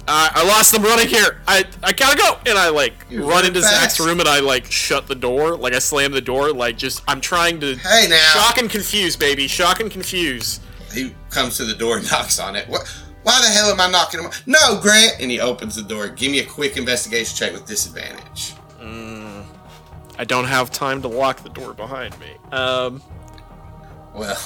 [0.08, 1.40] I, I lost them running here.
[1.46, 3.96] I I gotta go, and I like You're run into fast.
[3.96, 5.56] Zach's room and I like shut the door.
[5.56, 6.52] Like I slam the door.
[6.52, 8.16] Like just I'm trying to Hey now.
[8.32, 9.46] shock and confuse, baby.
[9.46, 10.58] Shock and confuse.
[10.92, 12.66] He comes to the door and knocks on it.
[12.68, 12.88] What?
[13.22, 14.30] Why the hell am I knocking him?
[14.46, 15.20] No, Grant.
[15.20, 16.08] And he opens the door.
[16.08, 18.54] Give me a quick investigation check with disadvantage.
[18.80, 22.28] I don't have time to lock the door behind me.
[22.52, 23.02] Um,
[24.14, 24.38] Well,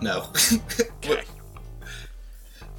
[0.00, 0.28] no.
[1.04, 1.22] okay.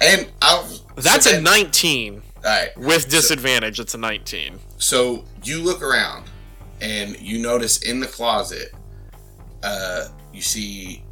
[0.00, 0.68] and I'll.
[0.96, 2.76] That's so a that- 19 All right.
[2.76, 3.80] with disadvantage.
[3.80, 4.58] It's a 19.
[4.78, 6.24] So you look around,
[6.80, 8.72] and you notice in the closet,
[9.62, 11.02] uh, you see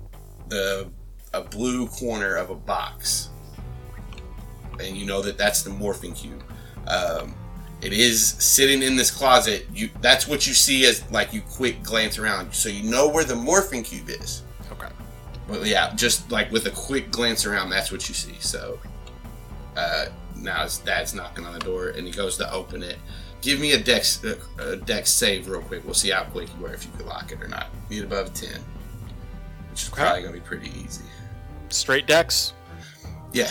[0.48, 0.90] the
[1.32, 3.30] a blue corner of a box,
[4.78, 6.44] and you know that that's the morphing cube.
[6.86, 7.34] Um,
[7.84, 9.66] it is sitting in this closet.
[9.72, 13.24] You that's what you see as like you quick glance around, so you know where
[13.24, 14.42] the morphing cube is.
[14.72, 14.88] Okay.
[15.48, 18.36] Well, yeah, just like with a quick glance around, that's what you see.
[18.40, 18.78] So
[19.76, 20.06] uh,
[20.36, 22.96] now his dad's knocking on the door, and he goes to open it.
[23.42, 25.84] Give me a dex uh, a dex save real quick.
[25.84, 27.66] We'll see how quick you are if you can lock it or not.
[27.90, 28.60] Need above ten,
[29.70, 31.04] which is probably gonna be pretty easy.
[31.68, 32.54] Straight dex.
[33.32, 33.50] Yeah,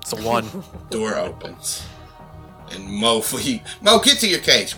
[0.00, 0.48] It's a one.
[0.90, 1.86] door opens,
[2.72, 4.74] and Mo, he, Mo, get to your cage.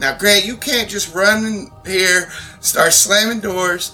[0.00, 2.30] Now, Grant, you can't just run in here,
[2.60, 3.92] start slamming doors.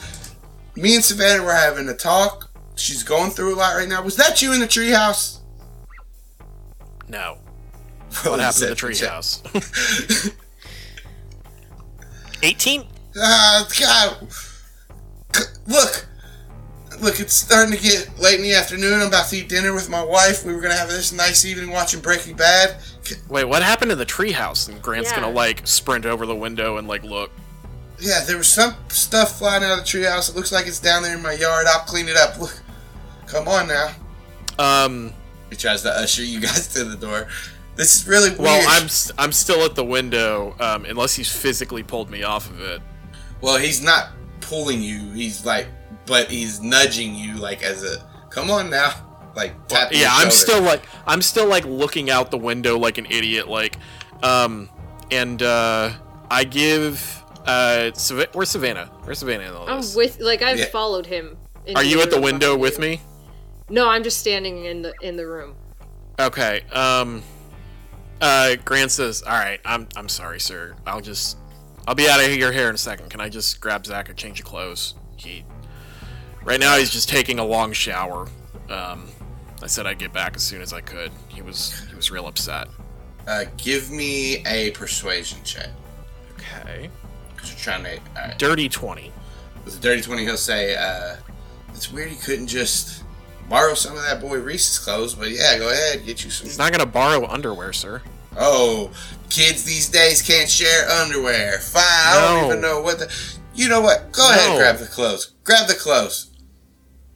[0.76, 2.50] me and Savannah were having a talk.
[2.76, 4.02] She's going through a lot right now.
[4.02, 5.38] Was that you in the treehouse?
[7.08, 7.38] No.
[8.24, 10.32] Well, What happened to the treehouse?
[12.42, 12.84] 18?
[13.20, 14.32] Ah, God.
[15.34, 16.06] C- Look.
[17.00, 19.00] Look, it's starting to get late in the afternoon.
[19.00, 20.44] I'm about to eat dinner with my wife.
[20.44, 22.76] We were going to have this nice evening watching Breaking Bad.
[23.28, 24.68] Wait, what happened to the treehouse?
[24.68, 25.20] And Grant's Yeah.
[25.20, 27.30] gonna like sprint over the window and like look.
[28.00, 30.28] Yeah, there was some stuff flying out of the treehouse.
[30.28, 31.66] It looks like it's down there in my yard.
[31.68, 32.38] I'll clean it up.
[32.38, 32.60] Look.
[33.26, 33.90] Come on now.
[34.58, 35.12] Um,
[35.50, 37.28] He tries to usher you guys to the door.
[37.76, 38.40] This is really weird.
[38.40, 42.50] well, I'm st- I'm still at the window, um, unless he's physically pulled me off
[42.50, 42.82] of it.
[43.40, 44.08] Well, he's not
[44.40, 45.12] pulling you.
[45.12, 45.68] He's like,
[46.08, 48.92] but he's nudging you, like as a, come on now,
[49.36, 49.98] like tapping.
[49.98, 53.48] yeah, your I'm still like I'm still like looking out the window like an idiot,
[53.48, 53.76] like,
[54.22, 54.68] um,
[55.10, 55.92] and uh,
[56.30, 58.86] I give uh, Sav- where's Savannah?
[59.04, 60.64] Where's Savannah in all I'm with like I've Yeah.
[60.66, 61.36] followed him.
[61.76, 62.80] Are you at the window with you.
[62.80, 63.00] me?
[63.70, 65.54] No, I'm just standing in the in the room.
[66.18, 66.62] Okay.
[66.72, 67.22] Um.
[68.20, 68.56] Uh.
[68.64, 69.60] Grant says, "All right.
[69.64, 69.86] I'm.
[69.96, 70.74] I'm sorry, sir.
[70.86, 71.36] I'll just.
[71.86, 73.10] I'll be out of your hair in a second.
[73.10, 74.94] Can I just grab Zach a change of clothes?
[75.16, 75.44] He.
[76.44, 78.28] Right now, he's just taking a long shower.
[78.70, 79.08] Um.
[79.60, 81.10] I said I'd get back as soon as I could.
[81.28, 81.84] He was.
[81.90, 82.68] He was real upset.
[83.26, 85.68] Uh, give me a persuasion check.
[86.34, 86.88] Okay.
[87.36, 88.00] Cause you're trying to.
[88.14, 88.38] Right.
[88.38, 89.10] Dirty twenty.
[89.64, 91.16] With a dirty twenty, he'll say, uh,
[91.74, 93.02] "It's weird you couldn't just
[93.48, 96.56] borrow some of that boy Reese's clothes, but yeah, go ahead, get you some." He's
[96.58, 98.00] not gonna borrow underwear, sir.
[98.38, 98.92] Oh,
[99.28, 101.58] kids these days can't share underwear.
[101.58, 103.12] Fine, I don't even know what the.
[103.56, 104.12] You know what?
[104.12, 104.56] Go ahead, No.
[104.58, 105.32] grab the clothes.
[105.42, 106.27] Grab the clothes.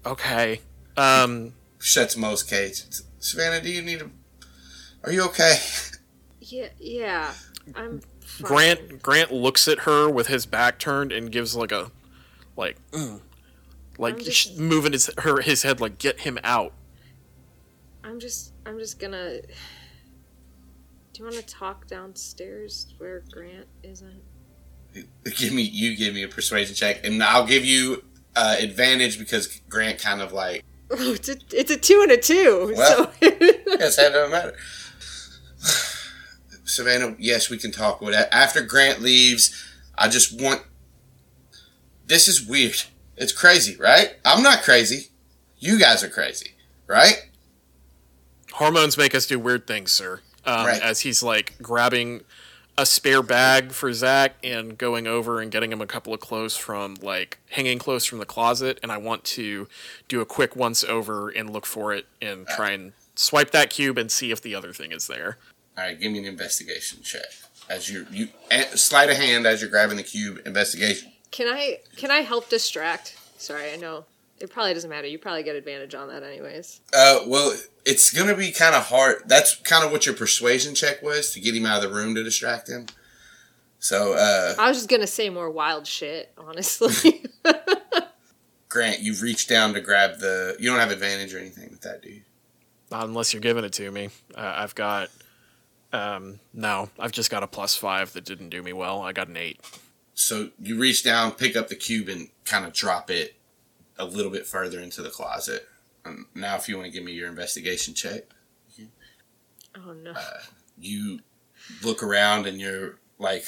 [0.04, 0.60] Okay.
[0.96, 1.54] Um.
[1.78, 2.82] Shuts most cage.
[3.18, 4.10] Savannah, do you need a?
[5.04, 5.56] Are you okay?
[6.40, 7.32] Yeah, yeah.
[7.74, 8.00] I'm.
[8.20, 8.46] Fine.
[8.46, 9.02] Grant.
[9.02, 11.90] Grant looks at her with his back turned and gives like a,
[12.56, 13.20] like, mm,
[13.98, 16.72] like just- moving his her his head like get him out.
[18.04, 18.52] I'm just.
[18.66, 19.40] I'm just gonna.
[19.40, 24.22] Do you want to talk downstairs where Grant isn't?
[25.36, 28.02] give me you give me a persuasion check, and I'll give you
[28.36, 30.64] uh, advantage because Grant kind of like
[30.94, 32.74] Oh, it's a, it's a two and a two.
[32.76, 33.06] Well.
[33.06, 34.54] so yes, that doesn't matter.
[36.64, 38.00] Savannah, yes, we can talk.
[38.00, 39.54] With after Grant leaves,
[39.96, 40.62] I just want.
[42.06, 42.82] This is weird.
[43.16, 44.16] It's crazy, right?
[44.24, 45.08] I'm not crazy.
[45.58, 46.52] You guys are crazy,
[46.86, 47.30] right?
[48.52, 50.20] Hormones make us do weird things, sir.
[50.44, 50.82] Um, Right.
[50.82, 52.22] As he's like grabbing
[52.78, 56.56] a spare bag for Zach and going over and getting him a couple of clothes
[56.56, 59.68] from like hanging clothes from the closet, and I want to
[60.08, 63.98] do a quick once over and look for it and try and swipe that cube
[63.98, 65.38] and see if the other thing is there.
[65.76, 67.26] All right, give me an investigation check
[67.68, 68.28] as you you
[68.74, 70.40] sleight of hand as you're grabbing the cube.
[70.46, 71.12] Investigation.
[71.30, 73.16] can I can I help distract?
[73.38, 74.04] Sorry, I know
[74.42, 75.06] it probably doesn't matter.
[75.06, 76.80] You probably get advantage on that anyways.
[76.92, 79.22] Uh, well, it's gonna be kind of hard.
[79.26, 82.16] That's kind of what your persuasion check was to get him out of the room
[82.16, 82.86] to distract him.
[83.78, 87.24] So, uh, I was just gonna say more wild shit, honestly.
[88.68, 90.56] Grant, you've reached down to grab the.
[90.58, 92.22] You don't have advantage or anything with that, do you?
[92.90, 94.10] Not unless you're giving it to me.
[94.34, 95.08] Uh, I've got.
[95.92, 99.02] Um, no, I've just got a plus five that didn't do me well.
[99.02, 99.60] I got an eight.
[100.14, 103.36] So you reach down, pick up the cube, and kind of drop it
[103.98, 105.68] a little bit further into the closet.
[106.04, 108.22] Um, now, if you want to give me your investigation check,
[109.76, 110.14] oh no.
[110.78, 111.20] you
[111.82, 113.44] look around and you're like,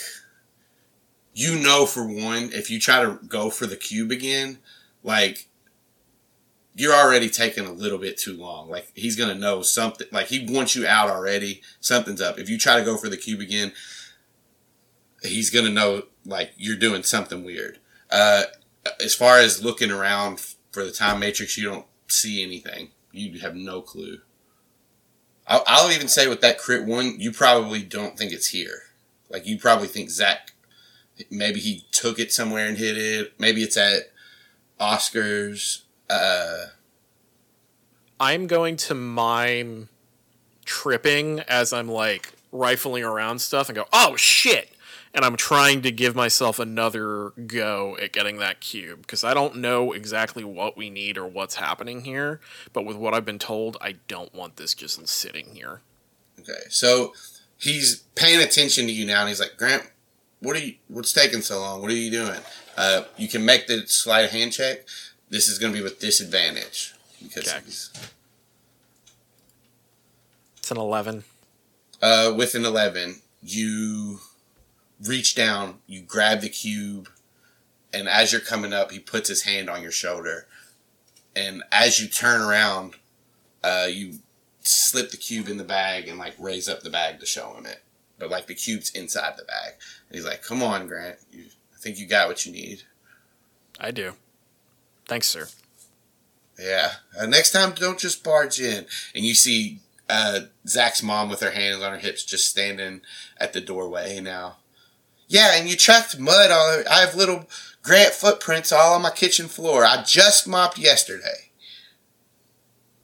[1.35, 4.59] you know, for one, if you try to go for the cube again,
[5.03, 5.49] like,
[6.77, 8.69] you're already taking a little bit too long.
[8.69, 10.07] Like, he's going to know something.
[10.11, 11.63] Like, he wants you out already.
[11.81, 12.39] Something's up.
[12.39, 13.73] If you try to go for the cube again,
[15.23, 17.79] he's going to know, like, you're doing something weird.
[18.11, 18.45] Uh,
[19.01, 20.41] as far as looking around
[20.71, 22.91] for the time matrix, you don't see anything.
[23.13, 24.19] You have no clue.
[25.47, 28.83] I'll, I'll even say with that crit one, you probably don't think it's here.
[29.31, 30.53] Like you probably think Zach,
[31.31, 33.35] maybe he took it somewhere and hid it.
[33.39, 34.13] Maybe it's at
[34.81, 35.83] Oscars.
[36.09, 36.67] Uh,
[38.19, 39.89] I'm going to mime
[40.65, 44.74] tripping as I'm like rifling around stuff and go, oh shit!
[45.15, 49.57] And I'm trying to give myself another go at getting that cube because I don't
[49.57, 52.41] know exactly what we need or what's happening here.
[52.73, 55.83] But with what I've been told, I don't want this just sitting here.
[56.41, 57.13] okay, so
[57.57, 59.85] he's paying attention to you now, and he's like, Grant,
[60.41, 60.75] what are you?
[60.89, 61.81] What's taking so long?
[61.81, 62.41] What are you doing?
[62.77, 64.79] Uh, you can make the slight hand check.
[65.31, 66.93] This is going to be with disadvantage
[67.23, 67.61] because Okay.
[70.59, 71.23] It's an 11.
[72.03, 74.19] uh, with an 11, you
[75.03, 77.09] reach down, you grab the cube,
[77.93, 80.47] and as you're coming up, he puts his hand on your shoulder,
[81.35, 82.95] and as you turn around,
[83.63, 84.19] uh, you
[84.61, 87.67] slip the cube in the bag and like raise up the bag to show him
[87.67, 87.83] it,
[88.19, 89.75] but like the cube's inside the bag,
[90.09, 91.45] and he's like, "Come on, Grant, you,
[91.75, 92.83] I think you got what you need."
[93.81, 94.15] I do.
[95.07, 95.49] Thanks, sir.
[96.59, 96.93] Yeah.
[97.19, 98.87] Uh, next time, don't just barge in.
[99.15, 103.03] And you see uh, Zach's mom with her hands on her hips, just standing
[103.39, 104.57] at the doorway now.
[105.35, 106.85] Yeah, and you tracked mud on.
[106.89, 107.49] I have little
[107.83, 109.85] Grant footprints all on my kitchen floor.
[109.85, 111.51] I just mopped yesterday.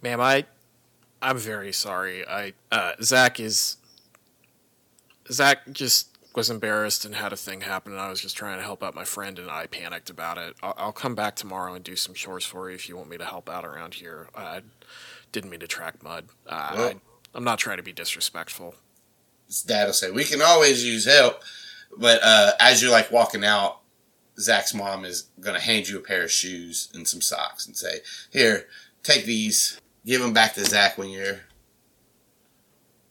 [0.01, 0.45] Ma'am, I,
[1.21, 2.25] I'm very sorry.
[2.25, 3.79] I, uh, Zach is.
[5.33, 8.63] Zach just was embarrassed and had a thing happen, and I was just trying to
[8.65, 10.55] help out my friend, and I panicked about it.
[10.63, 13.19] I'll, I'll come back tomorrow and do some chores for you if you want me
[13.19, 14.29] to help out around here.
[14.37, 14.61] I
[15.33, 16.27] didn't mean to track mud.
[16.47, 16.95] Uh, Well- I,
[17.35, 18.77] I'm not trying to be disrespectful.
[19.49, 21.43] His dad will say, We can always use help.
[21.97, 23.81] But uh, as you're like walking out,
[24.39, 27.77] Zach's mom is going to hand you a pair of shoes and some socks and
[27.77, 28.01] say,
[28.33, 28.67] Here,
[29.03, 29.81] take these.
[30.07, 31.41] Give them back to Zach when you're.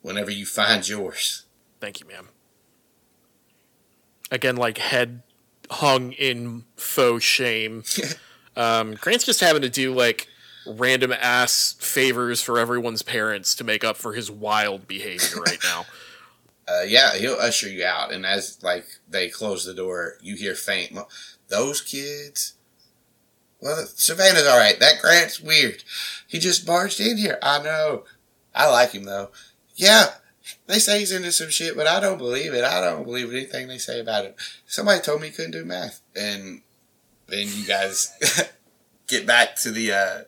[0.02, 1.44] Whenever you find yours.
[1.78, 2.28] Thank you, ma'am.
[4.30, 5.22] Again, like head
[5.70, 7.84] hung in faux shame.
[8.56, 10.26] um, Grant's just having to do like
[10.66, 15.86] random ass favors for everyone's parents to make up for his wild behavior right now.
[16.70, 20.54] uh, yeah, he'll usher you out, and as like they close the door, you hear
[20.54, 20.92] faint.
[20.92, 21.08] "Mo-
[21.48, 22.54] Those kids.
[23.60, 24.78] Well, Savannah's all right.
[24.80, 25.84] That Grant's weird.
[26.26, 27.38] He just barged in here.
[27.42, 28.04] I know.
[28.54, 29.30] I like him though.
[29.74, 30.06] Yeah,
[30.66, 32.64] they say he's into some shit, but I don't believe it.
[32.64, 34.34] I don't believe anything they say about him.
[34.66, 36.62] Somebody told me he couldn't do math, and
[37.26, 38.12] then you guys
[39.06, 40.18] get back to the uh,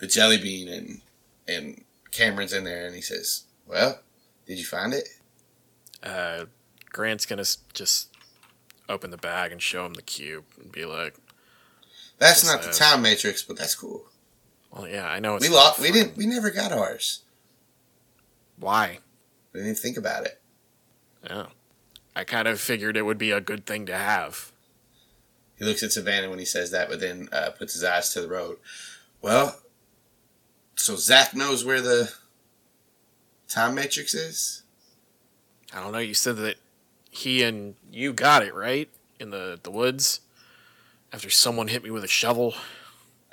[0.00, 1.00] the jelly bean, and
[1.48, 4.00] and Cameron's in there, and he says, "Well,
[4.46, 5.08] did you find it?"
[6.02, 6.46] Uh,
[6.90, 8.08] Grant's gonna just
[8.88, 11.14] open the bag and show him the cube and be like,
[12.18, 14.08] That's Yes, not the I- time matrix, but that's cool.
[14.70, 15.80] "Well, yeah, I know it's We lost.
[15.80, 16.16] We didn't.
[16.16, 17.20] We never got ours.
[18.58, 19.00] Why?
[19.52, 20.40] We didn't even think about it.
[21.24, 21.46] Yeah,
[22.16, 24.52] I kind of figured it would be a good thing to have."
[25.56, 28.20] He looks at Savannah when he says that, but then uh, puts his eyes to
[28.20, 28.58] the road.
[29.20, 29.60] Well,
[30.76, 32.12] so Zach knows where the
[33.48, 34.61] time matrix is.
[35.74, 35.98] I don't know.
[35.98, 36.56] You said that
[37.10, 38.88] he and you got it right
[39.18, 40.20] in the the woods
[41.12, 42.54] after someone hit me with a shovel.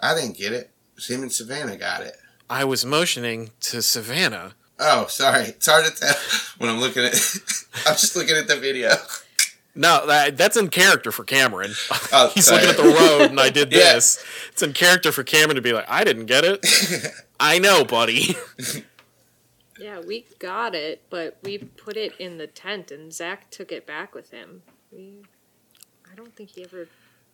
[0.02, 0.72] I didn't get it.
[0.94, 2.16] It was him and Savannah got it.
[2.49, 4.53] I was motioning to Savannah.
[4.80, 5.44] Oh, sorry.
[5.44, 6.16] It's hard to tell
[6.57, 7.14] when I'm looking at.
[7.86, 8.91] I'm just looking at the video.
[9.76, 11.72] No, that, that's in character for Cameron.
[12.11, 12.66] Oh, He's sorry.
[12.66, 13.94] looking at the road, and I did Yeah.
[13.94, 14.24] this.
[14.52, 16.66] It's in character for Cameron to be like, "I didn't get it."
[17.40, 18.36] I know, buddy.
[19.80, 23.88] Yeah, we got it, but we put it in the tent, and Zach took it
[23.88, 24.64] back with him.
[24.91, 25.22] We,
[26.11, 26.88] I don't think he ever.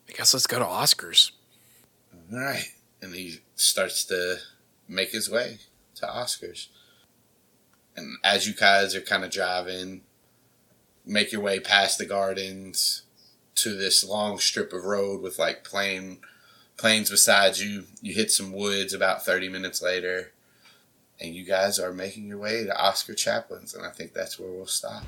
[0.08, 1.32] I guess let's go to Oscars.
[2.32, 2.66] All right,
[3.02, 4.38] and he starts to
[4.88, 5.60] make his way
[5.96, 6.68] to Oscars.
[7.96, 10.02] And as you guys are kind of driving,
[11.06, 13.04] make your way past the gardens
[13.56, 16.20] to this long strip of road with like plain
[16.78, 17.86] plains beside you.
[18.02, 20.32] You hit some woods about 30 minutes later,
[21.20, 24.52] and you guys are making your way to Oscar Chaplin's, and I think that's where
[24.52, 25.04] we'll stop.